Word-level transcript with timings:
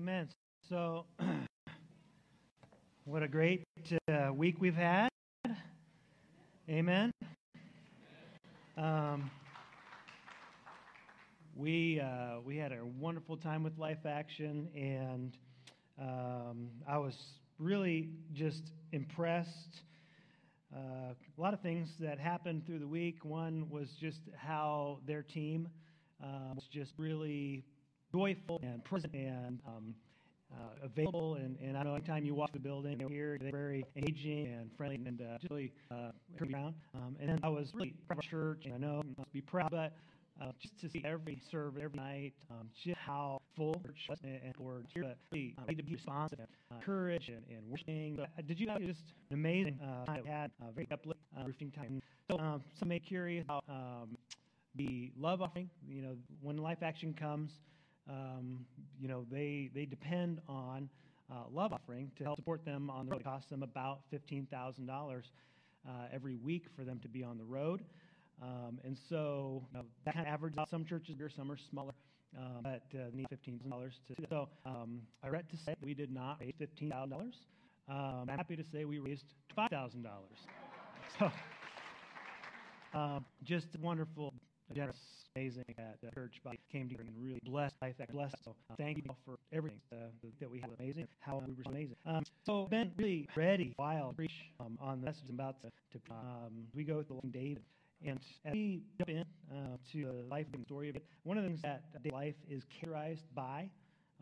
Amen. 0.00 0.30
So, 0.66 1.04
what 3.04 3.22
a 3.22 3.28
great 3.28 3.64
uh, 4.10 4.32
week 4.32 4.54
we've 4.58 4.74
had. 4.74 5.10
Amen. 6.70 7.10
Um, 8.78 9.30
we 11.54 12.00
uh, 12.00 12.40
we 12.46 12.56
had 12.56 12.72
a 12.72 12.78
wonderful 12.98 13.36
time 13.36 13.62
with 13.62 13.76
Life 13.76 14.06
Action, 14.06 14.70
and 14.74 15.36
um, 16.00 16.70
I 16.88 16.96
was 16.96 17.18
really 17.58 18.08
just 18.32 18.72
impressed. 18.92 19.82
Uh, 20.74 21.12
a 21.12 21.40
lot 21.40 21.52
of 21.52 21.60
things 21.60 21.90
that 22.00 22.18
happened 22.18 22.64
through 22.64 22.78
the 22.78 22.88
week. 22.88 23.22
One 23.22 23.68
was 23.68 23.90
just 24.00 24.20
how 24.34 25.00
their 25.06 25.22
team 25.22 25.68
uh, 26.24 26.54
was 26.54 26.64
just 26.72 26.92
really 26.96 27.66
joyful 28.12 28.60
and 28.62 28.84
present 28.84 29.14
and 29.14 29.60
um, 29.66 29.94
uh, 30.52 30.86
available. 30.86 31.34
And, 31.34 31.56
and 31.60 31.76
I 31.76 31.82
know 31.82 31.94
anytime 31.94 32.24
you 32.24 32.34
walk 32.34 32.52
the 32.52 32.58
building, 32.58 32.98
they're 32.98 33.08
here, 33.08 33.38
they're 33.40 33.52
very 33.52 33.84
engaging 33.96 34.46
and 34.46 34.70
friendly 34.76 35.00
and 35.06 35.20
uh, 35.20 35.38
really 35.48 35.72
uh, 35.90 36.10
around. 36.40 36.74
Um, 36.94 37.16
and 37.20 37.28
then 37.28 37.40
I 37.42 37.48
was 37.48 37.70
really 37.74 37.94
proud 38.06 38.18
of 38.18 38.24
church, 38.24 38.62
and 38.64 38.74
I 38.74 38.78
know 38.78 39.02
I 39.04 39.20
must 39.20 39.32
be 39.32 39.40
proud, 39.40 39.70
but 39.70 39.92
uh, 40.40 40.52
just 40.58 40.78
to 40.80 40.88
see 40.88 41.02
every 41.04 41.40
service 41.50 41.82
every 41.82 41.96
night, 41.96 42.32
um, 42.50 42.68
just 42.82 42.98
how 42.98 43.42
full 43.56 43.74
church 43.84 44.06
was 44.08 44.18
and, 44.24 44.40
and 44.42 44.54
here, 44.94 45.02
but 45.02 45.18
really 45.32 45.54
um, 45.58 45.76
to 45.76 45.82
be 45.82 45.92
responsive, 45.92 46.38
uh, 46.40 46.74
courage, 46.84 47.28
and, 47.28 47.42
and 47.50 47.68
worshiping. 47.68 48.14
So, 48.16 48.22
uh, 48.22 48.42
did 48.46 48.58
you 48.58 48.68
have 48.68 48.80
just 48.80 49.02
an 49.30 49.34
amazing 49.34 49.78
uh, 49.82 50.06
time? 50.06 50.22
We 50.24 50.30
had 50.30 50.50
uh, 50.62 50.70
very 50.74 50.88
uplifting 50.90 51.24
uh, 51.38 51.44
roofing 51.44 51.70
time. 51.70 52.00
So 52.30 52.38
um, 52.38 52.62
some 52.78 52.88
may 52.88 53.00
curious 53.00 53.44
about 53.44 53.64
um, 53.68 54.16
the 54.76 55.10
love 55.18 55.42
offering. 55.42 55.68
You 55.86 56.02
know, 56.02 56.16
when 56.40 56.56
Life 56.56 56.78
Action 56.82 57.12
comes, 57.12 57.50
um, 58.08 58.64
you 59.00 59.08
know, 59.08 59.24
they 59.30 59.70
they 59.74 59.84
depend 59.84 60.40
on 60.48 60.88
uh, 61.30 61.44
love 61.52 61.72
offering 61.72 62.10
to 62.16 62.24
help 62.24 62.36
support 62.36 62.64
them 62.64 62.90
on 62.90 63.06
the 63.06 63.12
road. 63.12 63.20
It 63.20 63.24
costs 63.24 63.50
them 63.50 63.62
about 63.62 64.00
fifteen 64.10 64.46
thousand 64.50 64.88
uh, 64.88 64.92
dollars 64.92 65.26
every 66.12 66.36
week 66.36 66.66
for 66.76 66.84
them 66.84 66.98
to 67.00 67.08
be 67.08 67.22
on 67.22 67.38
the 67.38 67.44
road. 67.44 67.82
Um, 68.42 68.78
and 68.84 68.96
so 69.08 69.62
you 69.72 69.78
know, 69.78 69.84
that 70.04 70.14
kind 70.14 70.26
of 70.26 70.32
averages 70.32 70.58
out. 70.58 70.70
Some 70.70 70.84
churches 70.84 71.14
bigger, 71.14 71.30
some 71.34 71.50
are 71.52 71.58
smaller, 71.70 71.92
um, 72.38 72.60
but 72.62 72.82
uh, 72.94 73.04
need 73.12 73.28
fifteen 73.28 73.58
thousand 73.58 73.70
dollars 73.70 73.94
to 74.08 74.14
do 74.14 74.22
that. 74.22 74.30
So 74.30 74.48
um, 74.64 75.00
I 75.22 75.26
regret 75.26 75.50
to 75.50 75.56
say 75.56 75.74
we 75.82 75.94
did 75.94 76.10
not 76.10 76.38
raise 76.40 76.54
fifteen 76.58 76.90
thousand 76.90 77.10
dollars. 77.10 77.34
Um, 77.88 78.26
I'm 78.30 78.36
happy 78.36 78.56
to 78.56 78.64
say 78.72 78.84
we 78.84 78.98
raised 78.98 79.24
five 79.54 79.70
thousand 79.70 80.02
dollars. 80.02 80.38
So 82.92 82.98
um, 82.98 83.24
just 83.42 83.66
wonderful, 83.80 84.32
generous, 84.74 84.96
amazing 85.36 85.64
that 85.76 85.96
the 86.02 86.10
church 86.10 86.40
body 86.44 86.58
came 86.70 86.88
together 86.88 87.04
and 87.06 87.24
really 87.24 87.40
blessed 87.44 87.76
life. 87.82 87.94
That 87.98 88.12
blessed. 88.12 88.36
So 88.44 88.54
uh, 88.70 88.74
thank 88.76 88.98
you 88.98 89.04
all 89.08 89.18
for 89.24 89.38
everything 89.52 89.80
uh, 89.92 89.96
that 90.40 90.50
we 90.50 90.60
had. 90.60 90.70
Amazing. 90.78 91.08
How 91.20 91.42
we 91.46 91.54
were 91.54 91.62
so 91.64 91.70
amazing. 91.70 91.96
Um, 92.06 92.22
so 92.44 92.66
been 92.66 92.92
really 92.96 93.28
ready 93.36 93.72
while 93.76 94.12
preach 94.12 94.50
um, 94.60 94.78
on 94.80 95.00
the 95.00 95.06
message 95.06 95.24
I'm 95.28 95.34
about 95.34 95.60
to. 95.62 95.68
to 95.68 96.12
um, 96.12 96.52
we 96.74 96.84
go 96.84 96.98
with 96.98 97.08
the 97.08 97.28
David. 97.28 97.62
And 98.04 98.18
as 98.46 98.52
we 98.54 98.82
jump 98.98 99.10
in 99.10 99.24
uh, 99.52 99.76
to 99.92 100.04
the 100.06 100.12
life 100.30 100.46
and 100.54 100.64
story 100.64 100.88
of 100.88 100.96
it, 100.96 101.04
one 101.24 101.36
of 101.36 101.44
the 101.44 101.50
things 101.50 101.62
that 101.62 101.82
David's 101.92 102.14
life 102.14 102.34
is 102.48 102.62
characterized 102.80 103.24
by 103.34 103.68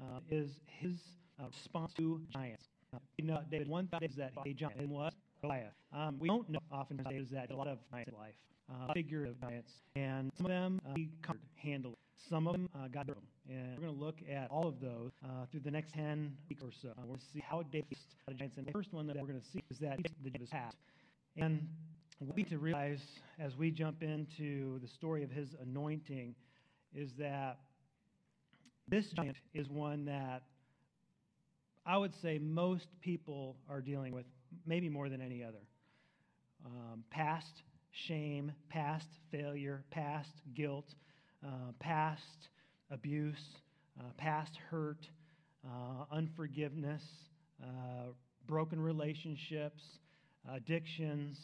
uh, 0.01 0.19
is 0.31 0.59
his 0.67 0.99
uh, 1.41 1.45
response 1.47 1.93
to 1.95 2.21
giants. 2.33 2.65
Uh, 2.93 2.99
you 3.19 3.27
know, 3.27 3.41
David, 3.51 3.69
one 3.69 3.87
thought 3.87 4.03
is 4.03 4.17
that 4.17 4.33
a 4.45 4.53
giant 4.53 4.89
was 4.89 5.13
Goliath. 5.43 5.75
Um, 5.93 6.17
we 6.19 6.29
don't 6.29 6.49
know 6.51 6.59
often 6.73 7.01
is 7.13 7.31
that 7.31 7.51
a 7.53 7.57
lot 7.57 7.69
of 7.69 7.79
giants 7.93 8.11
in 8.13 8.19
life, 8.19 8.35
uh, 8.71 8.93
of 8.93 9.41
giants, 9.41 9.73
and 9.97 10.31
some 10.37 10.47
of 10.47 10.51
them 10.51 10.81
uh, 10.87 10.95
he 10.95 11.11
conquered, 11.23 11.49
handled. 11.57 11.97
Some 12.29 12.47
of 12.47 12.55
them 12.55 12.69
uh, 12.75 12.89
got 12.89 13.07
them. 13.07 13.17
And 13.49 13.77
we're 13.77 13.87
going 13.87 13.99
to 13.99 14.05
look 14.05 14.17
at 14.31 14.51
all 14.51 14.69
of 14.69 14.81
those 14.81 15.11
uh, 15.25 15.47
through 15.51 15.61
the 15.61 15.71
next 15.71 15.95
10 15.95 16.33
weeks 16.51 16.63
or 16.63 16.71
so. 16.83 16.89
We're 16.99 17.05
going 17.05 17.19
to 17.19 17.25
see 17.33 17.43
how 17.49 17.63
David 17.63 17.89
faced 17.89 18.03
the 18.27 18.35
giants. 18.35 18.59
And 18.59 18.67
the 18.67 18.73
first 18.73 18.93
one 18.93 19.07
that 19.07 19.17
we're 19.17 19.29
going 19.29 19.41
to 19.41 19.47
see 19.47 19.63
is 19.71 19.79
that 19.79 19.99
the 20.23 20.31
giant 20.31 20.43
is 20.43 20.49
past. 20.51 20.77
And 21.37 21.67
what 22.19 22.37
we 22.37 22.43
need 22.43 22.51
to 22.51 22.59
realize 22.59 23.01
as 23.39 23.57
we 23.57 23.71
jump 23.71 24.03
into 24.03 24.79
the 24.81 24.89
story 24.89 25.23
of 25.23 25.31
his 25.31 25.55
anointing 25.63 26.35
is 26.95 27.11
that 27.19 27.59
this 28.89 29.07
giant 29.11 29.37
is 29.55 29.69
one 29.69 30.05
that 30.07 30.43
I 31.87 31.97
would 31.97 32.13
say 32.21 32.39
most 32.39 32.89
people 33.01 33.57
are 33.71 33.81
dealing 33.81 34.13
with, 34.13 34.27
maybe 34.67 34.89
more 34.89 35.09
than 35.09 35.23
any 35.23 35.43
other. 35.43 35.63
Um, 36.67 37.05
past 37.11 37.63
shame, 37.91 38.53
past 38.69 39.09
failure, 39.31 39.85
past 39.91 40.31
guilt, 40.55 40.95
uh, 41.45 41.73
past 41.81 42.49
abuse, 42.91 43.37
uh, 43.99 44.05
past 44.17 44.53
hurt, 44.71 45.09
uh, 45.67 46.05
unforgiveness, 46.13 47.03
uh, 47.63 48.13
broken 48.47 48.81
relationships, 48.81 49.83
addictions, 50.53 51.37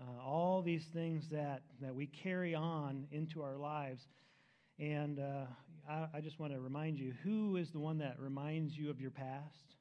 uh, 0.00 0.22
all 0.22 0.62
these 0.62 0.84
things 0.92 1.24
that, 1.30 1.62
that 1.80 1.94
we 1.94 2.06
carry 2.06 2.54
on 2.54 3.06
into 3.12 3.42
our 3.42 3.56
lives. 3.56 4.02
And 4.78 5.20
uh, 5.20 5.44
I, 5.88 6.06
I 6.14 6.20
just 6.20 6.40
want 6.40 6.52
to 6.52 6.60
remind 6.60 6.98
you 6.98 7.12
who 7.22 7.56
is 7.56 7.68
the 7.72 7.78
one 7.78 7.98
that 7.98 8.18
reminds 8.18 8.76
you 8.76 8.90
of 8.90 9.00
your 9.00 9.10
past? 9.10 9.71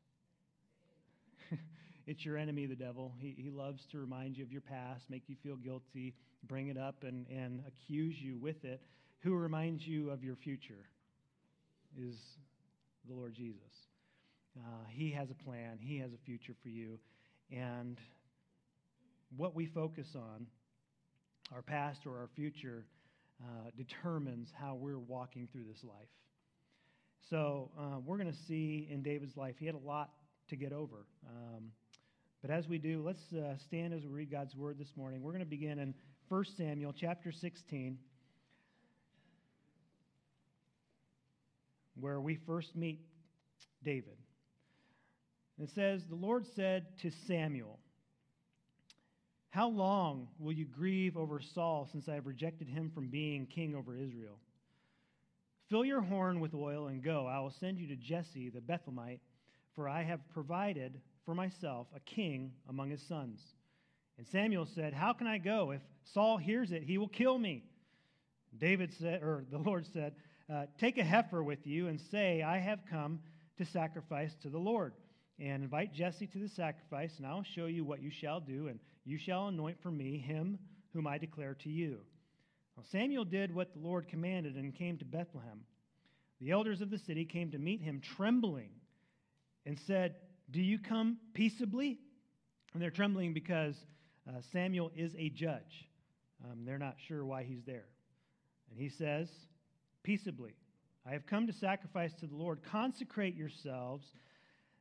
It's 2.11 2.25
your 2.25 2.37
enemy, 2.37 2.65
the 2.65 2.75
devil. 2.75 3.13
He, 3.19 3.33
he 3.37 3.49
loves 3.49 3.85
to 3.93 3.97
remind 3.97 4.37
you 4.37 4.43
of 4.43 4.51
your 4.51 4.61
past, 4.61 5.05
make 5.09 5.23
you 5.27 5.37
feel 5.41 5.55
guilty, 5.55 6.13
bring 6.43 6.67
it 6.67 6.77
up, 6.77 7.03
and, 7.03 7.25
and 7.29 7.63
accuse 7.65 8.15
you 8.19 8.37
with 8.37 8.65
it. 8.65 8.81
Who 9.21 9.33
reminds 9.35 9.87
you 9.87 10.09
of 10.09 10.21
your 10.21 10.35
future 10.35 10.89
is 11.97 12.15
the 13.07 13.13
Lord 13.13 13.33
Jesus. 13.33 13.71
Uh, 14.57 14.83
he 14.89 15.09
has 15.11 15.29
a 15.31 15.43
plan, 15.45 15.79
He 15.79 15.99
has 15.99 16.11
a 16.11 16.17
future 16.25 16.53
for 16.61 16.67
you. 16.67 16.99
And 17.49 17.97
what 19.37 19.55
we 19.55 19.65
focus 19.67 20.07
on, 20.13 20.47
our 21.55 21.61
past 21.61 22.01
or 22.05 22.17
our 22.17 22.29
future, 22.35 22.85
uh, 23.41 23.69
determines 23.77 24.49
how 24.53 24.75
we're 24.75 24.99
walking 24.99 25.47
through 25.49 25.63
this 25.63 25.83
life. 25.85 26.09
So 27.29 27.71
uh, 27.79 27.99
we're 28.05 28.17
going 28.17 28.31
to 28.31 28.43
see 28.49 28.89
in 28.91 29.01
David's 29.01 29.37
life, 29.37 29.55
he 29.59 29.65
had 29.65 29.75
a 29.75 29.87
lot 29.87 30.09
to 30.49 30.57
get 30.57 30.73
over. 30.73 31.05
Um, 31.25 31.71
but 32.41 32.51
as 32.51 32.67
we 32.67 32.77
do, 32.77 33.03
let's 33.05 33.21
uh, 33.33 33.57
stand 33.57 33.93
as 33.93 34.03
we 34.03 34.09
read 34.09 34.31
God's 34.31 34.55
word 34.55 34.77
this 34.79 34.91
morning. 34.95 35.21
We're 35.21 35.31
going 35.31 35.43
to 35.43 35.49
begin 35.49 35.79
in 35.79 35.93
1 36.29 36.45
Samuel 36.57 36.93
chapter 36.93 37.31
16, 37.31 37.97
where 41.99 42.19
we 42.19 42.35
first 42.47 42.75
meet 42.75 42.99
David. 43.83 44.17
It 45.61 45.69
says, 45.75 46.01
The 46.09 46.15
Lord 46.15 46.45
said 46.55 46.85
to 47.01 47.11
Samuel, 47.27 47.79
how 49.51 49.67
long 49.67 50.29
will 50.39 50.53
you 50.53 50.65
grieve 50.65 51.17
over 51.17 51.41
Saul 51.41 51.87
since 51.91 52.07
I 52.07 52.13
have 52.15 52.25
rejected 52.25 52.69
him 52.69 52.89
from 52.89 53.09
being 53.09 53.45
king 53.45 53.75
over 53.75 53.93
Israel? 53.93 54.39
Fill 55.69 55.83
your 55.83 56.01
horn 56.01 56.39
with 56.39 56.53
oil 56.53 56.87
and 56.87 57.03
go. 57.03 57.27
I 57.27 57.39
will 57.41 57.53
send 57.59 57.77
you 57.77 57.87
to 57.87 57.97
Jesse 57.97 58.49
the 58.49 58.61
Bethlehemite, 58.61 59.19
for 59.75 59.89
I 59.89 60.03
have 60.03 60.21
provided 60.33 61.01
for 61.25 61.35
myself 61.35 61.87
a 61.95 61.99
king 61.99 62.51
among 62.69 62.89
his 62.89 63.01
sons. 63.07 63.39
And 64.17 64.27
Samuel 64.27 64.67
said, 64.75 64.93
How 64.93 65.13
can 65.13 65.27
I 65.27 65.37
go? 65.37 65.71
If 65.71 65.81
Saul 66.13 66.37
hears 66.37 66.71
it, 66.71 66.83
he 66.83 66.97
will 66.97 67.07
kill 67.07 67.37
me. 67.37 67.63
David 68.57 68.93
said, 68.99 69.23
or 69.23 69.45
the 69.49 69.57
Lord 69.65 69.85
said, 69.93 70.13
uh, 70.51 70.65
Take 70.79 70.97
a 70.97 71.03
heifer 71.03 71.43
with 71.43 71.65
you 71.65 71.87
and 71.87 71.99
say, 72.11 72.41
I 72.41 72.59
have 72.59 72.79
come 72.89 73.19
to 73.57 73.65
sacrifice 73.65 74.35
to 74.41 74.49
the 74.49 74.57
Lord 74.57 74.93
and 75.39 75.63
invite 75.63 75.93
Jesse 75.93 76.27
to 76.27 76.37
the 76.37 76.49
sacrifice, 76.49 77.13
and 77.17 77.25
I'll 77.25 77.43
show 77.43 77.65
you 77.65 77.83
what 77.83 78.01
you 78.01 78.11
shall 78.11 78.39
do, 78.39 78.67
and 78.67 78.79
you 79.05 79.17
shall 79.17 79.47
anoint 79.47 79.81
for 79.81 79.89
me 79.89 80.19
him 80.19 80.59
whom 80.93 81.07
I 81.07 81.17
declare 81.17 81.55
to 81.63 81.69
you. 81.69 81.97
Well, 82.75 82.85
Samuel 82.91 83.25
did 83.25 83.53
what 83.53 83.73
the 83.73 83.79
Lord 83.79 84.07
commanded 84.07 84.55
and 84.55 84.75
came 84.75 84.97
to 84.97 85.05
Bethlehem. 85.05 85.61
The 86.39 86.51
elders 86.51 86.81
of 86.81 86.89
the 86.89 86.99
city 86.99 87.25
came 87.25 87.51
to 87.51 87.57
meet 87.57 87.81
him 87.81 88.01
trembling 88.15 88.69
and 89.65 89.79
said, 89.87 90.15
Do 90.51 90.61
you 90.61 90.79
come 90.79 91.17
peaceably? 91.33 91.99
And 92.73 92.81
they're 92.81 92.91
trembling 92.91 93.33
because 93.33 93.75
uh, 94.27 94.41
Samuel 94.51 94.91
is 94.95 95.15
a 95.17 95.29
judge. 95.29 95.87
Um, 96.43 96.65
they're 96.65 96.77
not 96.77 96.95
sure 97.07 97.25
why 97.25 97.43
he's 97.43 97.63
there. 97.65 97.87
And 98.69 98.79
he 98.79 98.89
says, 98.89 99.29
Peaceably, 100.03 100.55
I 101.05 101.11
have 101.11 101.25
come 101.25 101.47
to 101.47 101.53
sacrifice 101.53 102.13
to 102.15 102.27
the 102.27 102.35
Lord. 102.35 102.59
Consecrate 102.63 103.35
yourselves 103.35 104.05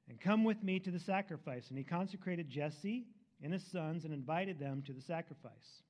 and 0.08 0.20
come 0.20 0.44
with 0.44 0.62
me 0.62 0.78
to 0.80 0.90
the 0.90 0.98
sacrifice. 0.98 1.68
And 1.68 1.78
he 1.78 1.84
consecrated 1.84 2.48
Jesse 2.48 3.06
and 3.42 3.52
his 3.52 3.64
sons 3.64 4.04
and 4.04 4.12
invited 4.12 4.58
them 4.58 4.82
to 4.86 4.92
the 4.92 5.00
sacrifice. 5.00 5.82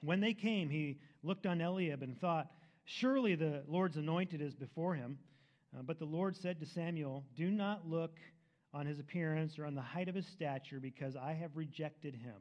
When 0.00 0.20
they 0.20 0.34
came, 0.34 0.68
he 0.68 0.98
looked 1.22 1.46
on 1.46 1.60
Eliab 1.60 2.02
and 2.02 2.18
thought, 2.18 2.50
Surely 2.84 3.34
the 3.34 3.62
Lord's 3.66 3.96
anointed 3.96 4.40
is 4.40 4.54
before 4.54 4.94
him. 4.94 5.18
Uh, 5.76 5.82
but 5.82 5.98
the 5.98 6.04
Lord 6.04 6.36
said 6.36 6.60
to 6.60 6.66
Samuel, 6.66 7.24
Do 7.34 7.50
not 7.50 7.88
look 7.88 8.18
on 8.76 8.84
his 8.84 8.98
appearance 8.98 9.58
or 9.58 9.64
on 9.64 9.74
the 9.74 9.80
height 9.80 10.08
of 10.08 10.14
his 10.14 10.26
stature, 10.26 10.78
because 10.78 11.16
I 11.16 11.32
have 11.32 11.56
rejected 11.56 12.14
him. 12.14 12.34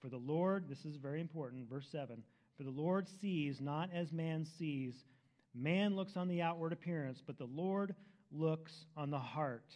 For 0.00 0.08
the 0.08 0.16
Lord, 0.16 0.68
this 0.68 0.84
is 0.84 0.96
very 0.96 1.20
important, 1.20 1.70
verse 1.70 1.86
7 1.92 2.22
For 2.56 2.64
the 2.64 2.70
Lord 2.70 3.06
sees 3.20 3.60
not 3.60 3.90
as 3.94 4.12
man 4.12 4.44
sees. 4.44 5.04
Man 5.54 5.94
looks 5.94 6.16
on 6.16 6.26
the 6.28 6.42
outward 6.42 6.72
appearance, 6.72 7.22
but 7.24 7.38
the 7.38 7.44
Lord 7.44 7.94
looks 8.32 8.86
on 8.96 9.10
the 9.10 9.18
heart. 9.18 9.72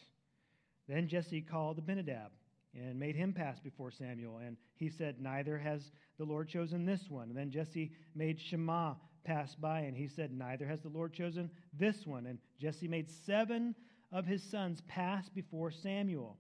Then 0.89 1.07
Jesse 1.09 1.41
called 1.41 1.79
Abinadab 1.79 2.33
and 2.75 2.99
made 2.99 3.15
him 3.15 3.33
pass 3.33 3.61
before 3.61 3.93
Samuel. 3.93 4.39
And 4.45 4.57
he 4.75 4.89
said, 4.89 5.21
Neither 5.21 5.59
has 5.59 5.93
the 6.19 6.25
Lord 6.25 6.49
chosen 6.49 6.85
this 6.85 7.09
one. 7.09 7.29
And 7.29 7.37
then 7.37 7.51
Jesse 7.51 7.93
made 8.15 8.41
Shammah 8.41 8.97
pass 9.25 9.55
by, 9.55 9.81
and 9.81 9.97
he 9.97 10.09
said, 10.09 10.33
Neither 10.33 10.67
has 10.67 10.81
the 10.81 10.89
Lord 10.89 11.13
chosen 11.13 11.51
this 11.79 12.05
one. 12.05 12.27
And 12.27 12.39
Jesse 12.61 12.89
made 12.89 13.09
seven 13.09 13.75
of 14.13 14.27
his 14.27 14.43
sons 14.43 14.83
passed 14.87 15.35
before 15.35 15.71
Samuel. 15.71 16.37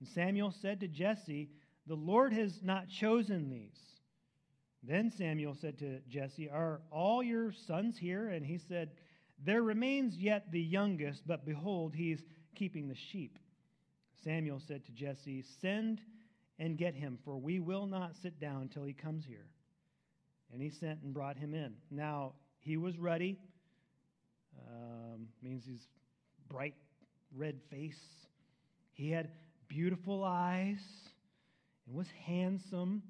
And 0.00 0.08
Samuel 0.08 0.52
said 0.60 0.80
to 0.80 0.88
Jesse, 0.88 1.50
The 1.86 1.94
Lord 1.94 2.32
has 2.32 2.60
not 2.62 2.88
chosen 2.88 3.48
these. 3.48 3.78
Then 4.82 5.10
Samuel 5.10 5.56
said 5.60 5.78
to 5.78 6.00
Jesse, 6.08 6.48
Are 6.48 6.80
all 6.90 7.22
your 7.22 7.52
sons 7.52 7.96
here? 7.98 8.30
And 8.30 8.44
he 8.44 8.58
said, 8.58 8.90
There 9.44 9.62
remains 9.62 10.16
yet 10.16 10.50
the 10.50 10.60
youngest, 10.60 11.22
but 11.26 11.44
behold, 11.44 11.94
he's 11.94 12.22
keeping 12.54 12.88
the 12.88 12.96
sheep. 13.12 13.38
Samuel 14.24 14.60
said 14.66 14.84
to 14.86 14.92
Jesse, 14.92 15.44
Send 15.60 16.00
and 16.58 16.76
get 16.76 16.94
him, 16.94 17.18
for 17.24 17.36
we 17.38 17.60
will 17.60 17.86
not 17.86 18.16
sit 18.16 18.40
down 18.40 18.68
till 18.68 18.84
he 18.84 18.92
comes 18.92 19.24
here. 19.24 19.46
And 20.52 20.60
he 20.60 20.70
sent 20.70 21.02
and 21.02 21.14
brought 21.14 21.36
him 21.36 21.54
in. 21.54 21.74
Now, 21.90 22.32
he 22.58 22.76
was 22.76 22.98
ruddy, 22.98 23.38
um, 24.68 25.28
means 25.42 25.64
he's 25.64 25.86
bright 26.50 26.74
red 27.34 27.60
face. 27.70 28.00
He 28.92 29.10
had 29.10 29.30
beautiful 29.68 30.24
eyes 30.24 30.80
and 31.86 31.96
was 31.96 32.08
handsome, 32.26 33.02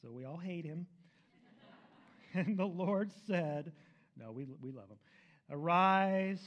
so 0.00 0.10
we 0.10 0.24
all 0.24 0.38
hate 0.38 0.64
him. 0.64 0.86
and 2.34 2.56
the 2.56 2.64
Lord 2.64 3.10
said, 3.26 3.72
No, 4.18 4.32
we, 4.32 4.46
we 4.60 4.70
love 4.70 4.88
him. 4.88 4.98
Arise, 5.50 6.42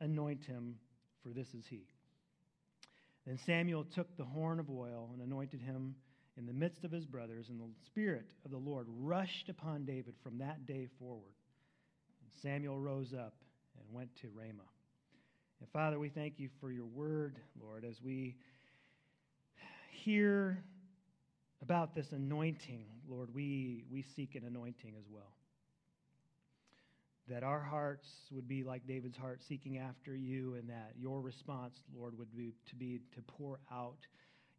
anoint 0.00 0.44
him, 0.44 0.76
for 1.22 1.30
this 1.30 1.48
is 1.54 1.64
he. 1.68 1.86
Then 3.26 3.38
Samuel 3.44 3.84
took 3.84 4.16
the 4.16 4.24
horn 4.24 4.60
of 4.60 4.70
oil 4.70 5.10
and 5.12 5.20
anointed 5.20 5.60
him 5.60 5.96
in 6.36 6.46
the 6.46 6.52
midst 6.52 6.84
of 6.84 6.92
his 6.92 7.06
brothers, 7.06 7.48
and 7.48 7.58
the 7.58 7.66
Spirit 7.86 8.30
of 8.44 8.50
the 8.50 8.58
Lord 8.58 8.86
rushed 8.88 9.48
upon 9.48 9.84
David 9.84 10.14
from 10.22 10.38
that 10.38 10.66
day 10.66 10.86
forward. 10.98 11.34
And 12.22 12.30
Samuel 12.42 12.78
rose 12.78 13.14
up 13.14 13.34
and 13.78 13.92
went 13.92 14.14
to 14.16 14.28
Ramah. 14.34 14.62
And 15.60 15.68
Father, 15.72 15.98
we 15.98 16.08
thank 16.08 16.38
you 16.38 16.48
for 16.60 16.70
your 16.70 16.84
word, 16.84 17.38
Lord, 17.60 17.84
as 17.84 18.02
we 18.02 18.36
hear 19.90 20.62
about 21.62 21.94
this 21.94 22.12
anointing, 22.12 22.84
Lord, 23.08 23.34
we, 23.34 23.84
we 23.90 24.02
seek 24.02 24.34
an 24.34 24.44
anointing 24.44 24.94
as 24.98 25.06
well 25.10 25.36
that 27.28 27.42
our 27.42 27.60
hearts 27.60 28.08
would 28.30 28.46
be 28.46 28.62
like 28.62 28.86
David's 28.86 29.16
heart, 29.16 29.42
seeking 29.42 29.78
after 29.78 30.14
you, 30.14 30.54
and 30.54 30.68
that 30.68 30.92
your 30.96 31.20
response, 31.20 31.80
Lord, 31.96 32.16
would 32.18 32.34
be 32.36 32.54
to 32.68 32.76
be 32.76 33.00
to 33.14 33.22
pour 33.22 33.58
out 33.72 34.06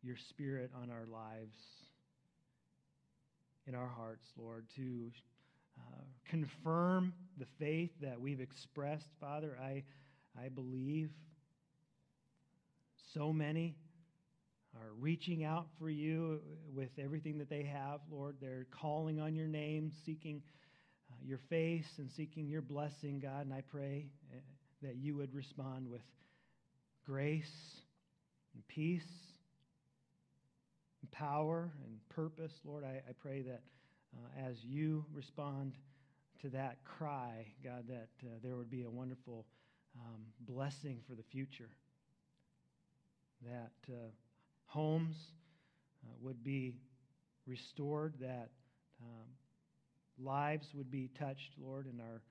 your 0.04 0.18
spirit 0.18 0.72
on 0.82 0.90
our 0.90 1.06
lives, 1.06 1.58
in 3.68 3.76
our 3.76 3.88
hearts, 3.88 4.28
Lord, 4.38 4.66
to 4.76 5.12
uh, 5.80 6.04
confirm 6.26 7.14
the 7.38 7.46
faith 7.58 7.92
that 8.02 8.20
we've 8.20 8.42
expressed. 8.42 9.08
Father, 9.20 9.58
I, 9.62 9.84
I 10.40 10.50
believe 10.50 11.10
so 13.14 13.34
many 13.34 13.76
are 14.76 14.94
reaching 15.00 15.44
out 15.44 15.68
for 15.80 15.90
you 15.90 16.40
with 16.74 16.90
everything 17.00 17.38
that 17.40 17.50
they 17.50 17.64
have, 17.64 18.02
Lord. 18.12 18.36
They're 18.40 18.68
calling 18.70 19.20
on 19.20 19.34
your 19.34 19.48
name, 19.48 19.92
seeking 20.06 20.42
uh, 21.10 21.16
your 21.26 21.40
face 21.50 21.88
and 21.98 22.10
seeking 22.16 22.48
your 22.48 22.62
blessing, 22.62 23.20
God. 23.20 23.46
And 23.46 23.54
I 23.54 23.62
pray 23.62 24.08
uh, 24.32 24.38
that 24.84 24.98
you 24.98 25.16
would 25.16 25.34
respond 25.34 25.90
with 25.90 26.02
grace 27.06 27.46
and 28.54 28.68
peace 28.68 29.02
and 31.02 31.12
power 31.12 31.72
and 31.84 31.98
purpose. 32.10 32.52
Lord, 32.64 32.84
I, 32.84 33.02
I 33.10 33.14
pray 33.20 33.42
that 33.44 33.62
uh, 34.16 34.48
as 34.48 34.58
you 34.64 35.06
respond 35.14 35.74
to 36.42 36.50
that 36.50 36.78
cry, 36.84 37.48
God, 37.64 37.86
that 37.88 38.10
uh, 38.24 38.30
there 38.44 38.56
would 38.56 38.70
be 38.70 38.84
a 38.84 38.90
wonderful 38.90 39.46
um, 40.00 40.22
blessing 40.42 41.00
for 41.08 41.16
the 41.16 41.24
future. 41.24 41.70
That 43.46 43.72
uh, 43.90 44.10
homes 44.66 45.16
uh, 46.04 46.14
would 46.22 46.44
be 46.44 46.76
restored, 47.46 48.14
that 48.20 48.50
um, 49.02 49.28
lives 50.20 50.68
would 50.74 50.92
be 50.92 51.10
touched, 51.18 51.52
Lord, 51.60 51.88
in 51.88 52.00
our 52.00 52.22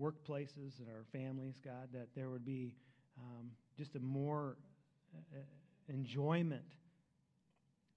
workplaces 0.00 0.78
and 0.78 0.88
our 0.88 1.04
families, 1.12 1.54
God, 1.64 1.88
that 1.92 2.08
there 2.14 2.30
would 2.30 2.44
be 2.44 2.74
um, 3.18 3.50
just 3.76 3.94
a 3.94 4.00
more 4.00 4.56
uh, 5.14 5.38
enjoyment 5.88 6.64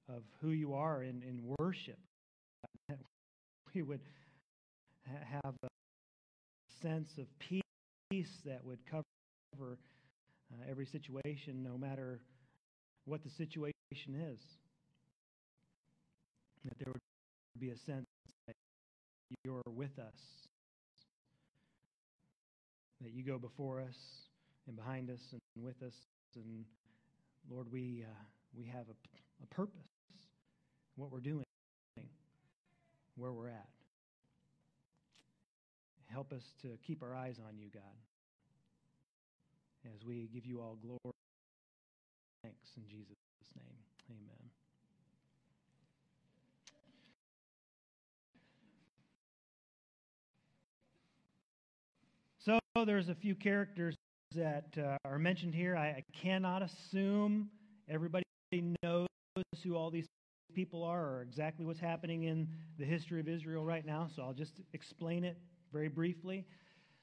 of 0.09 0.23
who 0.41 0.49
you 0.49 0.73
are 0.73 1.03
in, 1.03 1.23
in 1.23 1.41
worship. 1.59 1.97
That 2.89 2.99
we 3.73 3.81
would 3.81 4.01
ha- 5.07 5.39
have 5.43 5.55
a 5.63 5.67
sense 6.81 7.17
of 7.17 7.25
peace 7.39 7.61
that 8.09 8.63
would 8.63 8.79
cover 8.89 9.77
uh, 10.53 10.63
every 10.69 10.85
situation, 10.85 11.61
no 11.61 11.77
matter 11.77 12.21
what 13.03 13.21
the 13.21 13.29
situation 13.29 14.15
is. 14.31 14.39
That 16.63 16.79
there 16.79 16.93
would 16.93 17.59
be 17.59 17.71
a 17.71 17.77
sense 17.85 18.05
that 18.47 18.55
you're 19.43 19.61
with 19.65 19.99
us, 19.99 20.47
that 23.01 23.11
you 23.11 23.23
go 23.23 23.37
before 23.37 23.81
us 23.81 23.97
and 24.67 24.77
behind 24.77 25.09
us 25.09 25.19
and 25.33 25.65
with 25.65 25.81
us. 25.83 25.93
And 26.35 26.63
Lord, 27.49 27.67
we, 27.69 28.05
uh, 28.07 28.23
we 28.57 28.65
have 28.67 28.85
a, 28.87 29.43
a 29.43 29.47
purpose, 29.47 29.81
what 30.95 31.11
we're 31.11 31.19
doing, 31.19 31.43
where 33.17 33.33
we're 33.33 33.49
at. 33.49 33.76
Help 36.07 36.31
us 36.31 36.43
to 36.61 36.69
keep 36.85 37.03
our 37.03 37.13
eyes 37.13 37.35
on 37.47 37.57
you, 37.57 37.69
God, 37.73 37.83
as 39.93 40.05
we 40.05 40.29
give 40.33 40.45
you 40.45 40.59
all 40.59 40.77
glory. 40.81 41.13
Thanks 42.43 42.71
in 42.77 42.87
Jesus' 42.87 43.15
name. 43.55 43.65
Amen. 44.09 44.49
So 52.39 52.85
there's 52.85 53.09
a 53.09 53.15
few 53.15 53.35
characters 53.35 53.95
that 54.35 54.77
uh, 54.77 54.97
are 55.03 55.19
mentioned 55.19 55.53
here. 55.53 55.75
I, 55.75 55.87
I, 55.87 56.03
cannot 56.21 56.61
assume 56.61 57.49
everybody 57.89 58.23
knows 58.83 59.07
who 59.63 59.75
all 59.75 59.89
these 59.89 60.05
people 60.53 60.83
are 60.83 61.01
or 61.01 61.21
exactly 61.21 61.65
what's 61.65 61.79
happening 61.79 62.23
in 62.23 62.47
the 62.79 62.85
history 62.85 63.19
of 63.19 63.27
Israel 63.27 63.65
right 63.65 63.85
now, 63.85 64.07
so 64.15 64.21
I'll 64.21 64.33
just 64.33 64.61
explain 64.73 65.23
it 65.23 65.37
very 65.77 65.89
briefly. 65.89 66.43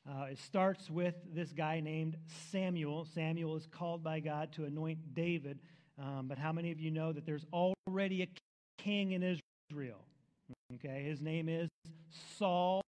Uh, 0.05 0.25
it 0.33 0.39
starts 0.41 0.91
with 0.91 1.15
this 1.33 1.53
guy 1.53 1.79
named 1.79 2.17
Samuel. 2.51 3.07
Samuel 3.15 3.55
is 3.55 3.69
called 3.71 4.03
by 4.03 4.19
God 4.19 4.51
to 4.55 4.65
anoint 4.65 5.15
David. 5.15 5.61
Um, 5.97 6.27
but 6.27 6.39
how 6.39 6.51
many 6.51 6.73
of 6.73 6.81
you 6.81 6.91
know 6.91 7.13
that 7.13 7.25
there's 7.25 7.47
already 7.53 8.23
a 8.23 8.29
king 8.77 9.13
in 9.13 9.23
Israel? 9.23 10.01
Okay, 10.75 11.05
his 11.05 11.21
name 11.21 11.49
is 11.49 11.69
Saul. 12.37 12.83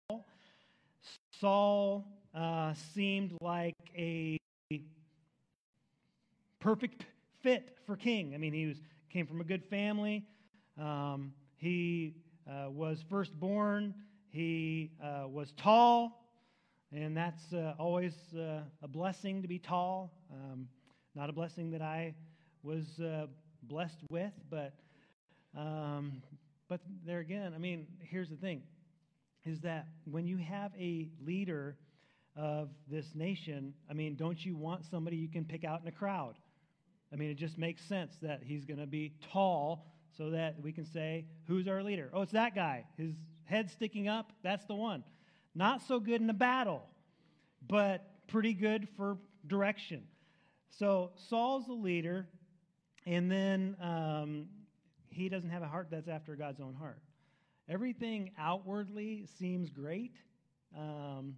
Saul 1.41 2.05
uh, 2.35 2.75
seemed 2.93 3.37
like 3.41 3.77
a 3.97 4.37
perfect 6.59 7.05
fit 7.45 7.79
for 7.87 7.95
king. 7.95 8.35
I 8.35 8.39
mean, 8.39 8.53
he 8.53 8.67
was 8.67 8.79
came 9.09 9.29
from 9.29 9.41
a 9.41 9.45
good 9.45 9.63
family. 9.63 10.25
Um, 10.81 11.33
he 11.59 12.17
uh, 12.51 12.71
was 12.71 13.05
firstborn. 13.09 13.95
He 14.37 14.91
uh, 15.03 15.27
was 15.29 15.55
tall, 15.57 16.29
and 16.93 17.17
that's 17.17 17.55
uh, 17.55 17.73
always 17.79 18.13
uh, 18.37 18.61
a 18.83 18.87
blessing 18.87 19.41
to 19.41 19.49
be 19.49 19.59
tall. 19.59 20.13
Um, 20.31 20.69
not 21.15 21.31
a 21.31 21.33
blessing 21.33 21.71
that 21.71 21.81
I 21.81 22.15
was 22.63 22.85
uh, 23.01 23.29
blessed 23.63 24.03
with, 24.11 24.35
but 24.51 24.75
um, 25.57 26.21
but 26.69 26.83
there 27.07 27.21
again, 27.21 27.55
I 27.55 27.59
mean, 27.59 27.87
here's 28.03 28.29
the 28.29 28.37
thing: 28.37 28.61
is 29.47 29.59
that 29.61 29.87
when 30.05 30.27
you 30.27 30.37
have 30.37 30.71
a 30.79 31.09
leader 31.25 31.79
of 32.37 32.69
this 32.91 33.07
nation, 33.15 33.73
I 33.89 33.95
mean, 33.95 34.17
don't 34.17 34.45
you 34.45 34.55
want 34.55 34.85
somebody 34.91 35.17
you 35.17 35.29
can 35.29 35.47
pick 35.47 35.65
out 35.65 35.81
in 35.81 35.89
a 35.89 35.93
crowd? 35.93 36.35
I 37.11 37.17
mean, 37.17 37.31
it 37.31 37.39
just 37.39 37.57
makes 37.57 37.81
sense 37.89 38.13
that 38.21 38.43
he's 38.45 38.67
going 38.67 38.81
to 38.81 38.87
be 38.87 39.15
tall 39.33 39.87
so 40.19 40.29
that 40.29 40.61
we 40.61 40.73
can 40.73 40.85
say, 40.85 41.25
who's 41.47 41.69
our 41.69 41.83
leader? 41.83 42.11
Oh, 42.13 42.21
it's 42.21 42.33
that 42.33 42.55
guy. 42.55 42.85
His 42.99 43.15
head 43.47 43.71
sticking 43.71 44.07
up, 44.09 44.33
that's 44.43 44.65
the 44.67 44.75
one. 44.75 45.03
Not 45.55 45.83
so 45.83 45.99
good 45.99 46.21
in 46.21 46.29
a 46.31 46.35
battle, 46.35 46.83
but 47.67 48.05
pretty 48.29 48.53
good 48.53 48.89
for 48.97 49.17
direction. 49.47 50.03
So 50.69 51.13
Saul's 51.29 51.67
the 51.67 51.73
leader, 51.73 52.29
and 53.07 53.31
then 53.31 53.77
um, 53.81 54.47
he 55.09 55.29
doesn't 55.29 55.51
have 55.51 55.63
a 55.63 55.69
heart 55.69 55.89
that's 55.91 56.09
after 56.09 56.37
God's 56.37 56.61
own 56.61 56.75
heart. 56.75 57.01
Everything 57.69 58.33
outwardly 58.39 59.27
seems 59.39 59.71
great, 59.71 60.17
um, 60.77 61.35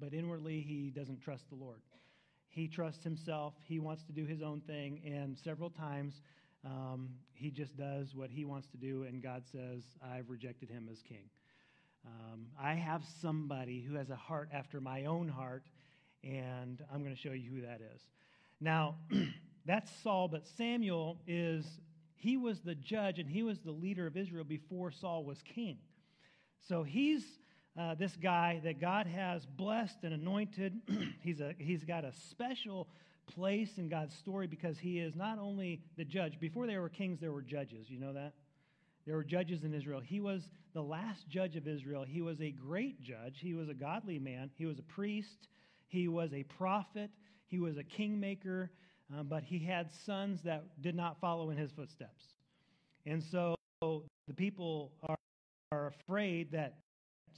but 0.00 0.12
inwardly 0.12 0.60
he 0.60 0.90
doesn't 0.90 1.20
trust 1.22 1.48
the 1.48 1.54
Lord. 1.54 1.80
he 2.52 2.68
trusts 2.68 3.02
himself. 3.02 3.54
He 3.64 3.78
wants 3.78 4.04
to 4.04 4.12
do 4.12 4.26
his 4.26 4.42
own 4.42 4.60
thing. 4.60 5.00
And 5.06 5.36
several 5.38 5.70
times, 5.70 6.20
um, 6.64 7.08
he 7.32 7.50
just 7.50 7.76
does 7.76 8.14
what 8.14 8.30
he 8.30 8.44
wants 8.44 8.68
to 8.68 8.76
do, 8.76 9.04
and 9.04 9.22
God 9.22 9.44
says, 9.50 9.82
I've 10.02 10.28
rejected 10.28 10.68
him 10.70 10.88
as 10.92 11.00
king. 11.02 11.30
Um, 12.06 12.46
I 12.60 12.74
have 12.74 13.04
somebody 13.20 13.80
who 13.80 13.94
has 13.94 14.10
a 14.10 14.16
heart 14.16 14.48
after 14.52 14.80
my 14.80 15.04
own 15.04 15.28
heart, 15.28 15.64
and 16.24 16.82
I'm 16.92 17.02
going 17.02 17.14
to 17.14 17.20
show 17.20 17.32
you 17.32 17.50
who 17.50 17.60
that 17.62 17.80
is. 17.94 18.00
Now, 18.60 18.96
that's 19.66 19.90
Saul, 20.02 20.28
but 20.28 20.46
Samuel 20.46 21.18
is, 21.26 21.66
he 22.14 22.36
was 22.36 22.60
the 22.60 22.74
judge 22.74 23.18
and 23.18 23.28
he 23.28 23.42
was 23.42 23.60
the 23.60 23.72
leader 23.72 24.06
of 24.06 24.16
Israel 24.16 24.44
before 24.44 24.90
Saul 24.90 25.24
was 25.24 25.42
king. 25.42 25.78
So 26.68 26.82
he's 26.82 27.24
uh, 27.78 27.94
this 27.94 28.16
guy 28.16 28.60
that 28.64 28.80
God 28.80 29.06
has 29.06 29.46
blessed 29.46 29.98
and 30.02 30.12
anointed. 30.12 30.80
he's, 31.22 31.40
a, 31.40 31.54
he's 31.58 31.84
got 31.84 32.04
a 32.04 32.12
special 32.12 32.88
place 33.26 33.78
in 33.78 33.88
God's 33.88 34.14
story 34.14 34.46
because 34.46 34.78
he 34.78 34.98
is 34.98 35.14
not 35.14 35.38
only 35.38 35.80
the 35.96 36.04
judge. 36.04 36.38
Before 36.38 36.66
there 36.66 36.80
were 36.82 36.88
kings, 36.88 37.18
there 37.20 37.32
were 37.32 37.42
judges. 37.42 37.88
You 37.88 37.98
know 37.98 38.12
that? 38.12 38.34
There 39.06 39.16
were 39.16 39.24
judges 39.24 39.64
in 39.64 39.74
Israel. 39.74 40.00
He 40.00 40.20
was 40.20 40.48
the 40.74 40.82
last 40.82 41.28
judge 41.28 41.56
of 41.56 41.66
Israel. 41.66 42.04
He 42.04 42.22
was 42.22 42.40
a 42.40 42.50
great 42.50 43.00
judge. 43.02 43.38
He 43.40 43.54
was 43.54 43.68
a 43.68 43.74
godly 43.74 44.18
man. 44.18 44.50
He 44.56 44.66
was 44.66 44.78
a 44.78 44.82
priest. 44.82 45.48
He 45.88 46.08
was 46.08 46.32
a 46.32 46.44
prophet. 46.44 47.10
He 47.48 47.58
was 47.58 47.76
a 47.76 47.82
kingmaker. 47.82 48.70
Um, 49.12 49.26
but 49.28 49.42
he 49.42 49.58
had 49.58 49.90
sons 50.06 50.40
that 50.44 50.64
did 50.80 50.94
not 50.94 51.20
follow 51.20 51.50
in 51.50 51.56
his 51.56 51.70
footsteps. 51.72 52.24
And 53.04 53.22
so 53.22 53.56
the 53.80 54.34
people 54.34 54.92
are, 55.02 55.16
are 55.72 55.88
afraid 55.88 56.52
that 56.52 56.78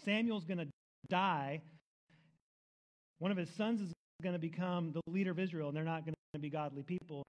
Samuel's 0.04 0.44
going 0.44 0.58
to 0.58 0.68
die. 1.08 1.62
One 3.18 3.30
of 3.30 3.36
his 3.36 3.48
sons 3.56 3.80
is 3.80 3.92
going 4.22 4.34
to 4.34 4.38
become 4.38 4.92
the 4.92 5.00
leader 5.10 5.30
of 5.30 5.38
Israel, 5.38 5.68
and 5.68 5.76
they're 5.76 5.84
not 5.84 6.04
going 6.04 6.14
to 6.34 6.38
be 6.38 6.50
godly 6.50 6.82
people. 6.82 7.24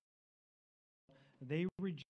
They 1.42 1.66
reject 1.80 2.04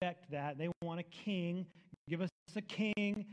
that. 0.00 0.58
They 0.58 0.68
want 0.82 1.00
a 1.00 1.04
king. 1.04 1.66
Give 2.08 2.20
us 2.20 2.30
a 2.56 2.62
king. 2.62 3.26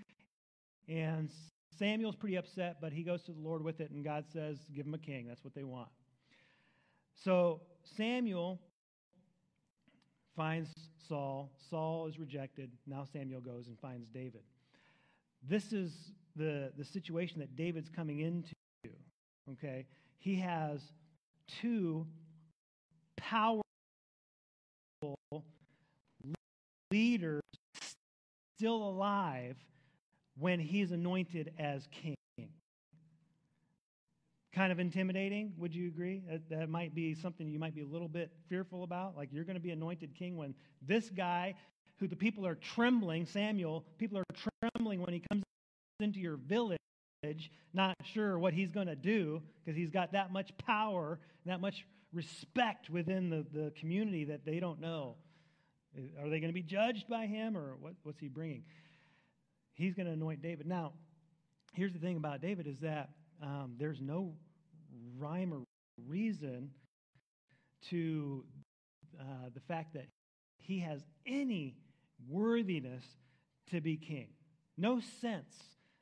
And 0.88 1.32
Samuel's 1.78 2.16
pretty 2.16 2.36
upset, 2.36 2.78
but 2.82 2.94
he 2.94 3.04
goes 3.04 3.24
to 3.24 3.32
the 3.32 3.40
Lord 3.40 3.64
with 3.64 3.82
it, 3.82 3.92
and 3.92 4.04
God 4.04 4.26
says, 4.32 4.58
Give 4.74 4.86
him 4.86 4.94
a 4.94 5.00
king. 5.00 5.28
That's 5.28 5.44
what 5.44 5.54
they 5.54 5.64
want. 5.64 5.90
So 7.24 7.62
Samuel 7.98 8.60
finds 10.36 10.70
Saul. 11.08 11.52
Saul 11.70 12.08
is 12.08 12.20
rejected. 12.20 12.72
Now 12.86 13.06
Samuel 13.12 13.42
goes 13.42 13.68
and 13.68 13.80
finds 13.80 14.10
David. 14.10 14.42
This 15.48 15.72
is 15.72 16.12
the, 16.36 16.72
the 16.78 16.84
situation 16.84 17.40
that 17.40 17.56
David's 17.56 17.90
coming 17.90 18.20
into. 18.20 18.54
Okay? 19.52 19.86
He 20.18 20.36
has 20.36 20.82
two 21.62 22.06
powerful 23.18 23.64
leaders 26.96 27.42
still 28.58 28.88
alive 28.88 29.58
when 30.38 30.60
he's 30.62 30.92
anointed 30.92 31.52
as 31.60 31.88
king. 31.92 32.16
Kind 34.54 34.72
of 34.72 34.80
intimidating, 34.80 35.52
would 35.58 35.75
you 35.75 35.88
agree? 35.88 36.22
That, 36.30 36.50
that 36.50 36.70
might 36.70 36.96
be 36.96 37.14
something 37.14 37.50
you 37.50 37.60
might 37.60 37.75
be 37.75 37.82
a 37.82 37.86
little 37.86 38.08
bit 38.08 38.32
fearful 38.48 38.84
about. 38.84 39.18
Like 39.18 39.28
you're 39.34 39.44
going 39.44 39.58
to 39.58 39.62
be 39.62 39.72
anointed 39.72 40.16
king 40.18 40.38
when 40.38 40.56
this 40.82 41.10
guy, 41.10 41.56
who 42.00 42.08
the 42.08 42.16
people 42.16 42.48
are 42.48 42.56
trembling, 42.56 43.25
Samuel, 43.25 43.84
people 43.98 44.18
are 44.18 44.50
trembling 44.62 45.02
when 45.02 45.14
he 45.14 45.22
comes 45.30 45.44
into 46.00 46.22
your 46.22 46.38
village, 46.38 46.80
not 47.74 47.94
sure 48.06 48.40
what 48.40 48.54
he's 48.54 48.72
going 48.72 48.88
to 48.88 48.96
do 48.96 49.42
because 49.60 49.75
he's 49.75 49.90
got 49.90 50.14
that 50.14 50.32
much 50.32 50.58
power, 50.66 51.20
that 51.46 51.60
much 51.60 51.86
respect 52.14 52.90
within 52.90 53.30
the, 53.30 53.46
the 53.52 53.74
community 53.78 54.24
that 54.24 54.46
they 54.46 54.62
don't 54.62 54.80
know. 54.80 55.18
Are 56.22 56.30
they 56.30 56.40
going 56.40 56.50
to 56.50 56.54
be 56.54 56.62
judged 56.62 57.08
by 57.08 57.25
him 57.25 57.58
or 57.58 57.75
what, 57.80 57.94
what's 58.04 58.20
he 58.20 58.28
bringing? 58.28 58.64
He's 59.74 59.94
going 59.94 60.08
to 60.08 60.14
anoint 60.14 60.42
David. 60.42 60.68
Now, 60.68 60.94
here's 61.74 61.94
the 61.94 62.00
thing 62.00 62.18
about 62.18 62.42
David 62.42 62.68
is 62.68 62.80
that 62.80 63.10
um, 63.42 63.75
there's 63.78 64.02
no 64.02 64.34
rhyme 65.18 65.54
or 65.54 65.62
reason 66.08 66.70
to 67.90 68.44
uh, 69.20 69.50
the 69.54 69.60
fact 69.62 69.94
that 69.94 70.08
he 70.58 70.80
has 70.80 71.02
any 71.25 71.75
worthiness 72.28 73.04
to 73.72 73.82
be 73.82 73.98
king. 73.98 74.30
No 74.78 75.00
sense 75.22 75.56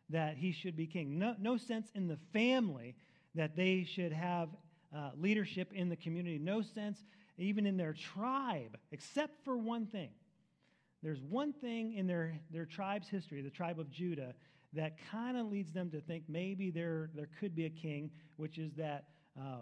that 0.10 0.38
he 0.38 0.52
should 0.52 0.76
be 0.76 0.88
king. 0.88 1.18
No, 1.20 1.36
no 1.40 1.58
sense 1.58 1.88
in 1.96 2.08
the 2.08 2.18
family 2.32 2.96
that 3.36 3.56
they 3.56 3.84
should 3.84 4.12
have 4.12 4.50
uh, 4.96 5.12
leadership 5.18 5.72
in 5.74 5.90
the 5.90 5.96
community. 5.96 6.38
No 6.38 6.62
sense 6.62 7.04
even 7.38 7.66
in 7.66 7.78
their 7.78 7.94
tribe, 7.94 8.78
except 8.92 9.44
for 9.44 9.58
one 9.58 9.86
thing. 9.88 10.10
There's 11.02 11.22
one 11.22 11.54
thing 11.54 11.94
in 11.94 12.08
their, 12.08 12.40
their 12.52 12.66
tribe's 12.66 13.10
history, 13.10 13.42
the 13.42 13.50
tribe 13.50 13.80
of 13.80 13.90
Judah, 13.90 14.34
that 14.74 14.98
kind 15.12 15.38
of 15.38 15.48
leads 15.48 15.72
them 15.72 15.92
to 15.92 16.02
think 16.02 16.24
maybe 16.28 16.72
there, 16.72 17.10
there 17.14 17.30
could 17.40 17.56
be 17.56 17.66
a 17.66 17.70
king, 17.70 18.10
which 18.38 18.58
is 18.58 18.74
that 18.76 19.06
uh, 19.40 19.58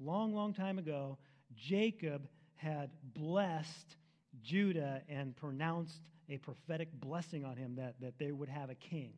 long, 0.00 0.34
long 0.34 0.54
time 0.54 0.78
ago, 0.78 1.18
Jacob 1.54 2.28
had 2.56 2.90
blessed 3.14 3.96
Judah 4.42 5.02
and 5.08 5.36
pronounced 5.36 6.00
a 6.28 6.38
prophetic 6.38 6.88
blessing 7.00 7.44
on 7.44 7.56
him 7.56 7.76
that, 7.76 7.94
that 8.00 8.18
they 8.18 8.32
would 8.32 8.48
have 8.48 8.70
a 8.70 8.74
king, 8.74 9.12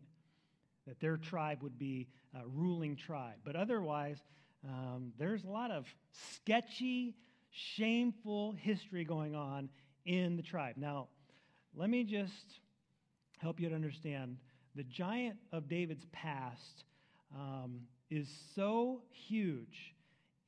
that 0.87 1.01
their 1.01 1.17
tribe 1.17 1.63
would 1.63 1.79
be 1.79 2.09
a 2.35 2.47
ruling 2.47 2.97
tribe. 2.97 3.37
But 3.45 3.57
otherwise, 3.57 4.19
um, 4.65 5.13
there's 5.19 5.45
a 5.45 5.49
lot 5.49 5.71
of 5.71 5.87
sketchy, 6.35 7.15
shameful 7.51 8.55
history 8.59 9.05
going 9.05 9.35
on 9.35 9.69
in 10.07 10.37
the 10.37 10.43
tribe. 10.43 10.75
Now, 10.77 11.09
let 11.75 11.91
me 11.91 12.05
just 12.05 12.61
help 13.39 13.61
you 13.61 13.69
to 13.69 13.75
understand 13.75 14.37
the 14.75 14.85
giant 14.85 15.37
of 15.53 15.69
David's 15.69 16.07
past 16.13 16.85
um, 17.35 17.81
is 18.11 18.29
so 18.55 19.03
huge, 19.29 19.95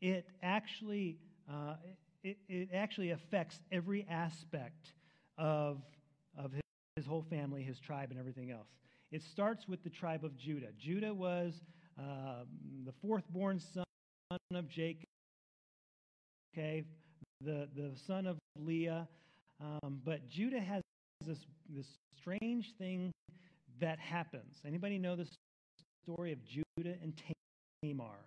it 0.00 0.26
actually, 0.42 1.19
uh, 1.50 1.75
it, 2.23 2.38
it 2.49 2.69
actually 2.75 3.11
affects 3.11 3.59
every 3.71 4.07
aspect 4.09 4.92
of, 5.37 5.78
of 6.38 6.52
his, 6.52 6.62
his 6.97 7.07
whole 7.07 7.25
family, 7.28 7.62
his 7.62 7.78
tribe, 7.80 8.11
and 8.11 8.19
everything 8.19 8.50
else. 8.50 8.69
It 9.11 9.23
starts 9.33 9.69
with 9.69 9.83
the 9.83 9.90
tribe 9.90 10.25
of 10.25 10.37
Judah. 10.37 10.69
Judah 10.78 11.12
was 11.12 11.52
uh, 11.99 12.45
the 12.87 12.92
fourth 13.02 13.25
born 13.30 13.61
son 13.75 13.85
of 14.54 14.69
Jacob, 14.69 15.09
okay, 16.52 16.85
the, 17.40 17.69
the 17.75 17.90
son 18.07 18.26
of 18.26 18.38
Leah. 18.59 19.09
Um, 19.61 20.00
but 20.04 20.28
Judah 20.28 20.61
has 20.61 20.83
this, 21.26 21.38
this 21.69 21.87
strange 22.19 22.73
thing 22.78 23.12
that 23.80 23.99
happens. 23.99 24.61
Anybody 24.66 24.99
know 24.99 25.16
the 25.16 25.26
story 26.04 26.33
of 26.33 26.38
Judah 26.45 26.97
and 27.02 27.12
Tamar? 27.83 28.19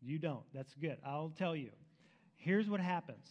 You 0.00 0.18
don't. 0.18 0.44
That's 0.54 0.74
good. 0.74 0.98
I'll 1.04 1.32
tell 1.38 1.54
you. 1.54 1.70
Here's 2.36 2.68
what 2.68 2.80
happens. 2.80 3.26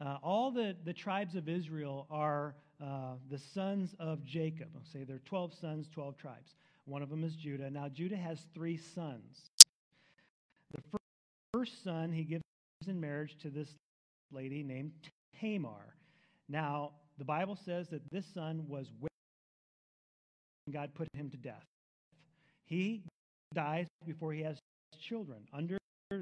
Uh, 0.00 0.18
all 0.22 0.50
the, 0.50 0.76
the 0.84 0.92
tribes 0.92 1.36
of 1.36 1.48
Israel 1.48 2.06
are 2.10 2.54
uh, 2.82 3.14
the 3.30 3.38
sons 3.38 3.94
of 3.98 4.24
Jacob. 4.24 4.68
I'll 4.74 4.92
say 4.92 5.04
there 5.04 5.16
are 5.16 5.20
12 5.24 5.54
sons, 5.54 5.88
12 5.94 6.16
tribes. 6.18 6.54
One 6.84 7.02
of 7.02 7.08
them 7.08 7.24
is 7.24 7.34
Judah. 7.34 7.70
Now, 7.70 7.88
Judah 7.88 8.16
has 8.16 8.46
three 8.54 8.76
sons. 8.76 9.50
The 10.72 10.82
first 11.66 11.82
son 11.82 12.12
he 12.12 12.22
gives 12.22 12.42
in 12.86 13.00
marriage 13.00 13.36
to 13.42 13.50
this 13.50 13.68
lady 14.30 14.62
named 14.62 14.92
Tamar. 15.40 15.96
Now, 16.48 16.92
the 17.18 17.24
Bible 17.24 17.58
says 17.64 17.88
that 17.88 18.02
this 18.12 18.24
son 18.34 18.64
was 18.68 18.86
when 19.00 19.08
God 20.72 20.90
put 20.94 21.08
him 21.14 21.30
to 21.30 21.36
death. 21.36 21.64
He 22.66 23.02
dies 23.54 23.86
before 24.06 24.32
he 24.32 24.42
has 24.42 24.58
children. 25.00 25.38
Under 25.52 25.78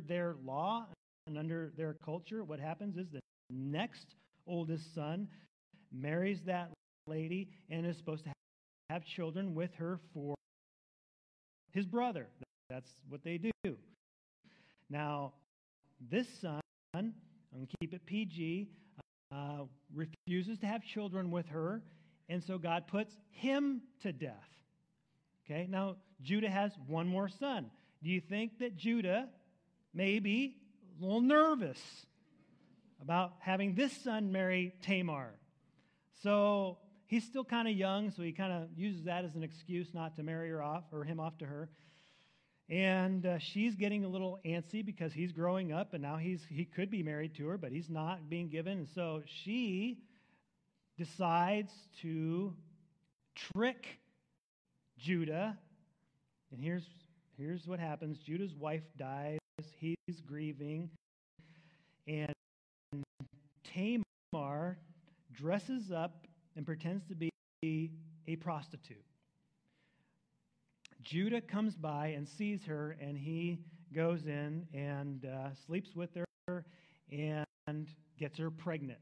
their 0.09 0.37
law 0.45 0.87
and 1.27 1.37
under 1.37 1.73
their 1.77 1.95
culture, 2.05 2.45
what 2.45 2.61
happens 2.61 2.97
is 2.97 3.07
the 3.11 3.21
next 3.51 4.15
oldest 4.47 4.95
son 4.95 5.29
marries 5.93 6.41
that 6.47 6.71
lady 7.07 7.49
and 7.71 7.87
is 7.87 7.97
supposed 7.97 8.25
to 8.25 8.31
have 8.91 9.05
children 9.05 9.55
with 9.55 9.75
her 9.75 9.99
for 10.15 10.35
his 11.73 11.85
brother. 11.85 12.29
That's 12.71 12.91
what 13.09 13.23
they 13.25 13.39
do. 13.39 13.77
Now, 14.91 15.33
this 16.11 16.27
son, 16.41 16.61
I'm 16.95 17.13
going 17.53 17.67
to 17.67 17.77
keep 17.81 17.95
it 17.95 18.05
PG, 18.07 18.69
uh, 19.33 19.65
refuses 19.95 20.59
to 20.59 20.67
have 20.67 20.85
children 20.85 21.31
with 21.31 21.49
her, 21.49 21.83
and 22.29 22.43
so 22.43 22.59
God 22.59 22.87
puts 22.87 23.15
him 23.31 23.83
to 24.03 24.13
death. 24.13 24.49
Okay, 25.45 25.67
now 25.69 25.97
Judah 26.23 26.51
has 26.51 26.73
one 26.87 27.07
more 27.07 27.29
son. 27.29 27.71
Do 28.03 28.11
you 28.11 28.21
think 28.21 28.59
that 28.59 28.77
Judah 28.77 29.29
may 29.93 30.19
be 30.19 30.57
a 30.99 31.05
little 31.05 31.21
nervous 31.21 31.81
about 33.01 33.35
having 33.41 33.75
this 33.75 33.93
son 33.93 34.33
marry 34.33 34.75
Tamar? 34.83 35.35
So 36.23 36.79
he's 37.07 37.25
still 37.25 37.45
kind 37.45 37.69
of 37.69 37.75
young, 37.75 38.11
so 38.11 38.23
he 38.23 38.33
kind 38.33 38.53
of 38.53 38.69
uses 38.77 39.05
that 39.05 39.25
as 39.25 39.35
an 39.35 39.43
excuse 39.43 39.93
not 39.93 40.17
to 40.17 40.23
marry 40.23 40.49
her 40.51 40.63
off 40.63 40.85
or 40.93 41.05
him 41.05 41.21
off 41.21 41.37
to 41.39 41.47
her. 41.47 41.69
And 42.71 43.27
uh, 43.27 43.39
she's 43.39 43.75
getting 43.75 44.05
a 44.05 44.09
little 44.09 44.41
antsy 44.45 44.85
because 44.85 45.13
he's 45.13 45.33
growing 45.33 45.73
up 45.73 45.93
and 45.93 46.03
now 46.03 46.17
he's, 46.17 46.47
he 46.49 46.65
could 46.65 46.91
be 46.91 47.03
married 47.03 47.35
to 47.37 47.47
her, 47.49 47.59
but 47.59 47.73
he's 47.73 47.91
not 47.91 48.31
being 48.31 48.49
given. 48.49 48.79
And 48.79 48.89
so 48.89 49.23
she 49.27 49.99
decides 50.97 51.73
to 52.01 52.55
trick 53.35 53.99
Judah. 54.99 55.59
And 56.53 56.61
here's, 56.63 56.89
here's 57.37 57.67
what 57.67 57.81
happens 57.81 58.19
Judah's 58.19 58.55
wife 58.55 58.85
dies, 58.97 59.39
he's 59.79 60.21
grieving. 60.27 60.89
And 62.07 62.33
Tamar 63.65 64.79
dresses 65.33 65.93
up 65.93 66.27
and 66.57 66.65
pretends 66.65 67.05
to 67.09 67.15
be 67.15 67.31
a 68.27 68.37
prostitute. 68.37 69.05
Judah 71.05 71.41
comes 71.41 71.77
by 71.77 72.09
and 72.09 72.29
sees 72.29 72.65
her, 72.65 72.97
and 73.01 73.17
he 73.17 73.61
goes 73.95 74.27
in 74.27 74.67
and 74.73 75.25
uh, 75.27 75.55
sleeps 75.67 75.95
with 75.95 76.11
her 76.47 76.65
and 77.11 77.87
gets 78.19 78.39
her 78.39 78.51
pregnant. 78.51 78.99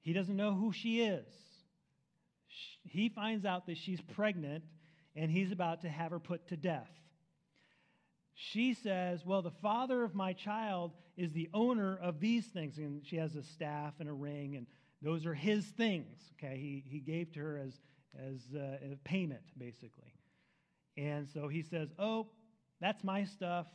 He 0.00 0.12
doesn't 0.12 0.36
know 0.36 0.54
who 0.54 0.72
she 0.72 1.02
is. 1.02 1.26
He 2.84 3.08
finds 3.08 3.44
out 3.44 3.66
that 3.66 3.76
she's 3.76 4.00
pregnant, 4.00 4.64
and 5.14 5.30
he's 5.30 5.52
about 5.52 5.82
to 5.82 5.88
have 5.88 6.10
her 6.10 6.18
put 6.18 6.48
to 6.48 6.56
death. 6.56 6.90
She 8.34 8.74
says, 8.74 9.24
Well, 9.24 9.42
the 9.42 9.50
father 9.50 10.02
of 10.02 10.14
my 10.14 10.32
child 10.32 10.92
is 11.16 11.32
the 11.32 11.48
owner 11.52 11.98
of 12.00 12.20
these 12.20 12.46
things. 12.46 12.78
And 12.78 13.06
she 13.06 13.16
has 13.16 13.36
a 13.36 13.42
staff 13.42 13.94
and 14.00 14.08
a 14.08 14.12
ring, 14.12 14.56
and 14.56 14.66
those 15.02 15.26
are 15.26 15.34
his 15.34 15.64
things. 15.64 16.18
Okay, 16.38 16.56
he, 16.56 16.84
he 16.88 17.00
gave 17.00 17.32
to 17.32 17.40
her 17.40 17.58
as, 17.58 17.80
as 18.18 18.40
uh, 18.54 18.92
a 18.92 18.96
payment, 19.04 19.42
basically. 19.58 20.11
And 20.96 21.28
so 21.32 21.48
he 21.48 21.62
says, 21.62 21.88
Oh, 21.98 22.28
that's 22.80 23.02
my 23.04 23.24
stuff. 23.24 23.66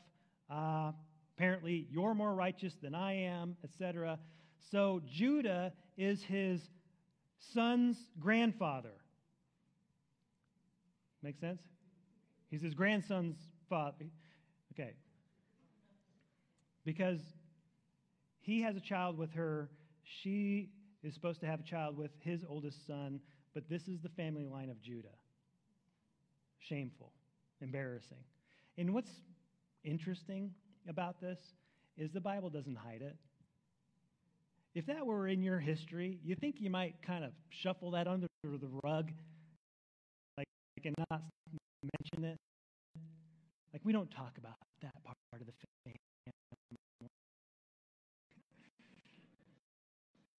Uh, 0.49 0.91
apparently, 1.35 1.87
you're 1.89 2.13
more 2.13 2.33
righteous 2.33 2.73
than 2.81 2.93
I 2.93 3.13
am, 3.23 3.55
etc. 3.63 4.19
So 4.71 5.01
Judah 5.05 5.73
is 5.97 6.21
his 6.21 6.61
son's 7.53 7.97
grandfather. 8.19 8.93
Make 11.23 11.37
sense? 11.39 11.61
He's 12.49 12.61
his 12.61 12.73
grandson's 12.73 13.37
father. 13.69 14.05
Okay. 14.73 14.93
Because 16.85 17.19
he 18.39 18.61
has 18.61 18.77
a 18.77 18.79
child 18.81 19.17
with 19.17 19.33
her, 19.33 19.69
she 20.03 20.69
is 21.03 21.13
supposed 21.13 21.41
to 21.41 21.47
have 21.47 21.59
a 21.59 21.63
child 21.63 21.97
with 21.97 22.11
his 22.19 22.45
oldest 22.47 22.85
son, 22.85 23.19
but 23.53 23.67
this 23.69 23.87
is 23.87 23.99
the 24.01 24.09
family 24.09 24.45
line 24.45 24.69
of 24.69 24.81
Judah 24.81 25.09
shameful, 26.67 27.11
embarrassing. 27.61 28.23
And 28.77 28.93
what's 28.93 29.11
interesting 29.83 30.51
about 30.87 31.19
this 31.19 31.39
is 31.97 32.11
the 32.11 32.21
Bible 32.21 32.49
doesn't 32.49 32.75
hide 32.75 33.01
it. 33.01 33.15
If 34.75 34.85
that 34.85 35.05
were 35.05 35.27
in 35.27 35.41
your 35.41 35.59
history, 35.59 36.19
you 36.23 36.35
think 36.35 36.57
you 36.59 36.69
might 36.69 36.95
kind 37.01 37.23
of 37.23 37.31
shuffle 37.49 37.91
that 37.91 38.07
under 38.07 38.27
the 38.43 38.69
rug, 38.83 39.11
like, 40.37 40.47
and 40.85 40.93
not 41.09 41.23
mention 41.83 42.31
it. 42.31 42.37
Like 43.73 43.81
we 43.83 43.91
don't 43.91 44.09
talk 44.11 44.37
about 44.37 44.55
that 44.81 44.93
part 45.03 45.41
of 45.41 45.47
the 45.47 45.53
family. 45.53 45.99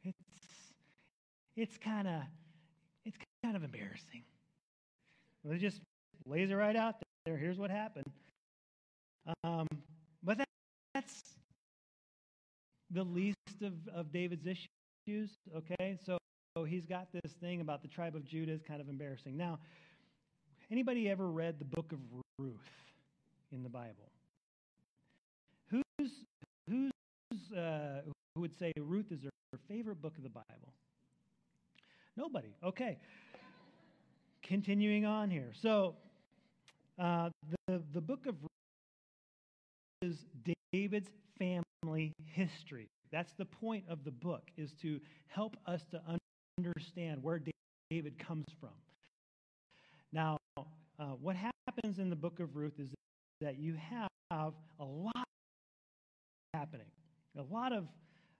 It's 0.04 0.72
it's 1.56 1.78
kind 1.78 2.06
of 2.06 2.22
it's 3.04 3.16
kind 3.42 3.56
of 3.56 3.64
embarrassing. 3.64 4.22
It 5.44 5.58
just 5.58 5.80
lays 6.28 6.50
it 6.50 6.54
right 6.54 6.76
out 6.76 6.96
there. 7.24 7.36
Here's 7.36 7.58
what 7.58 7.70
happened. 7.70 8.10
Um, 9.44 9.66
but 10.22 10.38
that, 10.38 10.48
that's 10.94 11.22
the 12.90 13.02
least 13.02 13.36
of, 13.62 13.72
of 13.94 14.12
David's 14.12 14.46
issues, 14.46 15.30
okay? 15.56 15.98
So, 16.04 16.18
so 16.56 16.64
he's 16.64 16.86
got 16.86 17.08
this 17.12 17.32
thing 17.40 17.60
about 17.60 17.82
the 17.82 17.88
tribe 17.88 18.14
of 18.16 18.24
Judah 18.24 18.52
is 18.52 18.62
kind 18.66 18.80
of 18.80 18.88
embarrassing. 18.88 19.36
Now, 19.36 19.58
anybody 20.70 21.08
ever 21.08 21.28
read 21.28 21.58
the 21.58 21.64
book 21.64 21.92
of 21.92 21.98
Ruth 22.38 22.56
in 23.52 23.62
the 23.62 23.68
Bible? 23.68 24.10
Who's, 25.70 26.10
who's, 26.68 27.56
uh, 27.56 28.02
who 28.34 28.40
would 28.40 28.58
say 28.58 28.72
Ruth 28.78 29.12
is 29.12 29.20
their 29.22 29.60
favorite 29.68 30.00
book 30.00 30.16
of 30.16 30.22
the 30.22 30.30
Bible? 30.30 30.72
Nobody. 32.16 32.54
Okay. 32.64 32.98
Continuing 34.42 35.04
on 35.04 35.30
here. 35.30 35.52
So, 35.60 35.94
uh, 36.98 37.30
the, 37.66 37.82
the 37.92 38.00
book 38.00 38.26
of 38.26 38.34
Ruth 38.42 38.48
is 40.02 40.16
David's 40.72 41.10
family 41.38 42.12
history. 42.24 42.88
That's 43.10 43.32
the 43.38 43.44
point 43.44 43.84
of 43.88 44.04
the 44.04 44.10
book, 44.10 44.42
is 44.56 44.72
to 44.82 45.00
help 45.28 45.56
us 45.66 45.82
to 45.92 46.00
understand 46.58 47.22
where 47.22 47.40
David 47.90 48.18
comes 48.18 48.44
from. 48.60 48.70
Now, 50.12 50.36
uh, 50.56 51.04
what 51.20 51.36
happens 51.36 51.98
in 51.98 52.10
the 52.10 52.16
book 52.16 52.40
of 52.40 52.56
Ruth 52.56 52.78
is 52.78 52.90
that 53.40 53.58
you 53.58 53.76
have 53.90 54.08
a 54.30 54.84
lot 54.84 55.24
happening, 56.54 56.86
a 57.38 57.42
lot 57.42 57.72
of 57.72 57.86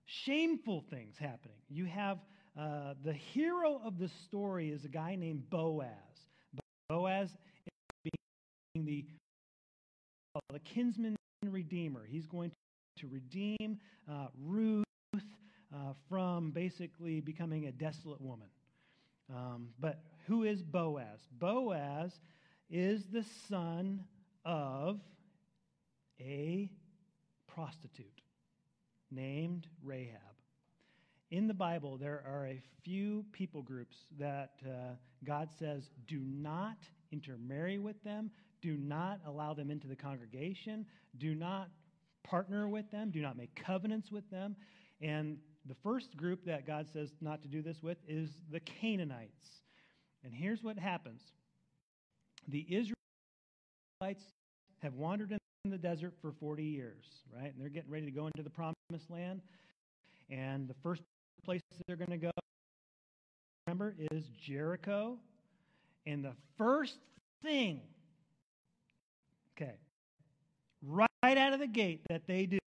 shameful 0.07 0.85
things 0.91 1.17
happening. 1.19 1.59
You 1.69 1.85
have 1.87 2.19
uh, 2.59 2.95
the 3.05 3.13
hero 3.13 3.81
of 3.85 3.99
the 3.99 4.11
story 4.27 4.71
is 4.71 4.85
a 4.85 4.89
guy 4.89 5.15
named 5.15 5.49
Boaz. 5.51 5.87
Boaz 6.89 7.29
the, 8.75 9.05
uh, 10.35 10.41
the 10.53 10.59
kinsman 10.61 11.17
redeemer. 11.45 12.07
He's 12.09 12.27
going 12.27 12.53
to 12.99 13.07
redeem 13.07 13.79
uh, 14.11 14.27
Ruth 14.45 14.85
uh, 15.15 15.93
from 16.09 16.51
basically 16.51 17.21
becoming 17.21 17.67
a 17.67 17.73
desolate 17.73 18.21
woman. 18.21 18.49
Um, 19.35 19.69
but 19.79 20.03
who 20.27 20.45
is 20.45 20.63
Boaz? 20.63 21.21
Boaz 21.39 22.13
is 22.71 23.05
the 23.13 23.25
son 23.49 24.05
of 24.45 25.01
a 26.21 26.71
prostitute 27.47 28.23
named 29.11 29.67
Rahab. 29.83 30.21
In 31.31 31.47
the 31.47 31.55
Bible, 31.55 31.99
there 31.99 32.23
are 32.27 32.47
a 32.47 32.63
few 32.83 33.25
people 33.33 33.61
groups 33.63 33.97
that 34.19 34.53
uh, 34.65 34.95
God 35.25 35.51
says 35.59 35.91
do 36.07 36.21
not 36.21 36.79
intermarry 37.13 37.79
with 37.79 38.03
them, 38.03 38.31
do 38.61 38.77
not 38.77 39.21
allow 39.27 39.55
them 39.55 39.71
into 39.71 39.87
the 39.87 39.97
congregation. 39.97 40.87
Do 41.19 41.35
not 41.35 41.69
partner 42.25 42.69
with 42.69 42.91
them. 42.91 43.11
Do 43.11 43.21
not 43.21 43.37
make 43.37 43.55
covenants 43.55 44.11
with 44.11 44.29
them. 44.31 44.57
And 45.01 45.39
the 45.67 45.77
first 45.83 46.17
group 46.17 46.45
that 46.47 46.67
God 46.67 46.87
says 46.93 47.11
not 47.21 47.43
to 47.43 47.49
do 47.49 47.63
this 47.63 47.83
with 47.83 47.99
is 48.09 48.31
the 48.51 48.61
Canaanites. 48.61 49.63
And 50.25 50.35
here's 50.35 50.63
what 50.63 50.79
happens 50.79 51.23
the 52.49 52.67
Israelites 52.69 54.25
have 54.83 54.95
wandered 54.95 55.33
in 55.33 55.71
the 55.71 55.79
desert 55.79 56.15
for 56.23 56.33
40 56.33 56.65
years, 56.65 57.05
right? 57.35 57.53
And 57.53 57.61
they're 57.61 57.69
getting 57.69 57.91
ready 57.91 58.07
to 58.07 58.13
go 58.13 58.27
into 58.27 58.43
the 58.43 58.51
promised 58.51 59.11
land. 59.11 59.43
And 60.31 60.69
the 60.69 60.75
first 60.83 61.03
place 61.45 61.61
they're 61.87 61.97
going 61.97 62.11
to 62.11 62.17
go, 62.17 62.31
remember, 63.67 63.95
is 64.11 64.25
Jericho. 64.41 65.19
And 66.07 66.25
the 66.25 66.35
first 66.57 66.99
thing 67.43 67.81
Okay. 69.61 69.75
Right 70.83 71.09
out 71.23 71.53
of 71.53 71.59
the 71.59 71.67
gate 71.67 72.03
that 72.09 72.27
they 72.27 72.47
do 72.47 72.59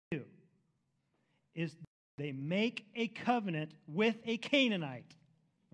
is 1.56 1.76
they 2.18 2.32
make 2.32 2.86
a 2.96 3.08
covenant 3.08 3.72
with 3.88 4.16
a 4.26 4.38
Canaanite. 4.38 5.16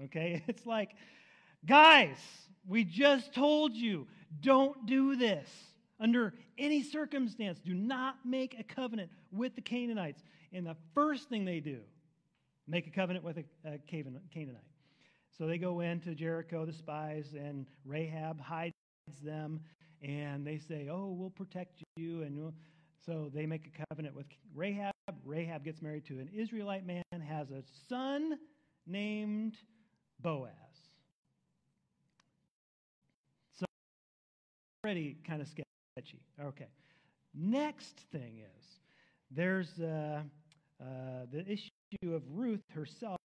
Okay? 0.03 0.43
It's 0.47 0.65
like, 0.65 0.91
guys, 1.65 2.17
we 2.67 2.83
just 2.83 3.33
told 3.33 3.73
you, 3.73 4.07
don't 4.41 4.85
do 4.85 5.15
this. 5.15 5.49
Under 5.99 6.33
any 6.59 6.83
circumstance, 6.83 7.59
do 7.59 7.73
not 7.73 8.17
make 8.23 8.59
a 8.59 8.63
covenant 8.63 9.09
with 9.31 9.55
the 9.55 9.61
Canaanites. 9.61 10.21
And 10.53 10.65
the 10.65 10.75
first 10.93 11.29
thing 11.29 11.45
they 11.45 11.59
do, 11.59 11.79
make 12.67 12.85
a 12.85 12.91
covenant 12.91 13.25
with 13.25 13.37
a, 13.37 13.43
a 13.65 13.77
Canaanite. 13.79 14.61
So 15.37 15.47
they 15.47 15.57
go 15.57 15.79
into 15.79 16.13
Jericho, 16.13 16.65
the 16.65 16.73
spies, 16.73 17.33
and 17.33 17.65
Rahab 17.85 18.39
hides 18.39 18.73
them 19.23 19.61
and 20.01 20.45
they 20.45 20.57
say, 20.57 20.89
"Oh, 20.91 21.15
we'll 21.17 21.29
protect 21.29 21.83
you," 21.95 22.23
and 22.23 22.37
we'll... 22.37 22.53
so 23.05 23.29
they 23.33 23.45
make 23.45 23.67
a 23.67 23.85
covenant 23.89 24.15
with 24.15 24.27
Rahab. 24.55 24.93
Rahab 25.25 25.63
gets 25.63 25.81
married 25.81 26.05
to 26.05 26.19
an 26.19 26.29
Israelite 26.35 26.85
man, 26.85 27.03
has 27.27 27.49
a 27.51 27.63
son 27.89 28.37
named 28.85 29.55
Boaz. 30.21 30.51
So 33.59 33.65
already 34.83 35.17
kind 35.25 35.41
of 35.41 35.47
sketchy. 35.47 36.21
Okay. 36.41 36.67
Next 37.33 37.99
thing 38.11 38.39
is 38.39 38.65
there's 39.31 39.79
uh, 39.79 40.21
uh, 40.81 40.85
the 41.31 41.45
issue 41.47 42.13
of 42.13 42.23
Ruth 42.29 42.63
herself, 42.73 43.19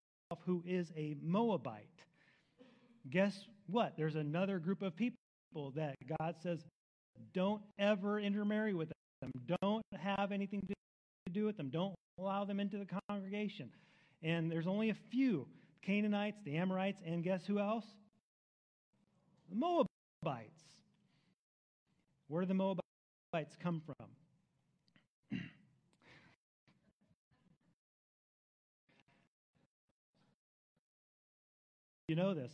who 0.44 0.62
is 0.66 0.92
a 0.96 1.16
Moabite. 1.22 2.04
Guess 3.10 3.46
what? 3.66 3.94
There's 3.96 4.16
another 4.16 4.58
group 4.58 4.82
of 4.82 4.94
people 4.96 5.16
that 5.76 5.96
God 6.18 6.36
says, 6.42 6.64
don't 7.34 7.62
ever 7.78 8.18
intermarry 8.18 8.74
with 8.74 8.90
them. 9.20 9.30
Don't 9.60 9.84
have 9.98 10.32
anything 10.32 10.62
to 10.66 10.74
do 11.32 11.44
with 11.44 11.56
them. 11.56 11.70
Don't 11.70 11.94
allow 12.18 12.44
them 12.44 12.60
into 12.60 12.78
the 12.78 12.86
congregation. 13.08 13.70
And 14.22 14.50
there's 14.50 14.66
only 14.66 14.90
a 14.90 14.96
few 15.10 15.46
Canaanites, 15.82 16.38
the 16.44 16.56
Amorites, 16.56 17.00
and 17.04 17.22
guess 17.24 17.44
who 17.46 17.58
else? 17.58 17.84
The 19.50 19.56
Moabites. 19.56 19.88
Where 22.28 22.42
do 22.42 22.46
the 22.48 22.54
Moabites 22.54 23.56
come 23.62 23.82
from? 23.84 24.08
you 32.08 32.16
know 32.16 32.34
this. 32.34 32.52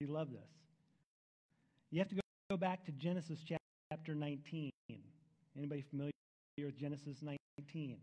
You 0.00 0.06
love 0.08 0.30
this. 0.30 0.53
You 1.94 2.00
have 2.00 2.08
to 2.08 2.16
go 2.50 2.56
back 2.56 2.84
to 2.86 2.90
Genesis 2.90 3.38
chapter 3.46 4.16
19. 4.16 4.72
Anybody 5.56 5.84
familiar 5.88 6.10
with 6.58 6.76
Genesis 6.76 7.18
19? 7.22 7.98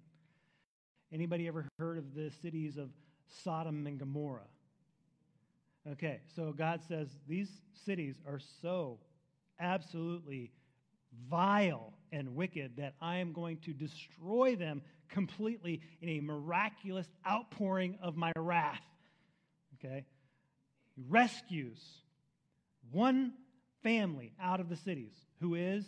Anybody 1.11 1.49
ever 1.49 1.67
heard 1.77 1.97
of 1.97 2.15
the 2.15 2.31
cities 2.41 2.77
of 2.77 2.89
Sodom 3.43 3.85
and 3.87 3.99
Gomorrah? 3.99 4.47
Okay, 5.91 6.21
so 6.37 6.53
God 6.53 6.79
says 6.87 7.09
these 7.27 7.49
cities 7.83 8.15
are 8.25 8.39
so 8.61 8.97
absolutely 9.59 10.53
vile 11.29 11.91
and 12.13 12.33
wicked 12.33 12.77
that 12.77 12.93
I 13.01 13.17
am 13.17 13.33
going 13.33 13.57
to 13.65 13.73
destroy 13.73 14.55
them 14.55 14.83
completely 15.09 15.81
in 16.01 16.07
a 16.07 16.21
miraculous 16.21 17.07
outpouring 17.29 17.97
of 18.01 18.15
my 18.15 18.31
wrath. 18.37 18.79
Okay? 19.83 20.05
He 20.95 21.03
rescues 21.09 21.81
one 22.93 23.33
family 23.83 24.33
out 24.41 24.59
of 24.59 24.69
the 24.69 24.75
cities, 24.75 25.13
who 25.39 25.55
is 25.55 25.85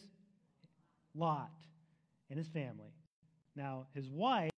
Lot 1.15 1.51
and 2.29 2.38
his 2.38 2.47
family. 2.47 2.93
Now, 3.56 3.86
his 3.93 4.10
wife 4.10 4.51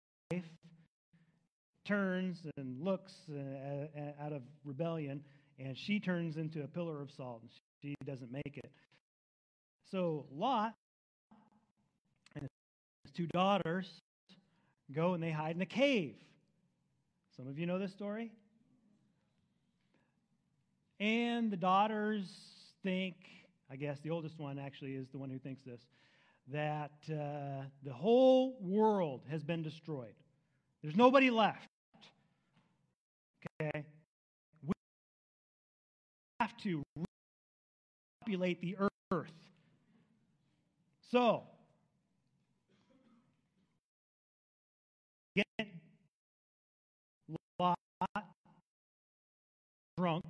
turns 1.84 2.38
and 2.56 2.80
looks 2.80 3.12
uh, 3.30 4.22
out 4.24 4.32
of 4.32 4.42
rebellion, 4.64 5.22
and 5.58 5.76
she 5.76 6.00
turns 6.00 6.36
into 6.36 6.62
a 6.62 6.68
pillar 6.68 7.02
of 7.02 7.10
salt, 7.10 7.42
and 7.42 7.50
she 7.82 7.94
doesn't 8.06 8.32
make 8.32 8.56
it. 8.56 8.70
So 9.90 10.26
Lot 10.32 10.74
and 12.36 12.48
his 13.02 13.12
two 13.12 13.26
daughters 13.26 13.88
go 14.92 15.14
and 15.14 15.22
they 15.22 15.30
hide 15.30 15.56
in 15.56 15.62
a 15.62 15.66
cave. 15.66 16.16
Some 17.36 17.48
of 17.48 17.58
you 17.58 17.66
know 17.66 17.78
this 17.78 17.92
story? 17.92 18.32
And 21.00 21.50
the 21.50 21.56
daughters 21.56 22.26
think, 22.84 23.16
I 23.70 23.76
guess 23.76 23.98
the 24.00 24.10
oldest 24.10 24.38
one 24.38 24.58
actually 24.58 24.92
is 24.92 25.08
the 25.08 25.18
one 25.18 25.30
who 25.30 25.38
thinks 25.38 25.64
this, 25.64 25.80
that 26.52 26.92
uh, 27.10 27.64
the 27.82 27.92
whole 27.92 28.56
world 28.60 29.22
has 29.30 29.42
been 29.42 29.62
destroyed. 29.62 30.14
There's 30.82 30.94
nobody 30.94 31.30
left. 31.30 31.70
Okay? 33.62 33.84
We 34.66 34.74
have 36.40 36.56
to 36.58 36.82
repopulate 38.20 38.60
the 38.60 38.76
earth. 39.10 39.32
So, 41.10 41.44
get 45.34 45.46
Lot 47.58 47.78
drunk 49.96 50.24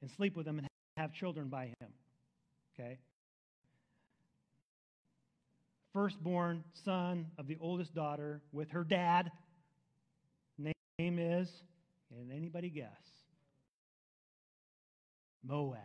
and 0.00 0.10
sleep 0.10 0.34
with 0.34 0.46
him 0.46 0.58
and 0.58 0.66
have 0.96 1.12
children 1.12 1.48
by 1.48 1.66
him. 1.80 1.88
Okay? 2.78 2.98
Firstborn 5.92 6.64
son 6.84 7.26
of 7.38 7.46
the 7.46 7.56
oldest 7.60 7.94
daughter 7.94 8.42
with 8.52 8.70
her 8.70 8.84
dad. 8.84 9.30
Name 10.98 11.18
is, 11.18 11.50
can 12.08 12.34
anybody 12.34 12.70
guess? 12.70 12.88
Moab. 15.44 15.78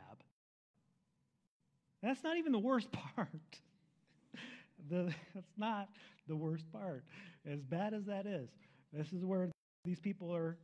That's 2.01 2.23
not 2.23 2.37
even 2.37 2.51
the 2.51 2.59
worst 2.59 2.87
part. 3.15 3.27
the, 4.89 5.13
that's 5.35 5.57
not 5.57 5.89
the 6.27 6.35
worst 6.35 6.71
part. 6.71 7.03
As 7.45 7.59
bad 7.59 7.93
as 7.93 8.05
that 8.05 8.25
is, 8.25 8.49
this 8.93 9.11
is 9.11 9.25
where 9.25 9.49
these 9.83 9.99
people 9.99 10.33
are 10.33 10.57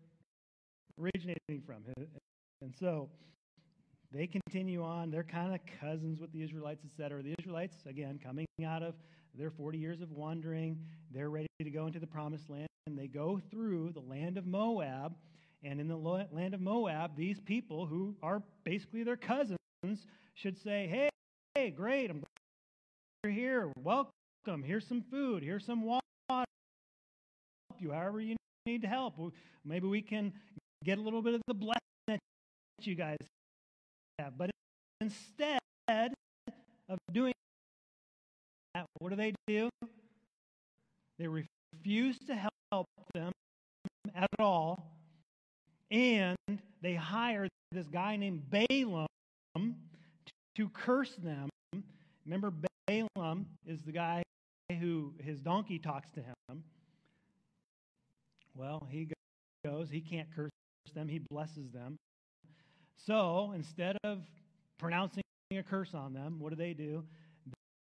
originating 1.00 1.62
from. 1.66 1.84
And 2.62 2.74
so 2.80 3.10
they 4.12 4.28
continue 4.28 4.84
on. 4.84 5.12
They're 5.12 5.24
kind 5.24 5.54
of 5.54 5.60
cousins 5.82 6.20
with 6.20 6.32
the 6.32 6.42
Israelites, 6.42 6.84
etc. 6.86 7.22
The 7.22 7.36
Israelites, 7.40 7.76
again, 7.86 8.20
coming 8.24 8.46
out 8.66 8.82
of 8.82 8.96
their 9.38 9.52
40 9.52 9.78
years 9.78 10.02
of 10.02 10.12
wandering, 10.12 10.80
they're 11.12 11.30
ready 11.30 11.48
to 11.62 11.70
go 11.70 11.88
into 11.88 12.00
the 12.00 12.08
promised 12.08 12.50
land. 12.50 12.68
And 12.88 12.98
they 12.98 13.08
go 13.08 13.42
through 13.52 13.92
the 13.92 14.00
land 14.00 14.38
of 14.38 14.46
Moab. 14.46 15.16
And 15.64 15.82
in 15.82 15.88
the 15.88 15.98
land 15.98 16.54
of 16.54 16.62
Moab, 16.62 17.18
these 17.18 17.40
people 17.42 17.86
who 17.86 18.16
are 18.24 18.42
basically 18.64 19.04
their 19.04 19.18
cousins 19.18 19.58
should 20.36 20.58
say, 20.58 20.88
Hey, 20.88 21.10
hey 21.56 21.70
great, 21.70 22.10
I'm 22.10 22.20
glad 22.20 22.28
you're 23.24 23.34
here. 23.34 23.72
Welcome. 23.84 24.64
Here's 24.64 24.88
some 24.88 25.02
food. 25.02 25.44
Here's 25.44 25.66
some 25.66 25.84
water. 25.84 26.00
Help 26.30 26.46
you 27.80 27.92
however 27.92 28.22
you 28.22 28.38
need 28.66 28.84
to 28.84 28.88
help. 28.88 29.16
Maybe 29.66 29.88
we 29.88 30.02
can 30.02 30.32
get 30.86 30.98
a 30.98 31.02
little 31.02 31.22
bit 31.22 31.34
of 31.34 31.42
the 31.48 31.54
blessing 31.54 31.82
that 32.08 32.20
you 32.84 32.96
guys 32.96 33.18
have. 34.20 34.38
But 34.38 34.52
instead 35.02 35.60
of 35.88 36.98
doing 37.12 37.34
that, 38.74 38.86
what 39.00 39.10
do 39.10 39.16
they 39.16 39.34
do? 39.48 39.70
They 41.20 41.28
refuse 41.28 42.18
to 42.28 42.36
help 42.72 42.88
them 43.14 43.32
at 44.16 44.30
all, 44.40 44.92
and 45.92 46.38
they 46.82 46.96
hire 46.96 47.48
this 47.72 47.88
guy 47.88 48.16
named 48.16 48.50
Balaam 48.50 49.08
to 50.56 50.70
curse 50.70 51.16
them. 51.16 51.50
Remember, 52.26 52.52
Balaam 52.88 53.48
is 53.66 53.82
the 53.82 53.92
guy 53.92 54.24
who 54.80 55.14
his 55.24 55.40
donkey 55.40 55.80
talks 55.80 56.10
to 56.12 56.20
him. 56.22 56.64
Well, 58.56 58.88
he 58.90 59.10
goes, 59.66 59.90
he 59.90 60.02
can't 60.02 60.28
curse 60.36 60.50
them, 60.94 61.08
he 61.08 61.20
blesses 61.30 61.72
them. 61.72 61.98
So 63.06 63.54
instead 63.56 63.98
of 64.04 64.20
pronouncing 64.78 65.24
a 65.52 65.64
curse 65.64 65.94
on 65.94 66.14
them, 66.14 66.40
what 66.40 66.50
do 66.50 66.56
they 66.56 66.74
do? 66.74 67.04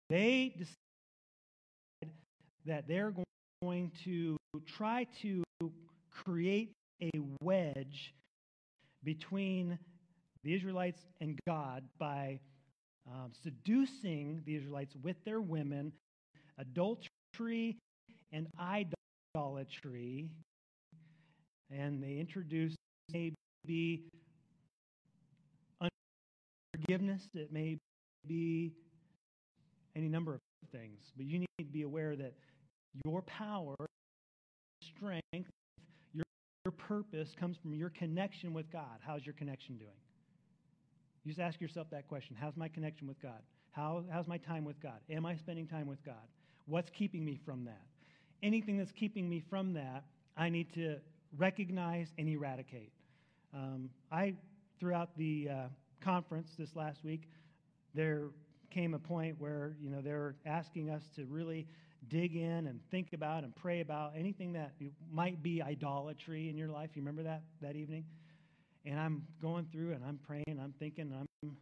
They 0.09 0.53
decide 0.57 2.13
that 2.65 2.87
they're 2.87 3.13
going 3.63 3.91
to 4.03 4.37
try 4.65 5.07
to 5.21 5.43
create 6.11 6.73
a 7.01 7.09
wedge 7.41 8.13
between 9.03 9.77
the 10.43 10.53
Israelites 10.53 11.01
and 11.21 11.39
God 11.47 11.83
by 11.97 12.39
um, 13.11 13.31
seducing 13.43 14.41
the 14.45 14.55
Israelites 14.55 14.95
with 15.03 15.17
their 15.25 15.41
women, 15.41 15.91
adultery 16.57 17.77
and 18.31 18.47
idolatry, 18.59 20.29
and 21.71 22.01
they 22.01 22.17
introduce 22.17 22.75
maybe 23.11 24.03
forgiveness, 26.75 27.21
it 27.33 27.51
may 27.51 27.77
be 28.27 28.73
any 29.95 30.07
number 30.07 30.33
of 30.33 30.39
things. 30.71 30.99
But 31.15 31.25
you 31.25 31.39
need 31.39 31.47
to 31.59 31.65
be 31.65 31.83
aware 31.83 32.15
that 32.15 32.33
your 33.05 33.21
power, 33.23 33.75
strength, 34.81 35.49
your, 36.13 36.25
your 36.65 36.71
purpose 36.71 37.29
comes 37.39 37.57
from 37.61 37.73
your 37.73 37.89
connection 37.89 38.53
with 38.53 38.71
God. 38.71 38.99
How's 39.05 39.25
your 39.25 39.33
connection 39.33 39.77
doing? 39.77 39.91
You 41.23 41.31
just 41.31 41.41
ask 41.41 41.59
yourself 41.59 41.87
that 41.91 42.07
question 42.07 42.35
How's 42.39 42.55
my 42.55 42.67
connection 42.67 43.07
with 43.07 43.21
God? 43.21 43.41
How, 43.71 44.03
how's 44.11 44.27
my 44.27 44.37
time 44.37 44.63
with 44.63 44.79
God? 44.81 44.99
Am 45.09 45.25
I 45.25 45.35
spending 45.35 45.67
time 45.67 45.87
with 45.87 46.03
God? 46.05 46.15
What's 46.65 46.89
keeping 46.89 47.25
me 47.25 47.39
from 47.45 47.65
that? 47.65 47.81
Anything 48.41 48.77
that's 48.77 48.91
keeping 48.91 49.29
me 49.29 49.43
from 49.49 49.73
that, 49.73 50.03
I 50.37 50.49
need 50.49 50.73
to 50.75 50.97
recognize 51.37 52.07
and 52.17 52.29
eradicate. 52.29 52.91
Um, 53.53 53.89
I, 54.11 54.33
throughout 54.79 55.17
the 55.17 55.49
uh, 55.51 55.67
conference 56.05 56.49
this 56.57 56.69
last 56.75 57.03
week, 57.03 57.23
there 57.95 58.27
came 58.71 58.93
a 58.93 58.99
point 58.99 59.35
where 59.39 59.75
you 59.81 59.89
know 59.89 60.01
they're 60.01 60.35
asking 60.45 60.89
us 60.89 61.01
to 61.15 61.25
really 61.25 61.67
dig 62.09 62.35
in 62.35 62.67
and 62.67 62.79
think 62.91 63.13
about 63.13 63.43
and 63.43 63.55
pray 63.55 63.81
about 63.81 64.13
anything 64.15 64.53
that 64.53 64.73
might 65.11 65.41
be 65.41 65.61
idolatry 65.61 66.49
in 66.49 66.57
your 66.57 66.69
life. 66.69 66.91
You 66.93 67.01
remember 67.01 67.23
that 67.23 67.41
that 67.61 67.75
evening? 67.75 68.05
And 68.85 68.99
I'm 68.99 69.23
going 69.41 69.67
through 69.71 69.93
and 69.93 70.03
I'm 70.05 70.19
praying. 70.27 70.59
I'm 70.61 70.73
thinking. 70.79 71.11
I'm 71.43 71.55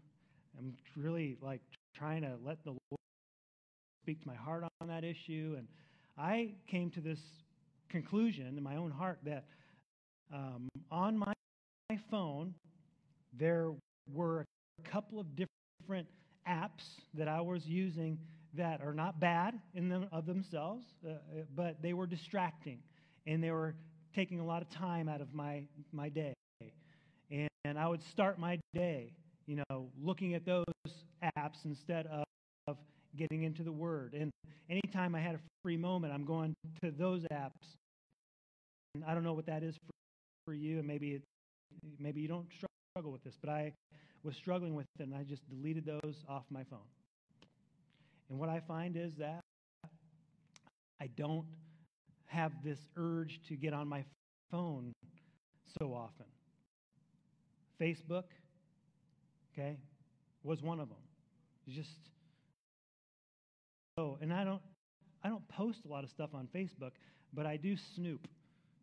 I'm 0.58 0.74
really 0.98 1.38
like 1.42 1.62
trying 1.96 2.22
to 2.24 2.34
let 2.44 2.64
the 2.64 2.72
Lord 2.72 3.00
speak 4.04 4.22
to 4.22 4.28
my 4.28 4.36
heart 4.36 4.66
on 4.82 4.88
that 4.88 5.04
issue. 5.04 5.56
And 5.58 5.68
I 6.18 6.56
came 6.68 6.92
to 6.92 7.02
this 7.02 7.20
conclusion 7.90 8.58
in 8.58 8.64
my 8.64 8.76
own 8.76 8.92
heart 8.92 9.20
that 9.24 9.46
um, 10.34 10.68
on 10.92 11.18
my 11.18 11.34
phone 12.12 12.54
there 13.38 13.72
were 14.12 14.46
a 14.80 14.90
couple 14.90 15.20
of 15.20 15.28
different 15.36 16.08
apps 16.48 17.02
that 17.14 17.28
I 17.28 17.42
was 17.42 17.66
using 17.66 18.18
that 18.56 18.82
are 18.82 18.94
not 18.94 19.20
bad 19.20 19.60
in 19.74 19.90
them 19.90 20.08
of 20.12 20.26
themselves, 20.26 20.86
uh, 21.06 21.12
uh, 21.12 21.16
but 21.56 21.82
they 21.82 21.94
were 21.94 22.06
distracting 22.06 22.80
and 23.26 23.44
they 23.44 23.52
were 23.52 23.76
taking 24.14 24.40
a 24.40 24.46
lot 24.46 24.62
of 24.62 24.70
time 24.70 25.10
out 25.10 25.22
of 25.22 25.34
my, 25.34 25.64
my 25.92 26.10
day. 26.10 26.34
And, 27.32 27.50
and 27.66 27.80
I 27.80 27.88
would 27.88 28.04
start 28.04 28.38
my 28.38 28.60
day, 28.74 29.14
you 29.48 29.64
know, 29.70 29.90
looking 30.02 30.36
at 30.36 30.46
those 30.46 30.66
apps 31.38 31.66
instead 31.66 32.06
of, 32.08 32.24
of 32.68 32.78
getting 33.18 33.44
into 33.44 33.64
the 33.64 33.72
Word. 33.72 34.14
And 34.14 34.30
anytime 34.70 35.16
I 35.16 35.20
had 35.20 35.36
a 35.36 35.40
free 35.64 35.78
moment, 35.78 36.14
I'm 36.14 36.26
going 36.26 36.54
to 36.84 36.92
those 36.92 37.24
apps. 37.32 37.76
And 38.94 39.04
I 39.06 39.16
don't 39.16 39.24
know 39.24 39.34
what 39.34 39.48
that 39.48 39.64
is 39.64 39.76
for, 39.76 39.94
for 40.46 40.54
you, 40.54 40.78
and 40.78 40.88
maybe 40.88 41.12
it, 41.14 41.24
maybe 42.00 42.22
you 42.22 42.28
don't 42.28 42.46
struggle 42.94 43.12
with 43.12 43.24
this, 43.24 43.34
but 43.42 43.50
I 43.50 43.74
was 44.22 44.36
struggling 44.36 44.76
with 44.76 44.86
it, 45.00 45.04
and 45.04 45.16
I 45.16 45.24
just 45.24 45.42
deleted 45.50 45.84
those 45.84 46.24
off 46.30 46.44
my 46.52 46.64
phone. 46.70 46.78
And 48.30 48.38
what 48.38 48.50
I 48.50 48.60
find 48.68 48.96
is 48.96 49.16
that 49.16 49.40
I 51.02 51.08
don't 51.18 51.48
have 52.28 52.52
this 52.64 52.78
urge 52.96 53.40
to 53.48 53.56
get 53.56 53.74
on 53.74 53.88
my 53.88 54.04
phone 54.52 54.94
so 55.80 55.88
often. 55.88 56.28
Facebook, 57.82 58.26
okay, 59.52 59.78
was 60.44 60.62
one 60.62 60.80
of 60.80 60.88
them. 60.90 61.00
just 61.68 61.90
oh, 63.98 64.20
and 64.22 64.32
I 64.32 64.44
don't 64.44 64.62
I 65.24 65.30
don't 65.30 65.48
post 65.48 65.80
a 65.86 65.88
lot 65.88 66.04
of 66.04 66.12
stuff 66.12 66.30
on 66.36 66.48
Facebook, 66.56 66.92
but 67.34 67.48
I 67.48 67.58
do 67.58 67.76
snoop. 67.96 68.28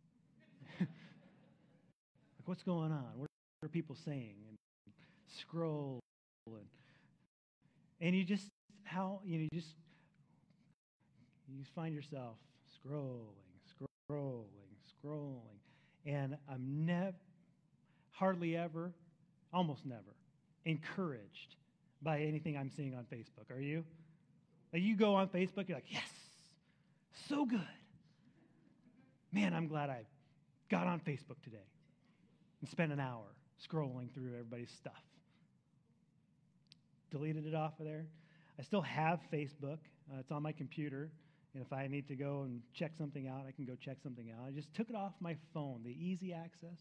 like 0.80 0.88
what's 2.46 2.64
going 2.64 2.90
on? 2.90 3.28
Are 3.62 3.68
people 3.68 3.94
saying? 3.94 4.36
And 4.48 4.56
scroll 5.38 6.00
and 6.46 6.66
and 8.00 8.16
you 8.16 8.24
just 8.24 8.48
how 8.84 9.20
you 9.24 9.38
know, 9.38 9.48
you 9.52 9.60
just 9.60 9.74
you 11.48 11.64
find 11.74 11.94
yourself 11.94 12.36
scrolling, 12.74 13.34
scrolling, 14.10 14.44
scrolling, 15.04 15.58
and 16.06 16.36
I'm 16.50 16.86
never, 16.86 17.16
hardly 18.12 18.56
ever, 18.56 18.92
almost 19.52 19.84
never, 19.84 20.16
encouraged 20.64 21.56
by 22.02 22.20
anything 22.20 22.56
I'm 22.56 22.70
seeing 22.70 22.94
on 22.94 23.04
Facebook. 23.12 23.54
Are 23.54 23.60
you? 23.60 23.84
Like 24.72 24.82
you 24.82 24.96
go 24.96 25.16
on 25.16 25.28
Facebook, 25.28 25.68
you're 25.68 25.76
like, 25.76 25.92
yes, 25.92 26.08
so 27.28 27.44
good. 27.44 27.60
Man, 29.32 29.52
I'm 29.52 29.66
glad 29.66 29.90
I 29.90 30.06
got 30.70 30.86
on 30.86 31.00
Facebook 31.00 31.42
today 31.42 31.58
and 32.60 32.70
spent 32.70 32.92
an 32.92 33.00
hour 33.00 33.24
scrolling 33.66 34.12
through 34.12 34.28
everybody's 34.28 34.70
stuff. 34.70 35.02
Deleted 37.10 37.46
it 37.46 37.54
off 37.54 37.78
of 37.78 37.86
there. 37.86 38.06
I 38.58 38.62
still 38.62 38.82
have 38.82 39.20
Facebook. 39.32 39.78
Uh, 40.10 40.20
it's 40.20 40.30
on 40.30 40.42
my 40.42 40.52
computer. 40.52 41.10
And 41.54 41.64
if 41.64 41.72
I 41.72 41.88
need 41.88 42.06
to 42.08 42.14
go 42.14 42.42
and 42.42 42.60
check 42.74 42.92
something 42.96 43.26
out, 43.26 43.44
I 43.48 43.52
can 43.52 43.64
go 43.64 43.74
check 43.74 43.96
something 44.02 44.30
out. 44.30 44.46
I 44.46 44.52
just 44.52 44.72
took 44.74 44.88
it 44.88 44.94
off 44.94 45.12
my 45.20 45.36
phone, 45.52 45.80
the 45.84 45.96
easy 45.98 46.32
access. 46.32 46.78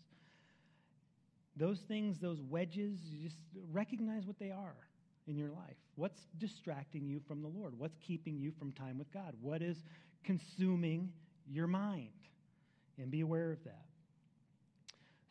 Those 1.56 1.80
things, 1.88 2.20
those 2.20 2.40
wedges, 2.42 3.00
you 3.10 3.24
just 3.24 3.38
recognize 3.72 4.26
what 4.26 4.38
they 4.40 4.52
are 4.52 4.76
in 5.28 5.38
your 5.38 5.50
life. 5.50 5.76
What's 5.96 6.20
distracting 6.38 7.08
you 7.08 7.20
from 7.28 7.42
the 7.42 7.48
Lord? 7.48 7.74
What's 7.78 7.98
keeping 8.06 8.38
you 8.38 8.52
from 8.58 8.72
time 8.72 8.98
with 8.98 9.12
God? 9.12 9.34
What 9.42 9.62
is 9.62 9.78
consuming 10.24 11.12
your 11.48 11.68
mind? 11.68 12.10
And 12.98 13.10
be 13.10 13.22
aware 13.22 13.52
of 13.52 13.64
that. 13.64 13.86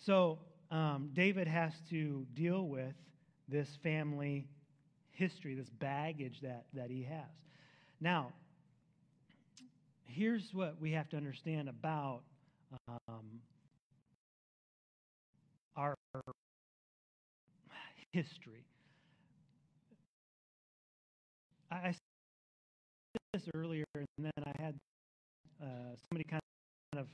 So, 0.05 0.39
um, 0.71 1.11
David 1.15 1.49
has 1.49 1.73
to 1.91 2.27
deal 2.35 2.67
with 2.67 2.95
this 3.49 3.69
family 3.83 4.47
history, 5.13 5.55
this 5.55 5.71
baggage 5.71 6.41
that, 6.43 6.67
that 6.75 6.91
he 6.91 7.03
has. 7.03 7.25
Now, 8.01 8.33
here's 10.05 10.51
what 10.53 10.81
we 10.81 10.93
have 10.93 11.09
to 11.11 11.17
understand 11.17 11.69
about 11.69 12.21
um, 12.89 13.41
our 15.77 15.95
history. 18.13 18.65
I, 21.71 21.93
said 21.93 21.99
this 23.33 23.49
earlier, 23.55 23.85
and 23.95 24.07
then 24.19 24.33
I 24.45 24.63
had 24.63 24.75
uh, 25.63 25.95
somebody 26.09 26.25
kind 26.29 26.43
of 26.97 27.07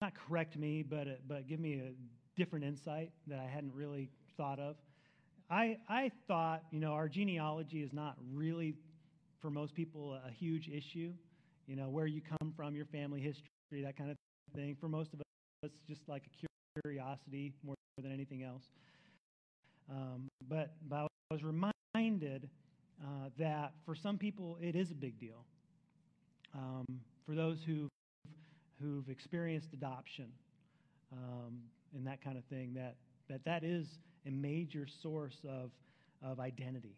not 0.00 0.12
correct 0.14 0.56
me, 0.56 0.82
but 0.82 1.06
uh, 1.08 1.12
but 1.26 1.48
give 1.48 1.60
me 1.60 1.74
a 1.74 1.92
different 2.36 2.64
insight 2.64 3.10
that 3.26 3.38
I 3.38 3.46
hadn't 3.46 3.74
really 3.74 4.10
thought 4.36 4.58
of. 4.58 4.76
I, 5.50 5.78
I 5.88 6.10
thought, 6.26 6.62
you 6.70 6.78
know, 6.78 6.92
our 6.92 7.08
genealogy 7.08 7.82
is 7.82 7.92
not 7.92 8.16
really, 8.32 8.74
for 9.40 9.50
most 9.50 9.74
people, 9.74 10.18
a 10.26 10.30
huge 10.30 10.68
issue. 10.68 11.12
You 11.66 11.76
know, 11.76 11.88
where 11.88 12.06
you 12.06 12.20
come 12.20 12.52
from, 12.56 12.74
your 12.74 12.84
family 12.86 13.20
history, 13.20 13.82
that 13.82 13.96
kind 13.96 14.10
of 14.10 14.16
thing. 14.54 14.76
For 14.78 14.88
most 14.88 15.12
of 15.12 15.20
us, 15.20 15.26
it's 15.62 15.80
just 15.88 16.08
like 16.08 16.22
a 16.26 16.80
curiosity 16.82 17.52
more 17.64 17.74
than 18.02 18.12
anything 18.12 18.42
else. 18.42 18.64
Um, 19.90 20.28
but, 20.48 20.74
but 20.88 20.96
I 20.96 21.06
was 21.30 21.42
reminded 21.42 22.48
uh, 23.02 23.28
that 23.38 23.72
for 23.84 23.94
some 23.94 24.18
people, 24.18 24.58
it 24.60 24.76
is 24.76 24.90
a 24.90 24.94
big 24.94 25.18
deal. 25.18 25.44
Um, 26.54 26.86
for 27.26 27.34
those 27.34 27.58
who've, 27.66 27.88
who've 28.80 29.08
experienced 29.08 29.68
adoption 29.72 30.26
um, 31.12 31.58
and 31.94 32.06
that 32.06 32.22
kind 32.22 32.36
of 32.36 32.44
thing, 32.44 32.74
that 32.74 32.96
that, 33.28 33.44
that 33.44 33.64
is 33.64 33.86
a 34.26 34.30
major 34.30 34.86
source 35.02 35.36
of, 35.48 35.70
of 36.22 36.40
identity. 36.40 36.96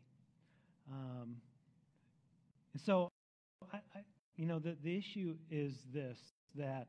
Um, 0.90 1.36
and 2.72 2.82
so, 2.84 3.08
I, 3.72 3.78
I, 3.94 4.00
you 4.36 4.46
know, 4.46 4.58
the, 4.58 4.76
the 4.82 4.96
issue 4.96 5.36
is 5.50 5.74
this 5.92 6.18
that 6.56 6.86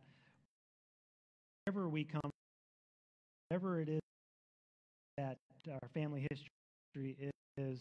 wherever 1.65 1.89
we 1.89 2.03
come, 2.03 2.31
whatever 3.49 3.81
it 3.81 3.89
is 3.89 3.99
that 5.17 5.37
our 5.69 5.89
family 5.93 6.25
history 6.31 7.15
is, 7.57 7.79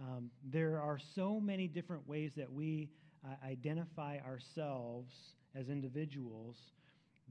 um, 0.00 0.30
there 0.50 0.80
are 0.80 0.98
so 1.14 1.38
many 1.38 1.68
different 1.68 2.06
ways 2.08 2.32
that 2.36 2.52
we 2.52 2.88
uh, 3.24 3.34
identify 3.46 4.18
ourselves 4.26 5.12
as 5.58 5.68
individuals 5.68 6.56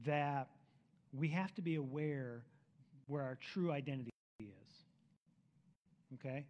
that 0.04 0.48
we 1.12 1.28
have 1.28 1.54
to 1.54 1.62
be 1.62 1.76
aware 1.76 2.42
where 3.06 3.22
our 3.22 3.38
true 3.52 3.70
identity 3.70 4.10
is. 4.40 4.46
Okay? 6.14 6.44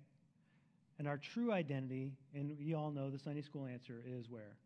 And 0.99 1.07
our 1.07 1.19
true 1.19 1.53
identity, 1.53 2.13
and 2.35 2.57
you 2.59 2.77
all 2.77 2.91
know 2.91 3.11
the 3.11 3.19
Sunday 3.19 3.43
school 3.43 3.67
answer 3.67 4.03
is 4.07 4.31
where? 4.31 4.57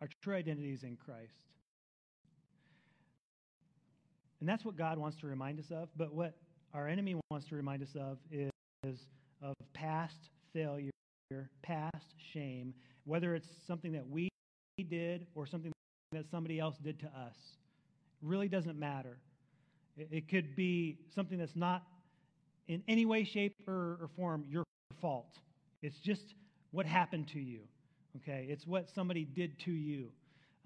Our 0.00 0.08
true 0.22 0.34
identity 0.34 0.72
is 0.72 0.82
in 0.82 0.96
Christ. 0.96 1.38
And 4.40 4.48
that's 4.48 4.64
what 4.64 4.76
God 4.76 4.98
wants 4.98 5.16
to 5.20 5.26
remind 5.26 5.58
us 5.60 5.70
of. 5.70 5.88
But 5.96 6.12
what 6.12 6.34
our 6.74 6.88
enemy 6.88 7.14
wants 7.30 7.48
to 7.48 7.54
remind 7.54 7.82
us 7.82 7.94
of 7.94 8.18
is, 8.30 8.50
is 8.84 8.98
of 9.40 9.54
past 9.72 10.16
failure, 10.52 10.90
past 11.62 12.14
shame, 12.32 12.74
whether 13.04 13.34
it's 13.34 13.48
something 13.66 13.92
that 13.92 14.06
we 14.06 14.28
did 14.78 15.26
or 15.34 15.46
something 15.46 15.72
that 16.12 16.24
somebody 16.30 16.58
else 16.58 16.76
did 16.82 16.98
to 17.00 17.06
us. 17.06 17.36
It 18.22 18.26
really 18.26 18.48
doesn't 18.48 18.78
matter. 18.78 19.18
It, 19.96 20.08
it 20.10 20.28
could 20.28 20.56
be 20.56 20.98
something 21.14 21.38
that's 21.38 21.56
not 21.56 21.82
in 22.68 22.82
any 22.88 23.04
way, 23.04 23.24
shape, 23.24 23.54
or, 23.68 23.98
or 24.00 24.10
form 24.16 24.44
your 24.48 24.64
fault. 25.00 25.38
It's 25.82 25.98
just 25.98 26.34
what 26.70 26.86
happened 26.86 27.28
to 27.28 27.40
you. 27.40 27.60
Okay? 28.16 28.46
It's 28.48 28.66
what 28.66 28.88
somebody 28.94 29.24
did 29.24 29.58
to 29.60 29.70
you, 29.70 30.08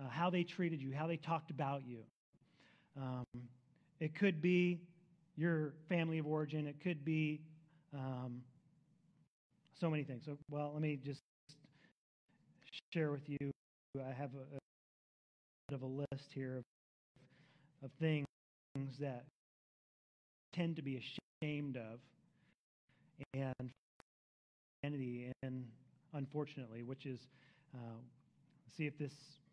uh, 0.01 0.09
how 0.09 0.31
they 0.31 0.45
treated 0.45 0.81
you, 0.81 0.92
how 0.95 1.07
they 1.07 1.16
talked 1.16 1.51
about 1.51 1.83
you. 1.87 1.99
Um, 2.97 3.25
it 3.99 4.14
could 4.14 4.40
be 4.40 4.81
your 5.37 5.75
family 5.88 6.19
of 6.19 6.27
origin. 6.27 6.66
It 6.66 6.77
could 6.83 7.05
be 7.05 7.40
um, 7.95 8.42
so 9.81 9.90
many 9.90 10.05
things. 10.05 10.23
So, 10.27 10.37
well, 10.51 10.71
let 10.73 10.83
me 10.83 10.99
just 11.03 11.21
share 12.92 13.11
with 13.11 13.29
you. 13.29 13.56
I 14.01 14.13
have 14.13 14.31
a, 14.35 14.57
a 14.57 14.59
bit 15.69 15.75
of 15.75 15.83
a 15.83 15.87
list 15.87 16.31
here 16.35 16.59
of, 16.59 16.65
of 17.85 17.91
things 18.01 18.27
that 19.01 19.25
tend 20.55 20.77
to 20.77 20.83
be 20.83 21.01
ashamed 21.43 21.77
of 21.77 21.99
and 23.35 23.71
identity 24.85 25.31
and 25.43 25.65
unfortunately 26.15 26.83
which 26.83 27.07
is 27.07 27.21
uh, 27.75 27.99
see 28.77 28.87
if 28.87 28.99
this 28.99 29.13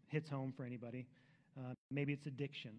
hits 0.10 0.30
home 0.30 0.54
for 0.56 0.64
anybody 0.64 1.06
uh, 1.58 1.74
maybe 1.92 2.14
it's 2.14 2.26
addiction. 2.26 2.72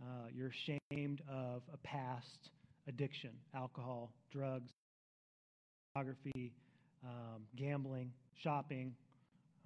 Uh, 0.00 0.28
you're 0.32 0.50
ashamed 0.50 1.20
of 1.28 1.62
a 1.72 1.76
past 1.78 2.50
addiction 2.88 3.30
alcohol 3.54 4.10
drugs 4.32 4.70
pornography 5.94 6.52
um, 7.04 7.42
gambling 7.56 8.10
shopping 8.42 8.94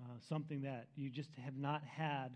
uh, 0.02 0.06
something 0.28 0.62
that 0.62 0.86
you 0.96 1.10
just 1.10 1.30
have 1.44 1.56
not 1.56 1.82
had 1.82 2.28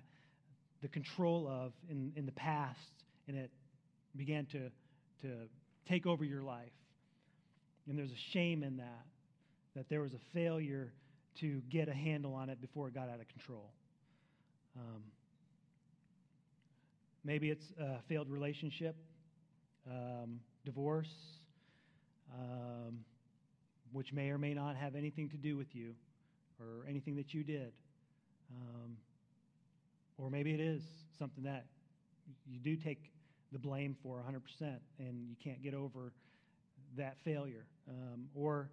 the 0.82 0.88
control 0.88 1.48
of 1.48 1.72
in, 1.90 2.12
in 2.16 2.26
the 2.26 2.32
past 2.32 2.78
and 3.26 3.36
it 3.36 3.50
began 4.16 4.46
to 4.46 4.70
to 5.22 5.48
take 5.88 6.06
over 6.06 6.24
your 6.24 6.42
life. 6.42 6.70
And 7.88 7.98
there's 7.98 8.10
a 8.10 8.32
shame 8.32 8.62
in 8.62 8.76
that, 8.76 9.06
that 9.74 9.88
there 9.88 10.00
was 10.00 10.12
a 10.12 10.20
failure 10.34 10.92
to 11.40 11.60
get 11.70 11.88
a 11.88 11.94
handle 11.94 12.34
on 12.34 12.50
it 12.50 12.60
before 12.60 12.88
it 12.88 12.94
got 12.94 13.08
out 13.08 13.20
of 13.20 13.28
control. 13.28 13.70
Um, 14.76 15.02
maybe 17.24 17.50
it's 17.50 17.64
a 17.80 17.98
failed 18.08 18.28
relationship, 18.28 18.96
um, 19.90 20.40
divorce, 20.64 21.12
um, 22.34 23.00
which 23.92 24.12
may 24.12 24.30
or 24.30 24.38
may 24.38 24.52
not 24.52 24.76
have 24.76 24.94
anything 24.94 25.30
to 25.30 25.36
do 25.36 25.56
with 25.56 25.74
you 25.74 25.94
or 26.60 26.86
anything 26.88 27.16
that 27.16 27.32
you 27.34 27.44
did. 27.44 27.72
Um, 28.50 28.96
or 30.16 30.30
maybe 30.30 30.52
it 30.52 30.60
is 30.60 30.82
something 31.18 31.44
that 31.44 31.66
you 32.46 32.58
do 32.58 32.76
take 32.76 33.12
the 33.52 33.58
blame 33.58 33.96
for 34.02 34.22
100% 34.28 34.78
and 34.98 35.28
you 35.28 35.36
can't 35.42 35.62
get 35.62 35.74
over 35.74 36.12
that 36.96 37.16
failure. 37.24 37.66
Um, 37.88 38.28
or 38.34 38.70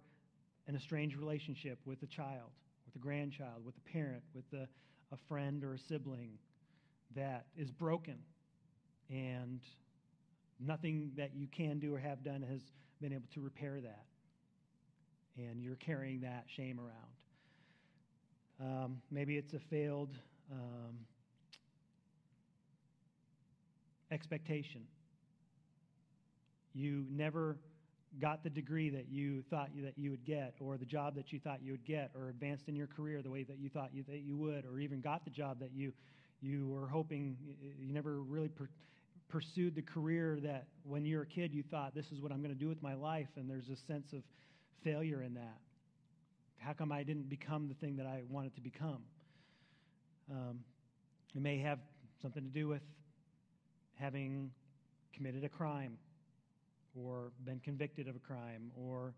an 0.66 0.74
estranged 0.74 1.16
relationship 1.16 1.78
with 1.84 2.02
a 2.02 2.06
child, 2.06 2.50
with 2.84 2.96
a 2.96 2.98
grandchild, 2.98 3.64
with 3.64 3.74
a 3.76 3.92
parent, 3.92 4.22
with 4.34 4.44
a, 4.52 4.66
a 5.12 5.16
friend 5.28 5.62
or 5.64 5.74
a 5.74 5.78
sibling 5.78 6.32
that 7.14 7.46
is 7.56 7.70
broken 7.70 8.18
and 9.08 9.60
nothing 10.58 11.12
that 11.16 11.34
you 11.34 11.46
can 11.46 11.78
do 11.78 11.94
or 11.94 11.98
have 11.98 12.24
done 12.24 12.42
has 12.42 12.60
been 13.00 13.12
able 13.12 13.28
to 13.34 13.40
repair 13.40 13.80
that. 13.80 14.04
And 15.36 15.62
you're 15.62 15.76
carrying 15.76 16.22
that 16.22 16.44
shame 16.48 16.80
around. 16.80 17.15
Um, 18.60 19.02
maybe 19.10 19.36
it's 19.36 19.52
a 19.52 19.58
failed 19.58 20.14
um, 20.50 20.96
expectation. 24.10 24.82
You 26.74 27.04
never 27.10 27.58
got 28.20 28.42
the 28.42 28.50
degree 28.50 28.88
that 28.90 29.08
you 29.10 29.42
thought 29.50 29.68
you, 29.74 29.82
that 29.82 29.98
you 29.98 30.10
would 30.10 30.24
get, 30.24 30.54
or 30.60 30.78
the 30.78 30.86
job 30.86 31.14
that 31.16 31.32
you 31.32 31.40
thought 31.40 31.60
you 31.62 31.72
would 31.72 31.84
get, 31.84 32.10
or 32.14 32.30
advanced 32.30 32.68
in 32.68 32.76
your 32.76 32.86
career 32.86 33.20
the 33.20 33.30
way 33.30 33.42
that 33.42 33.58
you 33.58 33.68
thought 33.68 33.90
you, 33.92 34.02
that 34.08 34.22
you 34.22 34.36
would, 34.36 34.64
or 34.64 34.78
even 34.78 35.00
got 35.00 35.24
the 35.24 35.30
job 35.30 35.58
that 35.60 35.72
you, 35.74 35.92
you 36.40 36.68
were 36.68 36.86
hoping. 36.86 37.36
You 37.78 37.92
never 37.92 38.22
really 38.22 38.48
per, 38.48 38.68
pursued 39.28 39.74
the 39.74 39.82
career 39.82 40.38
that 40.42 40.66
when 40.84 41.04
you 41.04 41.16
were 41.16 41.22
a 41.24 41.26
kid 41.26 41.52
you 41.52 41.62
thought, 41.62 41.94
this 41.94 42.06
is 42.10 42.20
what 42.20 42.32
I'm 42.32 42.38
going 42.38 42.54
to 42.54 42.58
do 42.58 42.68
with 42.68 42.82
my 42.82 42.94
life, 42.94 43.28
and 43.36 43.50
there's 43.50 43.68
a 43.68 43.76
sense 43.76 44.12
of 44.12 44.22
failure 44.82 45.22
in 45.22 45.34
that. 45.34 45.58
How 46.58 46.72
come 46.72 46.92
I 46.92 47.02
didn't 47.02 47.28
become 47.28 47.68
the 47.68 47.74
thing 47.74 47.96
that 47.96 48.06
I 48.06 48.22
wanted 48.28 48.54
to 48.56 48.60
become? 48.60 49.02
Um, 50.30 50.60
it 51.34 51.42
may 51.42 51.58
have 51.58 51.78
something 52.20 52.42
to 52.42 52.48
do 52.48 52.68
with 52.68 52.82
having 53.94 54.50
committed 55.14 55.44
a 55.44 55.48
crime 55.48 55.98
or 56.94 57.30
been 57.44 57.60
convicted 57.60 58.08
of 58.08 58.16
a 58.16 58.18
crime 58.18 58.70
or 58.76 59.14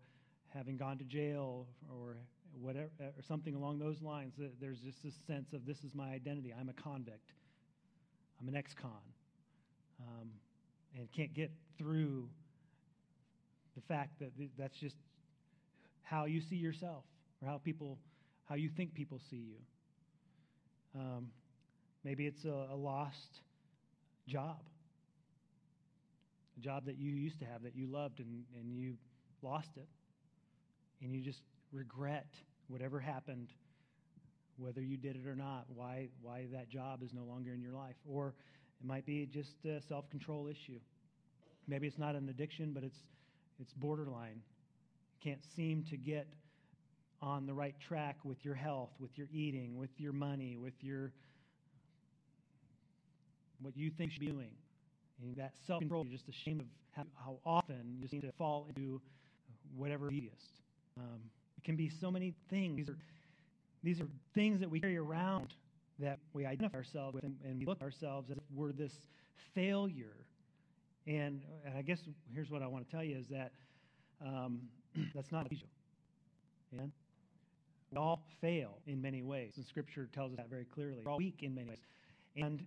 having 0.53 0.77
gone 0.77 0.97
to 0.97 1.03
jail 1.03 1.65
or 1.89 2.17
whatever 2.59 2.89
or 2.99 3.21
something 3.27 3.55
along 3.55 3.79
those 3.79 4.01
lines. 4.01 4.33
There's 4.59 4.79
just 4.79 5.03
this 5.03 5.15
sense 5.27 5.53
of 5.53 5.65
this 5.65 5.83
is 5.83 5.93
my 5.95 6.09
identity. 6.09 6.53
I'm 6.57 6.69
a 6.69 6.73
convict. 6.73 7.31
I'm 8.39 8.47
an 8.47 8.55
ex-con. 8.55 8.91
Um, 10.01 10.29
and 10.97 11.11
can't 11.11 11.33
get 11.33 11.51
through 11.77 12.27
the 13.75 13.81
fact 13.81 14.19
that 14.19 14.31
that's 14.57 14.77
just 14.77 14.95
how 16.03 16.25
you 16.25 16.41
see 16.41 16.55
yourself 16.55 17.03
or 17.41 17.47
how 17.47 17.57
people 17.57 17.97
how 18.49 18.55
you 18.55 18.69
think 18.69 18.93
people 18.95 19.19
see 19.29 19.37
you. 19.37 20.99
Um, 20.99 21.27
maybe 22.03 22.25
it's 22.25 22.45
a, 22.45 22.67
a 22.71 22.75
lost 22.75 23.41
job. 24.27 24.63
A 26.57 26.61
job 26.61 26.85
that 26.85 26.97
you 26.97 27.11
used 27.11 27.39
to 27.39 27.45
have 27.45 27.61
that 27.63 27.75
you 27.75 27.87
loved 27.87 28.19
and, 28.19 28.43
and 28.59 28.75
you 28.75 28.95
lost 29.43 29.69
it. 29.77 29.87
And 31.01 31.13
you 31.13 31.21
just 31.21 31.41
regret 31.71 32.27
whatever 32.67 32.99
happened 32.99 33.49
whether 34.57 34.81
you 34.81 34.97
did 34.97 35.15
it 35.15 35.25
or 35.25 35.35
not 35.35 35.63
why 35.73 36.09
why 36.21 36.45
that 36.51 36.69
job 36.69 37.01
is 37.01 37.13
no 37.13 37.23
longer 37.23 37.53
in 37.53 37.61
your 37.61 37.73
life. 37.73 37.95
Or 38.09 38.33
it 38.81 38.87
might 38.87 39.05
be 39.05 39.27
just 39.31 39.63
a 39.65 39.79
self-control 39.87 40.47
issue. 40.47 40.79
Maybe 41.67 41.87
it's 41.87 41.99
not 41.99 42.15
an 42.15 42.27
addiction 42.29 42.73
but 42.73 42.83
it's 42.83 42.99
it's 43.59 43.73
borderline. 43.73 44.41
Can't 45.23 45.43
seem 45.55 45.83
to 45.89 45.97
get 45.97 46.27
on 47.21 47.45
the 47.45 47.53
right 47.53 47.75
track 47.87 48.17
with 48.23 48.37
your 48.43 48.55
health 48.55 48.89
with 48.99 49.11
your 49.17 49.27
eating 49.33 49.77
with 49.77 49.89
your 49.97 50.13
money 50.13 50.57
with 50.57 50.73
your 50.81 51.11
what 53.61 53.75
you 53.75 53.91
think 53.97 54.11
you 54.11 54.13
should 54.13 54.21
be 54.21 54.31
doing 54.31 54.51
and 55.21 55.35
that 55.35 55.53
self 55.67 55.79
control, 55.79 56.05
you're 56.05 56.17
just 56.17 56.29
ashamed 56.29 56.61
of 56.61 56.67
how, 56.91 57.03
how, 57.15 57.37
often 57.45 57.97
you 57.99 58.07
seem 58.07 58.21
to 58.21 58.31
fall 58.37 58.67
into 58.69 59.01
whatever 59.75 60.11
easiest. 60.11 60.61
Um, 60.97 61.19
it 61.57 61.63
can 61.63 61.75
be 61.75 61.91
so 62.01 62.09
many 62.09 62.33
things. 62.49 62.77
These 62.77 62.89
are, 62.89 62.97
these 63.83 63.99
are 63.99 64.07
things 64.33 64.59
that 64.59 64.69
we 64.69 64.79
carry 64.79 64.97
around 64.97 65.53
that 65.99 66.19
we 66.33 66.45
identify 66.45 66.77
ourselves 66.77 67.15
with, 67.15 67.23
and, 67.25 67.35
and 67.43 67.59
we 67.59 67.65
look 67.65 67.79
at 67.81 67.83
ourselves 67.83 68.29
as 68.31 68.37
if 68.37 68.43
we're 68.55 68.71
this 68.71 68.93
failure. 69.53 70.15
And, 71.05 71.41
and 71.65 71.77
I 71.77 71.81
guess 71.81 71.99
here's 72.33 72.49
what 72.49 72.61
I 72.61 72.67
want 72.67 72.85
to 72.85 72.91
tell 72.91 73.03
you 73.03 73.17
is 73.17 73.25
that 73.29 73.51
um, 74.25 74.61
that's 75.15 75.31
not 75.31 75.47
issue. 75.47 75.65
And 76.71 76.91
we 77.91 77.97
all 77.97 78.21
fail 78.41 78.77
in 78.85 79.01
many 79.01 79.21
ways, 79.21 79.53
and 79.57 79.65
Scripture 79.65 80.09
tells 80.13 80.31
us 80.31 80.37
that 80.37 80.49
very 80.49 80.65
clearly. 80.65 81.01
We're 81.03 81.11
all 81.11 81.17
weak 81.17 81.39
in 81.41 81.55
many 81.55 81.69
ways. 81.69 81.79
And 82.35 82.63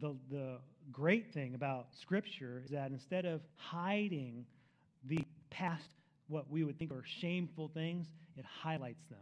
the, 0.00 0.14
the 0.30 0.58
great 0.92 1.32
thing 1.32 1.54
about 1.54 1.88
Scripture 2.00 2.62
is 2.64 2.70
that 2.70 2.90
instead 2.90 3.24
of 3.24 3.40
hiding 3.56 4.44
the 5.04 5.24
past, 5.50 5.88
what 6.28 6.50
we 6.50 6.64
would 6.64 6.78
think 6.78 6.92
are 6.92 7.04
shameful 7.04 7.70
things, 7.74 8.06
it 8.36 8.44
highlights 8.44 9.06
them. 9.08 9.18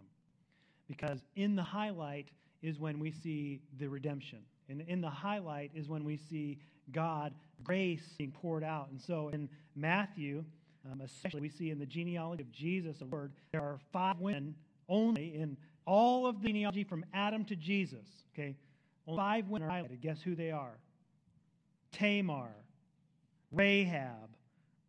Because 0.88 1.20
in 1.36 1.56
the 1.56 1.62
highlight 1.62 2.28
is 2.62 2.78
when 2.78 2.98
we 2.98 3.10
see 3.10 3.60
the 3.78 3.86
redemption. 3.86 4.40
And 4.68 4.82
in 4.82 5.00
the 5.00 5.10
highlight 5.10 5.70
is 5.74 5.88
when 5.88 6.04
we 6.04 6.16
see 6.16 6.58
God, 6.92 7.32
grace 7.62 8.14
being 8.18 8.32
poured 8.32 8.64
out. 8.64 8.88
And 8.90 9.00
so 9.00 9.28
in 9.28 9.48
Matthew, 9.74 10.44
um, 10.90 11.00
especially 11.00 11.40
we 11.40 11.48
see 11.48 11.70
in 11.70 11.78
the 11.78 11.86
genealogy 11.86 12.42
of 12.42 12.52
Jesus, 12.52 12.98
the 12.98 13.06
Lord, 13.06 13.32
there 13.52 13.62
are 13.62 13.78
five 13.92 14.18
women 14.18 14.54
only 14.88 15.34
in 15.34 15.56
all 15.86 16.26
of 16.26 16.40
the 16.42 16.48
genealogy 16.48 16.84
from 16.84 17.04
Adam 17.12 17.44
to 17.46 17.56
Jesus. 17.56 18.06
Okay, 18.34 18.56
only 19.06 19.18
five 19.18 19.48
women 19.48 19.68
are 19.68 19.72
highlighted. 19.72 20.00
Guess 20.00 20.22
who 20.22 20.34
they 20.34 20.50
are? 20.50 20.78
Tamar, 21.92 22.54
Rahab, 23.52 24.36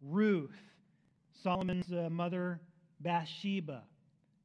Ruth, 0.02 0.56
Solomon's 1.44 1.92
uh, 1.92 2.10
mother, 2.10 2.60
Bathsheba, 3.00 3.84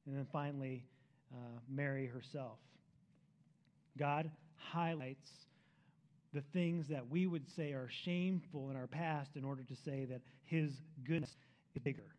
and 0.06 0.16
then 0.16 0.26
finally, 0.32 0.84
uh, 1.32 1.58
Mary 1.68 2.06
herself. 2.06 2.58
God 3.98 4.30
highlights 4.56 5.30
the 6.32 6.42
things 6.52 6.88
that 6.88 7.08
we 7.08 7.26
would 7.26 7.48
say 7.56 7.72
are 7.72 7.88
shameful 8.04 8.70
in 8.70 8.76
our 8.76 8.86
past 8.86 9.36
in 9.36 9.44
order 9.44 9.62
to 9.62 9.74
say 9.84 10.04
that 10.06 10.20
His 10.44 10.70
goodness 11.04 11.36
is 11.74 11.82
bigger. 11.82 12.14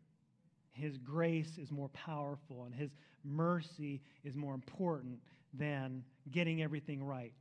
His 0.74 0.98
grace 0.98 1.58
is 1.58 1.72
more 1.72 1.90
powerful, 1.90 2.64
and 2.66 2.74
His 2.74 2.92
mercy 3.24 4.02
is 4.24 4.36
more 4.36 4.54
important 4.54 5.20
than 5.54 6.04
getting 6.32 6.62
everything 6.62 7.04
right. 7.04 7.34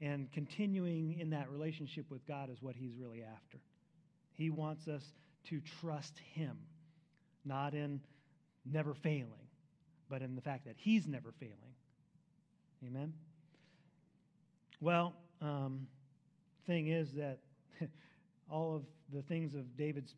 And 0.00 0.30
continuing 0.32 1.18
in 1.18 1.30
that 1.30 1.50
relationship 1.50 2.10
with 2.10 2.26
God 2.26 2.50
is 2.50 2.60
what 2.60 2.74
He's 2.76 2.94
really 2.98 3.22
after. 3.22 3.58
He 4.32 4.50
wants 4.50 4.88
us 4.88 5.02
to 5.48 5.60
trust 5.80 6.18
Him, 6.34 6.58
not 7.44 7.74
in 7.74 8.00
never 8.70 8.94
failing, 8.94 9.48
but 10.10 10.20
in 10.22 10.34
the 10.34 10.42
fact 10.42 10.66
that 10.66 10.74
He's 10.76 11.06
never 11.06 11.32
failing. 11.40 11.54
Amen? 12.86 13.14
Well, 14.80 15.14
um, 15.40 15.86
thing 16.66 16.88
is 16.88 17.12
that 17.12 17.38
all 18.50 18.76
of 18.76 18.82
the 19.12 19.22
things 19.22 19.54
of 19.54 19.76
David's 19.76 20.14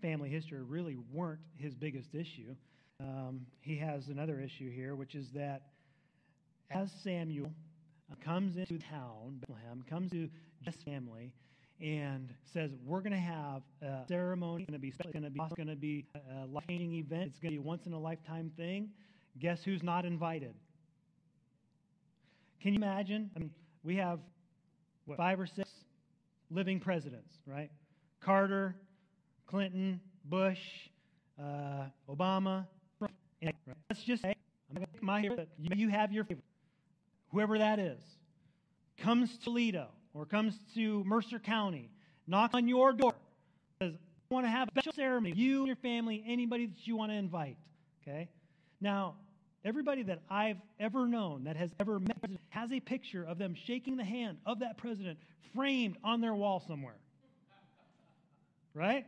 family 0.00 0.28
history 0.28 0.62
really 0.62 0.96
weren't 1.12 1.40
his 1.56 1.74
biggest 1.74 2.14
issue. 2.14 2.54
Um, 3.02 3.46
he 3.60 3.76
has 3.78 4.08
another 4.08 4.40
issue 4.40 4.70
here, 4.70 4.94
which 4.94 5.14
is 5.14 5.26
that 5.34 5.62
as 6.70 6.90
Samuel 7.02 7.50
comes 8.24 8.56
into 8.56 8.78
town, 8.78 9.40
Bethlehem, 9.40 9.84
comes 9.88 10.10
to 10.12 10.28
Jesse's 10.64 10.82
family, 10.82 11.32
and 11.80 12.32
says, 12.52 12.70
We're 12.84 13.00
going 13.00 13.12
to 13.12 13.18
have 13.18 13.62
a 13.82 14.06
ceremony. 14.06 14.62
It's 14.62 14.70
going 14.70 14.80
to 14.80 14.80
be 14.80 14.88
It's 14.88 15.12
going 15.12 15.24
to 15.24 15.30
be, 15.30 15.40
it's 15.40 15.54
going 15.54 15.68
to 15.68 15.76
be 15.76 16.06
a 16.30 16.46
life 16.46 16.64
changing 16.68 16.94
event. 16.94 17.30
It's 17.30 17.38
going 17.40 17.54
to 17.54 17.60
be 17.60 17.64
a 17.64 17.66
once 17.66 17.86
in 17.86 17.92
a 17.92 17.98
lifetime 17.98 18.52
thing. 18.56 18.90
Guess 19.38 19.64
who's 19.64 19.82
not 19.82 20.04
invited? 20.04 20.54
Can 22.60 22.74
you 22.74 22.78
imagine? 22.78 23.30
I 23.34 23.40
mean, 23.40 23.50
we 23.82 23.96
have 23.96 24.20
what, 25.06 25.16
five 25.16 25.40
or 25.40 25.46
six 25.46 25.68
living 26.50 26.78
presidents, 26.78 27.32
right? 27.46 27.70
Carter, 28.20 28.76
Clinton, 29.48 30.00
Bush, 30.24 30.58
uh, 31.40 31.86
Obama. 32.08 32.66
And 33.42 33.52
let's 33.90 34.02
just 34.02 34.22
say, 34.22 34.34
I'm 34.70 34.76
going 34.76 34.86
to 34.86 34.92
pick 34.92 35.02
my 35.02 35.22
favorite. 35.22 35.48
You 35.58 35.88
have 35.88 36.12
your 36.12 36.24
favorite 36.24 36.44
whoever 37.32 37.58
that 37.58 37.78
is, 37.78 38.00
comes 38.98 39.36
to 39.36 39.44
Toledo 39.44 39.88
or 40.14 40.26
comes 40.26 40.54
to 40.74 41.02
Mercer 41.04 41.38
County, 41.38 41.90
knocks 42.26 42.54
on 42.54 42.68
your 42.68 42.92
door, 42.92 43.14
says, 43.80 43.94
I 44.30 44.34
want 44.34 44.46
to 44.46 44.50
have 44.50 44.68
a 44.68 44.70
special 44.72 44.92
ceremony. 44.92 45.34
You 45.34 45.58
and 45.58 45.66
your 45.66 45.76
family, 45.76 46.22
anybody 46.26 46.66
that 46.66 46.86
you 46.86 46.96
want 46.96 47.10
to 47.10 47.16
invite. 47.16 47.56
Okay? 48.02 48.28
Now, 48.80 49.14
everybody 49.64 50.02
that 50.04 50.20
I've 50.30 50.58
ever 50.78 51.06
known 51.06 51.44
that 51.44 51.56
has 51.56 51.70
ever 51.80 51.98
met 51.98 52.18
has 52.50 52.70
a 52.72 52.80
picture 52.80 53.24
of 53.24 53.38
them 53.38 53.54
shaking 53.54 53.96
the 53.96 54.04
hand 54.04 54.38
of 54.46 54.60
that 54.60 54.76
president 54.76 55.18
framed 55.54 55.96
on 56.04 56.20
their 56.20 56.34
wall 56.34 56.62
somewhere. 56.66 56.96
Right? 58.74 59.06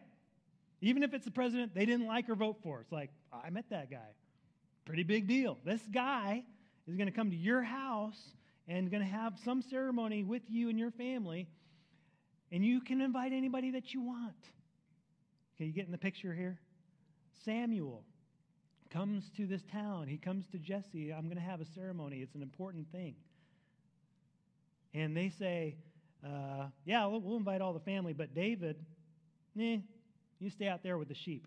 Even 0.80 1.02
if 1.02 1.14
it's 1.14 1.24
the 1.24 1.30
president 1.30 1.74
they 1.74 1.86
didn't 1.86 2.06
like 2.06 2.28
or 2.28 2.34
vote 2.34 2.56
for. 2.62 2.80
It's 2.80 2.92
like, 2.92 3.10
I 3.32 3.50
met 3.50 3.64
that 3.70 3.90
guy. 3.90 3.98
Pretty 4.84 5.02
big 5.02 5.26
deal. 5.26 5.58
This 5.64 5.80
guy 5.92 6.44
is 6.86 6.96
going 6.96 7.08
to 7.08 7.12
come 7.12 7.30
to 7.30 7.36
your 7.36 7.62
house 7.62 8.20
and 8.68 8.90
going 8.90 9.02
to 9.02 9.08
have 9.08 9.34
some 9.44 9.62
ceremony 9.62 10.22
with 10.22 10.42
you 10.48 10.68
and 10.68 10.78
your 10.78 10.90
family, 10.90 11.48
and 12.52 12.64
you 12.64 12.80
can 12.80 13.00
invite 13.00 13.32
anybody 13.32 13.70
that 13.72 13.94
you 13.94 14.02
want. 14.02 14.34
Okay, 15.56 15.66
you 15.66 15.72
getting 15.72 15.92
the 15.92 15.98
picture 15.98 16.34
here? 16.34 16.58
Samuel 17.44 18.04
comes 18.90 19.30
to 19.36 19.46
this 19.46 19.62
town. 19.72 20.06
He 20.06 20.18
comes 20.18 20.44
to 20.52 20.58
Jesse. 20.58 21.12
I'm 21.12 21.24
going 21.24 21.36
to 21.36 21.42
have 21.42 21.60
a 21.60 21.66
ceremony. 21.74 22.18
It's 22.18 22.34
an 22.34 22.42
important 22.42 22.90
thing. 22.92 23.14
And 24.92 25.16
they 25.16 25.30
say, 25.30 25.76
uh, 26.24 26.66
Yeah, 26.84 27.06
we'll, 27.06 27.20
we'll 27.20 27.36
invite 27.36 27.60
all 27.60 27.72
the 27.72 27.80
family, 27.80 28.12
but 28.12 28.34
David, 28.34 28.76
eh, 29.58 29.78
you 30.38 30.50
stay 30.50 30.68
out 30.68 30.82
there 30.82 30.98
with 30.98 31.08
the 31.08 31.14
sheep. 31.14 31.46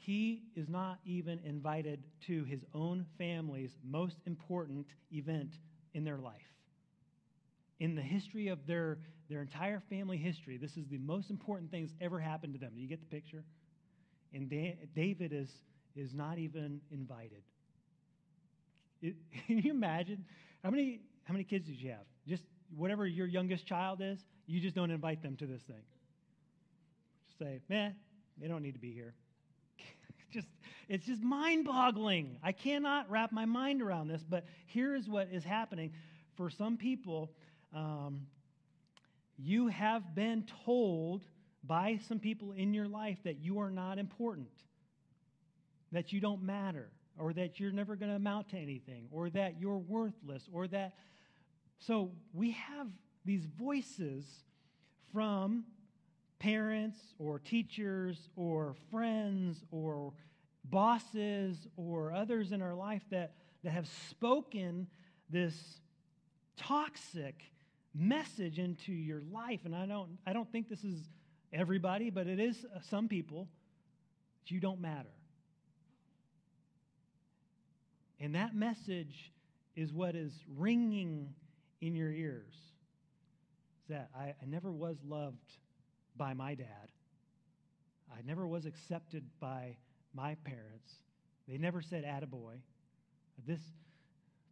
He 0.00 0.44
is 0.56 0.66
not 0.66 0.98
even 1.04 1.40
invited 1.44 2.02
to 2.26 2.44
his 2.44 2.64
own 2.74 3.04
family's 3.18 3.76
most 3.84 4.16
important 4.26 4.86
event 5.12 5.52
in 5.92 6.04
their 6.04 6.16
life. 6.16 6.40
In 7.80 7.94
the 7.94 8.02
history 8.02 8.48
of 8.48 8.66
their, 8.66 8.98
their 9.28 9.42
entire 9.42 9.82
family 9.90 10.16
history, 10.16 10.56
this 10.56 10.78
is 10.78 10.86
the 10.88 10.96
most 10.96 11.28
important 11.28 11.70
thing 11.70 11.82
that's 11.82 11.96
ever 12.00 12.18
happened 12.18 12.54
to 12.54 12.58
them. 12.58 12.72
Do 12.74 12.80
you 12.80 12.88
get 12.88 13.00
the 13.00 13.14
picture? 13.14 13.44
And 14.32 14.48
da- 14.48 14.78
David 14.94 15.34
is, 15.34 15.50
is 15.94 16.14
not 16.14 16.38
even 16.38 16.80
invited. 16.90 17.42
It, 19.02 19.16
can 19.46 19.58
you 19.58 19.70
imagine? 19.70 20.24
How 20.64 20.70
many, 20.70 21.00
how 21.24 21.34
many 21.34 21.44
kids 21.44 21.66
did 21.66 21.78
you 21.78 21.90
have? 21.90 22.06
Just 22.26 22.44
whatever 22.74 23.06
your 23.06 23.26
youngest 23.26 23.66
child 23.66 24.00
is, 24.00 24.18
you 24.46 24.60
just 24.60 24.74
don't 24.74 24.90
invite 24.90 25.22
them 25.22 25.36
to 25.36 25.46
this 25.46 25.60
thing. 25.62 25.82
Just 27.26 27.38
say, 27.38 27.60
man, 27.68 27.96
they 28.40 28.48
don't 28.48 28.62
need 28.62 28.72
to 28.72 28.80
be 28.80 28.92
here 28.92 29.14
just 30.30 30.48
it's 30.88 31.06
just 31.06 31.22
mind-boggling. 31.22 32.38
I 32.42 32.52
cannot 32.52 33.08
wrap 33.10 33.30
my 33.30 33.44
mind 33.44 33.80
around 33.82 34.08
this. 34.08 34.24
But 34.28 34.44
here 34.66 34.94
is 34.94 35.08
what 35.08 35.28
is 35.30 35.44
happening 35.44 35.92
for 36.36 36.50
some 36.50 36.76
people. 36.76 37.30
Um, 37.74 38.26
you 39.36 39.68
have 39.68 40.14
been 40.14 40.44
told 40.64 41.22
by 41.62 42.00
some 42.08 42.18
people 42.18 42.52
in 42.52 42.74
your 42.74 42.88
life 42.88 43.18
that 43.24 43.38
you 43.38 43.60
are 43.60 43.70
not 43.70 43.98
important, 43.98 44.48
that 45.92 46.12
you 46.12 46.20
don't 46.20 46.42
matter, 46.42 46.90
or 47.18 47.32
that 47.34 47.60
you're 47.60 47.72
never 47.72 47.96
going 47.96 48.10
to 48.10 48.16
amount 48.16 48.48
to 48.50 48.56
anything, 48.56 49.06
or 49.10 49.30
that 49.30 49.60
you're 49.60 49.78
worthless, 49.78 50.48
or 50.52 50.66
that. 50.68 50.94
So 51.78 52.10
we 52.32 52.52
have 52.52 52.88
these 53.24 53.44
voices 53.44 54.24
from 55.12 55.64
parents 56.40 56.98
or 57.18 57.38
teachers 57.38 58.28
or 58.34 58.74
friends 58.90 59.62
or 59.70 60.12
bosses 60.64 61.68
or 61.76 62.12
others 62.12 62.50
in 62.50 62.60
our 62.62 62.74
life 62.74 63.02
that, 63.10 63.34
that 63.62 63.70
have 63.70 63.88
spoken 64.08 64.88
this 65.28 65.54
toxic 66.56 67.42
message 67.94 68.58
into 68.58 68.92
your 68.92 69.22
life. 69.30 69.60
And 69.64 69.76
I 69.76 69.86
don't, 69.86 70.18
I 70.26 70.32
don't 70.32 70.50
think 70.50 70.68
this 70.68 70.82
is 70.82 70.96
everybody, 71.52 72.10
but 72.10 72.26
it 72.26 72.40
is 72.40 72.66
uh, 72.74 72.80
some 72.90 73.06
people 73.06 73.46
you 74.46 74.58
don't 74.58 74.80
matter. 74.80 75.12
And 78.18 78.34
that 78.34 78.54
message 78.54 79.32
is 79.76 79.92
what 79.92 80.14
is 80.16 80.32
ringing 80.56 81.34
in 81.80 81.94
your 81.94 82.10
ears. 82.10 82.52
Is 83.82 83.88
that 83.90 84.10
I, 84.14 84.34
I 84.42 84.46
never 84.46 84.72
was 84.72 84.96
loved 85.06 85.38
by 86.16 86.34
my 86.34 86.54
dad. 86.54 86.90
I 88.12 88.22
never 88.26 88.46
was 88.46 88.66
accepted 88.66 89.24
by 89.40 89.76
my 90.14 90.36
parents. 90.44 90.90
They 91.48 91.58
never 91.58 91.82
said 91.82 92.04
attaboy. 92.04 92.60
This 93.46 93.60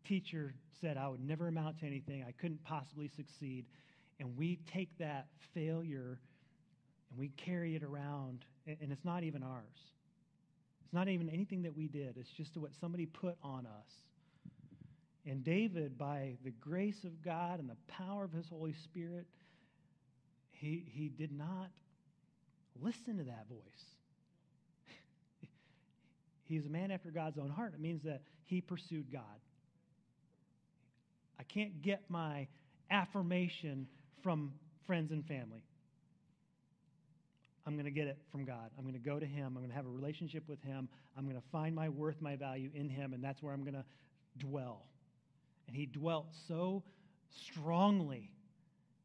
teacher 0.07 0.55
said 0.81 0.97
I 0.97 1.09
would 1.09 1.21
never 1.21 1.49
amount 1.49 1.81
to 1.81 1.87
anything. 1.87 2.25
I 2.27 2.33
couldn't 2.33 2.63
possibly 2.65 3.11
succeed. 3.17 3.67
And 4.21 4.37
we 4.37 4.59
take 4.73 4.97
that 4.99 5.27
failure 5.55 6.19
and 7.11 7.19
we 7.19 7.29
carry 7.31 7.75
it 7.75 7.83
around, 7.83 8.45
and 8.67 8.93
it's 8.93 9.05
not 9.05 9.23
even 9.23 9.43
ours. 9.43 9.79
It's 10.85 10.93
not 10.93 11.09
even 11.09 11.29
anything 11.29 11.63
that 11.63 11.77
we 11.77 11.89
did, 11.89 12.17
it's 12.17 12.31
just 12.31 12.57
what 12.57 12.71
somebody 12.81 13.07
put 13.07 13.37
on 13.43 13.67
us. 13.67 13.91
And 15.27 15.45
David, 15.45 15.99
by 15.99 16.37
the 16.45 16.51
grace 16.51 17.05
of 17.05 17.23
God 17.23 17.61
and 17.61 17.69
the 17.69 17.77
power 17.87 18.25
of 18.25 18.33
his 18.33 18.49
Holy 18.49 18.75
Spirit, 18.85 19.27
he, 20.61 20.85
he 20.93 21.09
did 21.09 21.33
not 21.33 21.71
listen 22.81 23.19
to 23.19 23.25
that 23.25 23.47
voice. 23.49 23.85
He's 26.45 26.67
a 26.67 26.69
man 26.69 26.91
after 26.91 27.11
God's 27.11 27.39
own 27.39 27.51
heart. 27.51 27.75
It 27.75 27.81
means 27.81 28.03
that 28.05 28.23
he 28.45 28.61
pursued 28.61 29.13
God. 29.13 29.23
I 31.39 31.45
can't 31.45 31.81
get 31.83 32.03
my 32.09 32.49
affirmation 32.91 33.87
from 34.23 34.53
friends 34.87 35.13
and 35.13 35.25
family. 35.27 35.63
I'm 37.67 37.75
going 37.75 37.85
to 37.85 37.91
get 37.91 38.09
it 38.09 38.19
from 38.33 38.45
God. 38.45 38.71
I'm 38.79 38.85
going 38.85 38.95
to 38.95 39.01
go 39.01 39.21
to 39.21 39.27
Him. 39.27 39.49
I'm 39.49 39.57
going 39.57 39.69
to 39.69 39.77
have 39.77 39.85
a 39.85 39.91
relationship 39.91 40.49
with 40.49 40.63
Him. 40.63 40.89
I'm 41.17 41.25
going 41.25 41.37
to 41.37 41.47
find 41.53 41.75
my 41.75 41.91
worth, 41.91 42.17
my 42.21 42.35
value 42.35 42.71
in 42.75 42.89
Him, 42.89 43.13
and 43.13 43.23
that's 43.23 43.43
where 43.43 43.53
I'm 43.53 43.63
going 43.63 43.75
to 43.75 43.85
dwell. 44.39 44.87
And 45.67 45.77
He 45.77 45.85
dwelt 45.85 46.29
so 46.49 46.83
strongly 47.29 48.31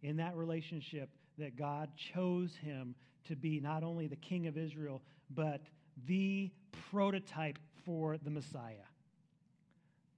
in 0.02 0.18
that 0.18 0.38
relationship 0.38 1.10
that 1.38 1.58
God 1.58 1.90
chose 2.14 2.56
Him 2.56 2.96
to 3.28 3.36
be 3.36 3.60
not 3.60 3.84
only 3.84 4.08
the 4.08 4.16
King 4.16 4.48
of 4.48 4.58
Israel, 4.58 5.02
but 5.30 5.62
the 6.08 6.52
prototype 6.92 7.60
for 7.86 8.18
the 8.18 8.30
Messiah. 8.30 8.88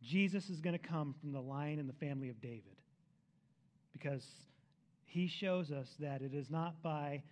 Jesus 0.02 0.50
is 0.50 0.62
going 0.62 0.78
to 0.78 0.88
come 0.88 1.16
from 1.20 1.32
the 1.32 1.42
line 1.42 1.80
and 1.80 1.90
the 1.90 1.94
family 1.94 2.30
of 2.30 2.40
David 2.42 2.76
because 3.92 4.24
he 5.06 5.28
shows 5.28 5.72
us 5.72 5.88
that 6.00 6.22
it 6.22 6.34
is 6.34 6.50
not 6.50 6.82
by 6.84 7.24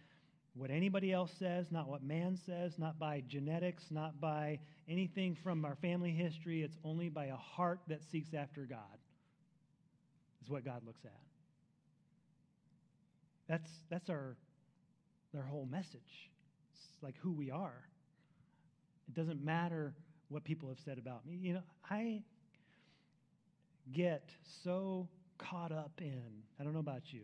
what 0.56 0.70
anybody 0.72 1.12
else 1.12 1.32
says, 1.38 1.68
not 1.72 1.88
what 1.88 2.04
man 2.04 2.38
says, 2.46 2.74
not 2.78 2.98
by 3.00 3.24
genetics, 3.28 3.86
not 3.90 4.20
by 4.22 4.60
anything 4.88 5.36
from 5.44 5.66
our 5.66 5.76
family 5.76 6.12
history. 6.12 6.62
It's 6.62 6.78
only 6.84 7.10
by 7.10 7.26
a 7.26 7.36
heart 7.36 7.80
that 7.88 8.02
seeks 8.12 8.34
after 8.34 8.62
God, 8.62 8.98
is 10.42 10.50
what 10.50 10.64
God 10.64 10.82
looks 10.86 11.04
at. 11.04 11.33
That's, 13.48 13.70
that's 13.90 14.10
our, 14.10 14.38
our 15.36 15.44
whole 15.44 15.68
message. 15.70 16.30
It's 16.74 17.04
like 17.04 17.16
who 17.20 17.32
we 17.32 17.52
are. 17.52 17.88
It 19.08 19.14
doesn't 19.14 19.44
matter 19.44 19.94
what 20.30 20.44
people 20.44 20.70
have 20.70 20.80
said 20.80 20.98
about 20.98 21.26
me. 21.26 21.38
You 21.42 21.54
know, 21.56 21.64
I 21.90 22.24
get 23.92 24.30
so 24.64 25.08
caught 25.38 25.72
up 25.72 25.92
in, 26.00 26.24
I 26.60 26.64
don't 26.64 26.74
know 26.74 26.80
about 26.80 27.12
you. 27.12 27.24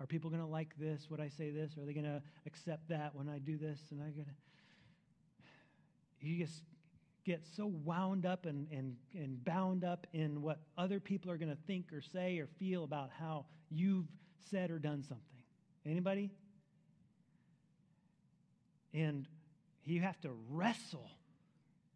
Are 0.00 0.06
people 0.06 0.30
going 0.30 0.42
to 0.42 0.48
like 0.48 0.76
this, 0.78 1.06
Would 1.10 1.20
I 1.20 1.28
say 1.28 1.50
this? 1.50 1.78
Are 1.78 1.86
they 1.86 1.92
going 1.92 2.04
to 2.04 2.20
accept 2.44 2.88
that 2.88 3.14
when 3.14 3.28
I 3.28 3.38
do 3.38 3.56
this? 3.56 3.80
And 3.90 4.00
I 4.00 4.06
going 4.06 4.26
to. 4.26 4.32
You 6.20 6.44
just 6.44 6.62
get 7.24 7.44
so 7.56 7.66
wound 7.84 8.26
up 8.26 8.46
and, 8.46 8.66
and, 8.72 8.96
and 9.14 9.44
bound 9.44 9.84
up 9.84 10.06
in 10.12 10.42
what 10.42 10.58
other 10.76 10.98
people 10.98 11.30
are 11.30 11.36
going 11.36 11.50
to 11.50 11.62
think 11.66 11.92
or 11.92 12.00
say 12.00 12.38
or 12.38 12.48
feel 12.58 12.82
about 12.84 13.10
how 13.16 13.46
you've 13.70 14.06
said 14.50 14.70
or 14.70 14.78
done 14.78 15.02
something. 15.02 15.26
Anybody? 15.86 16.30
And 18.94 19.26
you 19.84 20.00
have 20.00 20.20
to 20.20 20.30
wrestle 20.50 21.10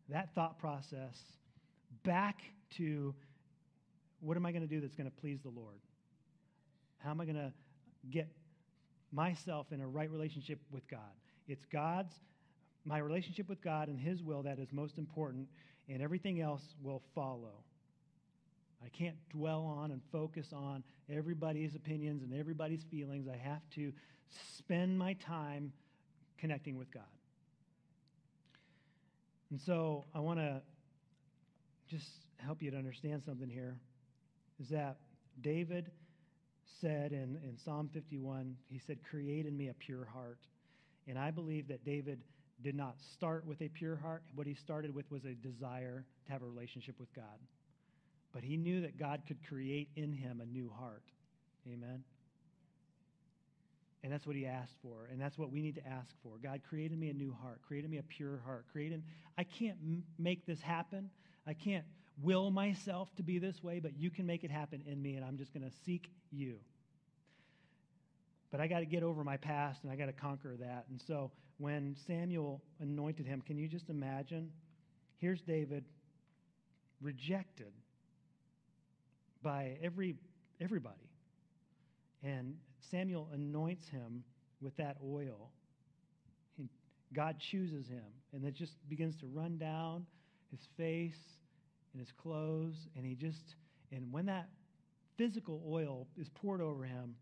that 0.09 0.35
thought 0.35 0.59
process 0.59 1.17
back 2.05 2.41
to 2.77 3.15
what 4.21 4.37
am 4.37 4.47
I 4.47 4.53
going 4.53 4.63
to 4.63 4.69
do 4.69 4.81
that's 4.81 4.97
going 4.97 5.11
to 5.11 5.17
please 5.17 5.41
the 5.43 5.51
Lord? 5.51 5.79
How 6.99 7.11
am 7.11 7.21
I 7.21 7.25
going 7.25 7.37
to 7.37 7.53
get 8.11 8.29
myself 9.13 9.73
in 9.73 9.81
a 9.81 9.87
right 9.87 10.11
relationship 10.11 10.59
with 10.71 10.89
God? 10.89 11.01
It's 11.49 11.65
God's, 11.67 12.15
my 12.85 12.99
relationship 12.99 13.49
with 13.49 13.63
God 13.63 13.89
and 13.89 13.99
His 13.99 14.23
will 14.23 14.43
that 14.43 14.59
is 14.59 14.73
most 14.73 14.99
important, 14.99 15.49
and 15.89 16.03
everything 16.03 16.41
else 16.41 16.63
will 16.83 17.03
follow. 17.15 17.63
I 18.85 18.89
can't 18.89 19.17
dwell 19.31 19.65
on 19.65 19.91
and 19.91 20.01
focus 20.13 20.53
on 20.53 20.83
everybody's 21.11 21.75
opinions 21.75 22.23
and 22.23 22.33
everybody's 22.39 22.85
feelings. 22.91 23.27
I 23.29 23.37
have 23.37 23.63
to 23.75 23.93
spend 24.59 24.99
my 24.99 25.15
time 25.15 25.73
connecting 26.39 26.77
with 26.77 26.91
God. 26.93 27.03
And 29.51 29.61
so 29.61 30.05
I 30.15 30.21
want 30.21 30.41
to 30.41 30.61
just 31.89 32.09
help 32.39 32.63
you 32.63 32.71
to 32.71 32.77
understand 32.77 33.23
something 33.25 33.49
here 33.49 33.79
is 34.61 34.69
that 34.71 34.97
David 35.41 35.91
said 36.81 37.13
in, 37.13 37.39
in 37.45 37.57
Psalm 37.65 37.89
51, 37.93 38.57
he 38.69 38.81
said, 38.87 38.99
Create 39.09 39.47
in 39.47 39.57
me 39.57 39.69
a 39.69 39.75
pure 39.75 40.05
heart. 40.05 40.39
And 41.07 41.19
I 41.19 41.31
believe 41.31 41.69
that 41.69 41.85
David 41.85 42.21
did 42.63 42.75
not 42.75 42.97
start 43.13 43.47
with 43.47 43.61
a 43.63 43.69
pure 43.69 43.97
heart. 43.97 44.23
What 44.35 44.47
he 44.47 44.55
started 44.55 44.95
with 44.95 45.11
was 45.11 45.25
a 45.25 45.35
desire 45.35 46.05
to 46.27 46.33
have 46.33 46.43
a 46.43 46.47
relationship 46.47 46.99
with 46.99 47.15
God. 47.15 47.25
But 48.37 48.45
he 48.45 48.59
knew 48.59 48.83
that 48.83 48.99
God 48.99 49.23
could 49.27 49.39
create 49.49 49.89
in 49.97 50.13
him 50.13 50.43
a 50.43 50.45
new 50.45 50.71
heart. 50.79 51.05
Amen. 51.67 52.05
And 54.05 54.13
that's 54.13 54.27
what 54.27 54.37
he 54.37 54.45
asked 54.45 54.77
for. 54.83 55.09
And 55.11 55.19
that's 55.19 55.39
what 55.39 55.51
we 55.51 55.63
need 55.63 55.77
to 55.77 55.89
ask 55.89 56.15
for. 56.23 56.37
God 56.43 56.61
created 56.69 56.99
me 56.99 57.09
a 57.09 57.15
new 57.15 57.35
heart, 57.41 57.63
created 57.67 57.91
me 57.91 57.97
a 57.97 58.03
pure 58.03 58.43
heart, 58.45 58.67
created. 58.71 59.03
I 59.39 59.45
can't 59.45 59.79
m- 59.83 60.05
make 60.19 60.45
this 60.45 60.61
happen. 60.61 61.09
I 61.47 61.55
can't 61.55 61.87
will 62.23 62.51
myself 62.51 63.09
to 63.17 63.23
be 63.23 63.39
this 63.39 63.63
way, 63.63 63.81
but 63.81 63.97
you 63.97 64.11
can 64.11 64.27
make 64.27 64.45
it 64.45 64.51
happen 64.51 64.83
in 64.87 65.01
me, 65.01 65.15
and 65.15 65.25
I'm 65.25 65.39
just 65.39 65.55
going 65.55 65.65
to 65.65 65.75
seek 65.87 66.11
you. 66.31 66.57
But 68.51 68.61
I 68.61 68.67
got 68.67 68.81
to 68.81 68.87
get 68.87 69.03
over 69.03 69.25
my 69.25 69.39
past 69.39 69.83
and 69.83 69.91
I 69.91 69.97
got 69.97 70.07
to 70.07 70.13
conquer 70.13 70.59
that. 70.61 70.85
And 70.91 71.01
so 71.07 71.31
when 71.57 71.97
Samuel 72.07 72.61
anointed 72.81 73.25
him, 73.25 73.41
can 73.41 73.57
you 73.57 73.67
just 73.67 73.89
imagine? 73.89 74.51
Here's 75.17 75.41
David 75.41 75.87
rejected 77.01 77.73
by 79.43 79.77
every 79.83 80.17
everybody. 80.61 81.11
And 82.23 82.57
Samuel 82.91 83.29
anoints 83.33 83.89
him 83.89 84.25
with 84.61 84.77
that 84.77 84.97
oil. 85.05 85.51
God 87.13 87.37
chooses 87.39 87.89
him. 87.89 88.05
And 88.33 88.45
it 88.45 88.55
just 88.55 88.75
begins 88.89 89.17
to 89.21 89.27
run 89.27 89.59
down 89.59 90.07
his 90.51 90.61
face 90.77 91.19
and 91.93 92.01
his 92.01 92.13
clothes. 92.13 92.89
And 92.97 93.07
he 93.07 93.15
just, 93.15 93.55
and 93.93 94.13
when 94.13 94.27
that 94.27 94.49
physical 95.17 95.63
oil 95.69 96.07
is 96.19 96.29
poured 96.29 96.61
over 96.61 96.85
him, 96.85 97.15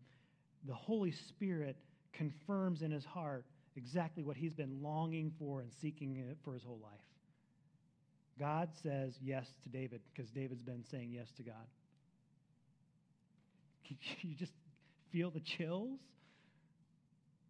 the 0.67 0.73
Holy 0.73 1.11
Spirit 1.11 1.77
confirms 2.13 2.81
in 2.81 2.91
his 2.91 3.05
heart 3.05 3.45
exactly 3.75 4.23
what 4.23 4.37
he's 4.37 4.53
been 4.53 4.81
longing 4.81 5.31
for 5.37 5.61
and 5.61 5.71
seeking 5.81 6.23
for 6.43 6.53
his 6.53 6.63
whole 6.63 6.79
life. 6.81 6.91
God 8.39 8.69
says 8.83 9.15
yes 9.21 9.47
to 9.63 9.69
David 9.69 10.01
because 10.13 10.29
David's 10.31 10.63
been 10.63 10.83
saying 10.89 11.11
yes 11.11 11.31
to 11.37 11.43
God. 11.43 11.67
You 14.21 14.35
just 14.35 14.53
feel 15.11 15.31
the 15.31 15.41
chills? 15.57 15.99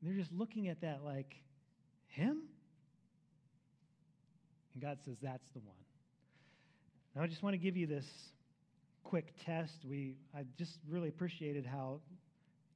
They're 0.01 0.13
just 0.13 0.31
looking 0.31 0.67
at 0.67 0.81
that 0.81 1.01
like, 1.03 1.33
him? 2.07 2.41
And 4.73 4.83
God 4.83 4.97
says, 5.05 5.15
that's 5.21 5.47
the 5.53 5.59
one. 5.59 5.75
Now, 7.15 7.23
I 7.23 7.27
just 7.27 7.41
want 7.41 7.53
to 7.53 7.57
give 7.57 7.77
you 7.77 7.87
this 7.87 8.05
quick 9.03 9.33
test. 9.45 9.73
We, 9.89 10.15
I 10.35 10.43
just 10.57 10.73
really 10.89 11.09
appreciated 11.09 11.65
how 11.65 12.01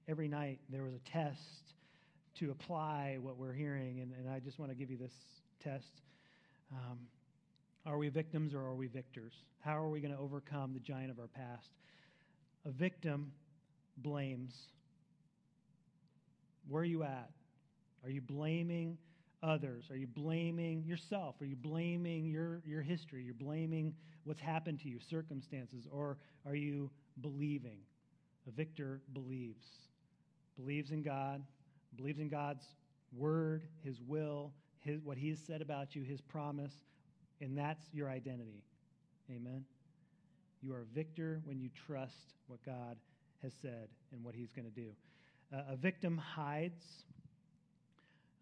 every 0.07 0.27
night 0.27 0.59
there 0.69 0.83
was 0.83 0.93
a 0.93 1.09
test 1.11 1.39
to 2.39 2.51
apply 2.51 3.17
what 3.21 3.37
we're 3.37 3.53
hearing, 3.53 3.99
and, 3.99 4.13
and 4.17 4.29
I 4.33 4.39
just 4.39 4.57
want 4.57 4.71
to 4.71 4.75
give 4.75 4.89
you 4.89 4.97
this 4.97 5.11
test. 5.61 6.01
Um, 6.71 6.99
are 7.85 7.97
we 7.97 8.09
victims 8.09 8.53
or 8.53 8.61
are 8.61 8.75
we 8.75 8.87
victors? 8.87 9.33
How 9.59 9.77
are 9.77 9.89
we 9.89 9.99
going 9.99 10.13
to 10.13 10.19
overcome 10.19 10.73
the 10.73 10.79
giant 10.79 11.11
of 11.11 11.19
our 11.19 11.27
past? 11.27 11.67
A 12.65 12.71
victim 12.71 13.31
blames. 14.01 14.53
Where 16.67 16.81
are 16.81 16.85
you 16.85 17.03
at? 17.03 17.29
Are 18.03 18.09
you 18.09 18.21
blaming 18.21 18.97
others? 19.41 19.85
Are 19.89 19.95
you 19.95 20.07
blaming 20.07 20.83
yourself? 20.85 21.35
Are 21.41 21.45
you 21.45 21.55
blaming 21.55 22.25
your, 22.25 22.61
your 22.65 22.81
history? 22.81 23.23
You're 23.23 23.33
blaming 23.33 23.93
what's 24.23 24.41
happened 24.41 24.79
to 24.81 24.89
you, 24.89 24.99
circumstances? 25.09 25.87
Or 25.91 26.17
are 26.45 26.55
you 26.55 26.89
believing? 27.21 27.79
A 28.47 28.51
victor 28.51 29.01
believes. 29.13 29.65
Believes 30.57 30.91
in 30.91 31.01
God, 31.01 31.43
believes 31.95 32.19
in 32.19 32.29
God's 32.29 32.65
word, 33.15 33.63
his 33.83 34.01
will, 34.05 34.51
his, 34.79 34.99
what 35.03 35.17
he 35.17 35.29
has 35.29 35.39
said 35.39 35.61
about 35.61 35.95
you, 35.95 36.03
his 36.03 36.21
promise, 36.21 36.73
and 37.41 37.57
that's 37.57 37.85
your 37.93 38.09
identity. 38.09 38.63
Amen. 39.31 39.63
You 40.61 40.73
are 40.73 40.81
a 40.81 40.95
victor 40.95 41.41
when 41.45 41.59
you 41.59 41.69
trust 41.87 42.33
what 42.47 42.63
God 42.65 42.97
has 43.43 43.53
said 43.61 43.87
and 44.11 44.23
what 44.23 44.35
he's 44.35 44.51
going 44.53 44.65
to 44.65 44.71
do. 44.71 44.89
Uh, 45.53 45.73
a 45.73 45.75
victim 45.75 46.17
hides, 46.17 46.83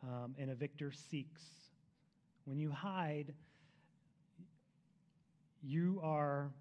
um, 0.03 0.35
and 0.37 0.51
a 0.51 0.55
victor 0.55 0.91
seeks. 1.09 1.41
When 2.45 2.59
you 2.59 2.71
hide, 2.71 3.33
you 5.63 5.99
are 6.03 6.51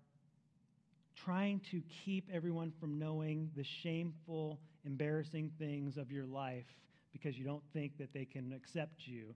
trying 1.16 1.60
to 1.70 1.82
keep 2.04 2.28
everyone 2.32 2.72
from 2.78 2.98
knowing 2.98 3.50
the 3.56 3.64
shameful, 3.64 4.60
embarrassing 4.84 5.50
things 5.58 5.96
of 5.96 6.12
your 6.12 6.26
life 6.26 6.66
because 7.12 7.36
you 7.36 7.44
don't 7.44 7.62
think 7.72 7.96
that 7.98 8.12
they 8.12 8.24
can 8.24 8.52
accept 8.52 9.06
you 9.06 9.34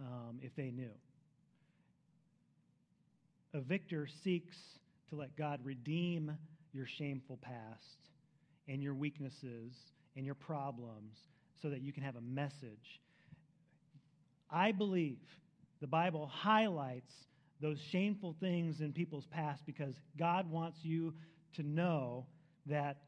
um, 0.00 0.38
if 0.42 0.54
they 0.54 0.70
knew. 0.70 0.90
A 3.54 3.60
victor 3.60 4.06
seeks 4.22 4.56
to 5.08 5.16
let 5.16 5.36
God 5.36 5.60
redeem 5.64 6.36
your 6.72 6.86
shameful 6.86 7.38
past 7.40 8.13
and 8.68 8.82
your 8.82 8.94
weaknesses 8.94 9.72
and 10.16 10.24
your 10.24 10.34
problems 10.34 11.16
so 11.60 11.70
that 11.70 11.82
you 11.82 11.92
can 11.92 12.02
have 12.02 12.16
a 12.16 12.20
message. 12.20 13.00
I 14.50 14.72
believe 14.72 15.18
the 15.80 15.86
Bible 15.86 16.26
highlights 16.26 17.12
those 17.60 17.80
shameful 17.80 18.36
things 18.40 18.80
in 18.80 18.92
people's 18.92 19.26
past 19.26 19.64
because 19.66 19.94
God 20.18 20.50
wants 20.50 20.84
you 20.84 21.14
to 21.54 21.62
know 21.62 22.26
that 22.66 22.98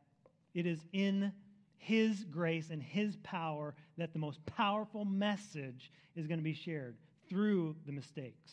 it 0.54 0.66
is 0.66 0.80
in 0.92 1.32
His 1.78 2.24
grace 2.24 2.70
and 2.70 2.82
His 2.82 3.16
power 3.22 3.74
that 3.98 4.12
the 4.12 4.18
most 4.18 4.44
powerful 4.46 5.04
message 5.04 5.90
is 6.16 6.26
going 6.26 6.38
to 6.38 6.44
be 6.44 6.54
shared 6.54 6.96
through 7.28 7.76
the 7.86 7.92
mistakes, 7.92 8.52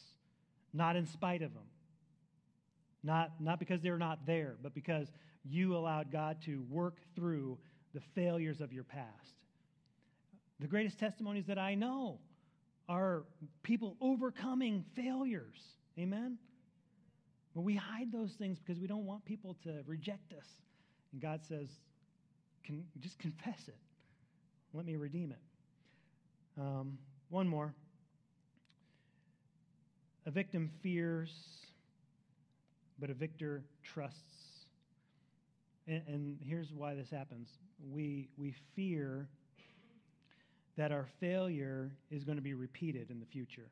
not 0.74 0.96
in 0.96 1.06
spite 1.06 1.42
of 1.42 1.54
them. 1.54 1.64
Not, 3.04 3.32
not 3.40 3.60
because 3.60 3.82
they're 3.82 3.98
not 3.98 4.26
there, 4.26 4.56
but 4.62 4.74
because 4.74 5.08
you 5.44 5.76
allowed 5.76 6.12
God 6.12 6.38
to 6.46 6.64
work 6.70 6.98
through 7.16 7.58
the 7.94 8.00
failures 8.16 8.62
of 8.62 8.72
your 8.72 8.84
past. 8.84 9.36
The 10.60 10.68
greatest 10.68 10.98
testimonies 10.98 11.46
that 11.48 11.58
I 11.58 11.76
know 11.76 12.20
are 12.88 13.24
people 13.64 13.98
overcoming 14.00 14.86
failures. 14.96 15.60
Amen? 16.00 16.38
But 17.54 17.62
we 17.62 17.76
hide 17.76 18.12
those 18.12 18.32
things 18.34 18.60
because 18.60 18.80
we 18.80 18.88
don't 18.88 19.06
want 19.06 19.26
people 19.26 19.58
to 19.64 19.84
reject 19.86 20.34
us. 20.34 20.48
And 21.12 21.22
God 21.22 21.42
says, 21.48 21.70
Can, 22.64 22.84
just 23.00 23.20
confess 23.20 23.68
it. 23.68 23.78
Let 24.74 24.86
me 24.86 24.96
redeem 24.96 25.32
it. 25.32 26.62
Um, 26.62 26.98
one 27.30 27.48
more. 27.48 27.74
A 30.26 30.32
victim 30.32 30.72
fears, 30.82 31.32
but 33.00 33.10
a 33.10 33.14
victor 33.14 33.64
trusts 33.84 34.44
and, 35.88 36.02
and 36.08 36.38
here's 36.42 36.72
why 36.72 36.96
this 36.96 37.10
happens 37.10 37.50
we, 37.92 38.30
we 38.38 38.54
fear 38.76 39.28
that 40.78 40.92
our 40.92 41.08
failure 41.20 41.92
is 42.10 42.24
going 42.24 42.38
to 42.38 42.42
be 42.42 42.54
repeated 42.54 43.12
in 43.12 43.20
the 43.20 43.26
future. 43.26 43.70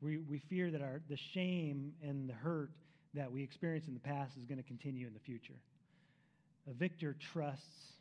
We, 0.00 0.18
we 0.18 0.38
fear 0.38 0.70
that 0.70 0.80
our, 0.80 1.00
the 1.08 1.16
shame 1.16 1.92
and 2.02 2.28
the 2.28 2.34
hurt 2.34 2.70
that 3.14 3.30
we 3.30 3.42
experienced 3.42 3.88
in 3.88 3.94
the 3.94 4.00
past 4.00 4.36
is 4.36 4.44
going 4.44 4.58
to 4.58 4.64
continue 4.64 5.06
in 5.06 5.14
the 5.14 5.20
future. 5.20 5.58
A 6.70 6.74
victor 6.74 7.16
trusts 7.32 7.94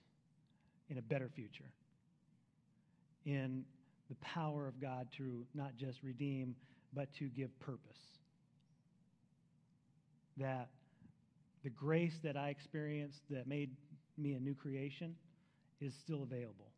in 0.89 0.97
a 0.97 1.01
better 1.01 1.29
future, 1.33 1.71
in 3.25 3.63
the 4.09 4.15
power 4.15 4.67
of 4.67 4.79
God 4.79 5.07
to 5.17 5.45
not 5.55 5.75
just 5.77 6.03
redeem, 6.03 6.55
but 6.93 7.13
to 7.19 7.25
give 7.25 7.57
purpose. 7.59 7.97
That 10.37 10.69
the 11.63 11.69
grace 11.69 12.17
that 12.23 12.37
I 12.37 12.49
experienced 12.49 13.21
that 13.29 13.47
made 13.47 13.71
me 14.17 14.33
a 14.33 14.39
new 14.39 14.55
creation 14.55 15.15
is 15.81 15.93
still 16.03 16.23
available, 16.23 16.71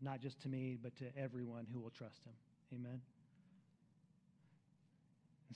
not 0.00 0.20
just 0.20 0.40
to 0.42 0.48
me, 0.48 0.78
but 0.82 0.96
to 0.96 1.04
everyone 1.16 1.66
who 1.72 1.80
will 1.80 1.90
trust 1.90 2.20
him. 2.24 2.32
Amen. 2.74 3.00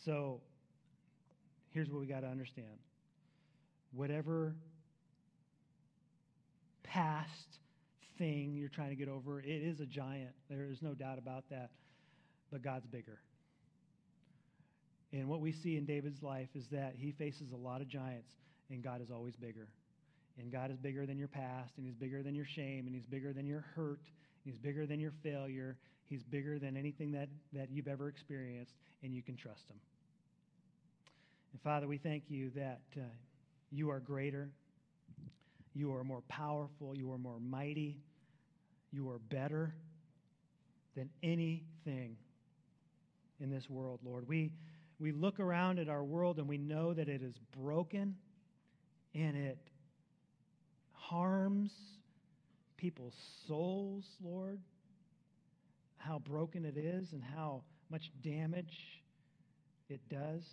So 0.05 0.41
here's 1.71 1.91
what 1.91 2.01
we 2.01 2.07
got 2.07 2.21
to 2.21 2.29
understand 2.29 2.79
whatever 3.93 4.55
past 6.83 7.59
thing 8.19 8.55
you're 8.55 8.69
trying 8.69 8.91
to 8.91 8.97
get 8.97 9.09
over, 9.09 9.41
it 9.41 9.47
is 9.47 9.81
a 9.81 9.87
giant. 9.87 10.33
There 10.49 10.69
is 10.71 10.83
no 10.83 10.95
doubt 10.95 11.19
about 11.19 11.45
that. 11.51 11.71
But 12.51 12.63
God's 12.63 12.87
bigger. 12.87 13.21
And 15.13 15.29
what 15.29 15.41
we 15.41 15.53
see 15.53 15.77
in 15.77 15.87
David's 15.87 16.23
life 16.23 16.49
is 16.55 16.67
that 16.69 16.95
he 16.97 17.13
faces 17.13 17.53
a 17.53 17.57
lot 17.57 17.81
of 17.81 17.89
giants, 17.89 18.33
and 18.71 18.83
God 18.83 19.03
is 19.03 19.11
always 19.11 19.35
bigger. 19.37 19.69
And 20.39 20.51
God 20.51 20.71
is 20.71 20.79
bigger 20.79 21.07
than 21.07 21.19
your 21.19 21.29
past, 21.29 21.73
and 21.77 21.85
He's 21.85 21.95
bigger 21.95 22.23
than 22.23 22.35
your 22.35 22.47
shame, 22.47 22.87
and 22.87 22.95
He's 22.95 23.07
bigger 23.07 23.33
than 23.33 23.47
your 23.47 23.65
hurt, 23.75 24.01
and 24.45 24.53
He's 24.53 24.59
bigger 24.59 24.87
than 24.87 25.01
your 25.01 25.13
failure. 25.23 25.77
He's 26.09 26.23
bigger 26.23 26.59
than 26.59 26.77
anything 26.77 27.13
that, 27.13 27.29
that 27.53 27.71
you've 27.71 27.89
ever 27.89 28.09
experienced, 28.09 28.73
and 29.03 29.15
you 29.15 29.23
can 29.23 29.37
trust 29.37 29.69
Him. 29.69 29.77
And 31.53 31.61
Father, 31.63 31.87
we 31.87 31.99
thank 31.99 32.25
you 32.29 32.51
that 32.55 32.81
uh, 32.97 33.03
you 33.71 33.91
are 33.91 34.01
greater, 34.01 34.49
you 35.75 35.95
are 35.95 36.05
more 36.05 36.23
powerful, 36.29 36.97
you 36.97 37.13
are 37.13 37.19
more 37.19 37.39
mighty, 37.39 37.99
you 38.93 39.11
are 39.11 39.19
better 39.19 39.75
than 40.97 41.11
anything 41.23 42.17
in 43.41 43.51
this 43.51 43.69
world, 43.69 44.01
Lord. 44.05 44.27
We, 44.27 44.53
we 45.01 45.13
look 45.13 45.41
around 45.41 45.79
at 45.79 45.89
our 45.89 46.05
world 46.05 46.39
and 46.39 46.47
we 46.47 46.59
know 46.59 46.93
that 46.93 47.09
it 47.09 47.23
is 47.23 47.35
broken 47.57 48.15
and 49.15 49.35
it 49.35 49.59
harms 50.93 51.73
people's 52.77 53.17
souls, 53.49 54.05
Lord. 54.23 54.61
How 55.97 56.19
broken 56.19 56.65
it 56.65 56.77
is 56.77 57.13
and 57.13 57.23
how 57.23 57.63
much 57.91 58.11
damage 58.23 59.03
it 59.89 60.01
does. 60.09 60.45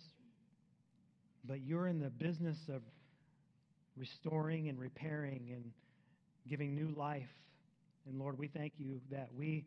But 1.44 1.60
you're 1.60 1.86
in 1.86 2.00
the 2.00 2.10
business 2.10 2.58
of 2.68 2.82
restoring 3.96 4.68
and 4.68 4.78
repairing 4.78 5.50
and 5.54 5.70
giving 6.48 6.74
new 6.74 6.94
life. 6.96 7.28
And 8.06 8.18
Lord, 8.18 8.38
we 8.38 8.48
thank 8.48 8.72
you 8.78 9.00
that 9.10 9.28
we 9.34 9.66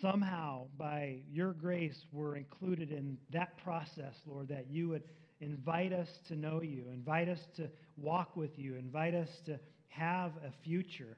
somehow, 0.00 0.66
by 0.78 1.20
your 1.30 1.52
grace, 1.52 2.06
we're 2.12 2.36
included 2.36 2.90
in 2.90 3.18
that 3.32 3.56
process, 3.62 4.14
Lord, 4.26 4.48
that 4.48 4.66
you 4.70 4.88
would 4.88 5.02
invite 5.40 5.92
us 5.92 6.08
to 6.28 6.36
know 6.36 6.62
you, 6.62 6.84
invite 6.92 7.28
us 7.28 7.46
to 7.56 7.68
walk 7.96 8.36
with 8.36 8.58
you, 8.58 8.76
invite 8.76 9.14
us 9.14 9.28
to 9.46 9.58
have 9.88 10.32
a 10.46 10.52
future. 10.64 11.16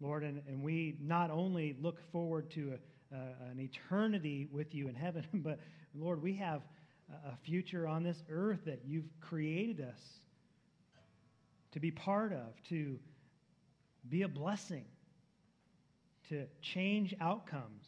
Lord, 0.00 0.22
and, 0.22 0.40
and 0.48 0.62
we 0.62 0.96
not 1.00 1.30
only 1.30 1.76
look 1.80 1.98
forward 2.12 2.50
to 2.52 2.74
a, 3.12 3.16
uh, 3.16 3.50
an 3.50 3.58
eternity 3.58 4.48
with 4.52 4.74
you 4.74 4.88
in 4.88 4.94
heaven, 4.94 5.24
but 5.34 5.58
Lord, 5.94 6.22
we 6.22 6.34
have 6.36 6.62
a 7.26 7.36
future 7.44 7.88
on 7.88 8.02
this 8.02 8.22
earth 8.30 8.60
that 8.66 8.82
you've 8.86 9.08
created 9.20 9.80
us 9.80 10.00
to 11.72 11.80
be 11.80 11.90
part 11.90 12.32
of, 12.32 12.62
to 12.68 12.98
be 14.08 14.22
a 14.22 14.28
blessing, 14.28 14.84
to 16.28 16.44
change 16.74 17.14
outcomes, 17.20 17.86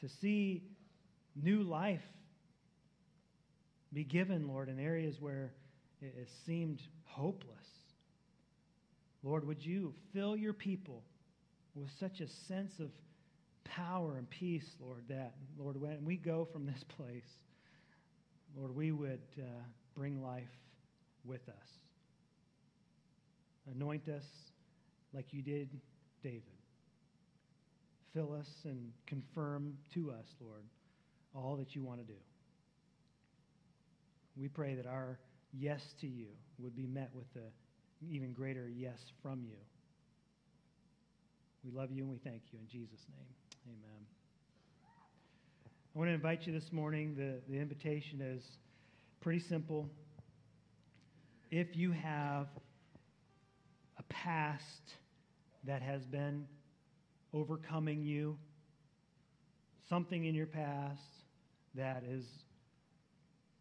to 0.00 0.08
see 0.20 0.62
new 1.40 1.62
life 1.62 2.02
be 3.92 4.04
given, 4.04 4.48
Lord, 4.48 4.68
in 4.68 4.80
areas 4.80 5.16
where 5.20 5.52
it, 6.00 6.28
seemed 6.46 6.80
hopeless. 7.04 7.50
Lord, 9.22 9.46
would 9.46 9.64
you 9.64 9.94
fill 10.12 10.36
your 10.36 10.52
people 10.52 11.02
with 11.74 11.88
such 11.98 12.20
a 12.20 12.26
sense 12.48 12.72
of 12.80 12.90
power 13.64 14.16
and 14.16 14.28
peace, 14.28 14.66
Lord, 14.80 15.04
that, 15.08 15.34
Lord, 15.58 15.80
when 15.80 16.04
we 16.04 16.16
go 16.16 16.46
from 16.52 16.66
this 16.66 16.84
place, 16.96 17.22
Lord, 18.56 18.74
we 18.74 18.92
would 18.92 19.22
uh, 19.38 19.44
bring 19.96 20.22
life 20.22 20.42
with 21.24 21.48
us. 21.48 21.68
Anoint 23.74 24.08
us 24.08 24.24
like 25.14 25.32
you 25.32 25.42
did 25.42 25.70
David. 26.22 26.53
Fill 28.14 28.32
us 28.32 28.48
and 28.64 28.92
confirm 29.06 29.74
to 29.92 30.12
us, 30.12 30.26
Lord, 30.40 30.62
all 31.34 31.56
that 31.56 31.74
you 31.74 31.82
want 31.82 31.98
to 32.00 32.06
do. 32.06 32.18
We 34.36 34.46
pray 34.48 34.74
that 34.76 34.86
our 34.86 35.18
yes 35.52 35.82
to 36.00 36.06
you 36.06 36.28
would 36.58 36.76
be 36.76 36.86
met 36.86 37.10
with 37.12 37.26
an 37.34 37.50
even 38.08 38.32
greater 38.32 38.68
yes 38.68 38.98
from 39.20 39.42
you. 39.44 39.56
We 41.64 41.72
love 41.72 41.90
you 41.90 42.02
and 42.02 42.12
we 42.12 42.18
thank 42.18 42.42
you 42.52 42.58
in 42.60 42.68
Jesus' 42.68 43.00
name. 43.08 43.26
Amen. 43.66 44.06
I 45.94 45.98
want 45.98 46.08
to 46.10 46.14
invite 46.14 46.46
you 46.46 46.52
this 46.52 46.72
morning. 46.72 47.14
The, 47.16 47.40
the 47.52 47.58
invitation 47.58 48.20
is 48.20 48.44
pretty 49.20 49.40
simple. 49.40 49.88
If 51.50 51.76
you 51.76 51.92
have 51.92 52.48
a 53.98 54.02
past 54.04 54.94
that 55.64 55.82
has 55.82 56.04
been 56.04 56.46
overcoming 57.34 58.02
you, 58.02 58.38
something 59.88 60.24
in 60.24 60.34
your 60.34 60.46
past 60.46 61.00
that 61.74 62.04
is 62.08 62.24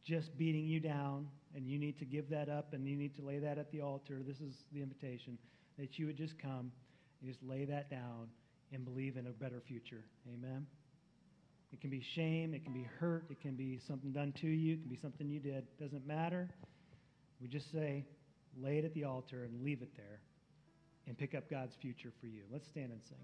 just 0.05 0.37
beating 0.37 0.65
you 0.65 0.79
down, 0.79 1.27
and 1.55 1.67
you 1.67 1.77
need 1.77 1.97
to 1.99 2.05
give 2.05 2.29
that 2.29 2.49
up 2.49 2.73
and 2.73 2.87
you 2.87 2.95
need 2.95 3.15
to 3.15 3.21
lay 3.21 3.39
that 3.39 3.57
at 3.57 3.71
the 3.71 3.81
altar, 3.81 4.21
this 4.25 4.37
is 4.37 4.53
the 4.73 4.81
invitation 4.81 5.37
that 5.77 5.97
you 5.97 6.05
would 6.05 6.17
just 6.17 6.37
come 6.39 6.71
and 7.21 7.31
just 7.31 7.43
lay 7.43 7.65
that 7.65 7.89
down 7.89 8.27
and 8.71 8.83
believe 8.85 9.17
in 9.17 9.27
a 9.27 9.31
better 9.31 9.61
future. 9.67 10.03
Amen. 10.33 10.65
It 11.71 11.81
can 11.81 11.89
be 11.89 12.03
shame, 12.15 12.53
it 12.53 12.63
can 12.63 12.73
be 12.73 12.87
hurt, 12.99 13.25
it 13.29 13.41
can 13.41 13.55
be 13.55 13.79
something 13.87 14.11
done 14.11 14.33
to 14.41 14.47
you, 14.47 14.73
it 14.73 14.81
can 14.81 14.89
be 14.89 14.99
something 15.01 15.29
you 15.29 15.39
did. 15.39 15.57
It 15.57 15.79
Doesn't 15.79 16.05
matter. 16.05 16.49
We 17.41 17.47
just 17.47 17.71
say, 17.71 18.05
lay 18.61 18.77
it 18.77 18.85
at 18.85 18.93
the 18.93 19.03
altar 19.03 19.43
and 19.45 19.63
leave 19.63 19.81
it 19.81 19.89
there 19.95 20.19
and 21.07 21.17
pick 21.17 21.35
up 21.35 21.49
God's 21.49 21.73
future 21.81 22.11
for 22.19 22.27
you. 22.27 22.43
Let's 22.51 22.67
stand 22.67 22.91
and 22.91 23.01
sing. 23.07 23.17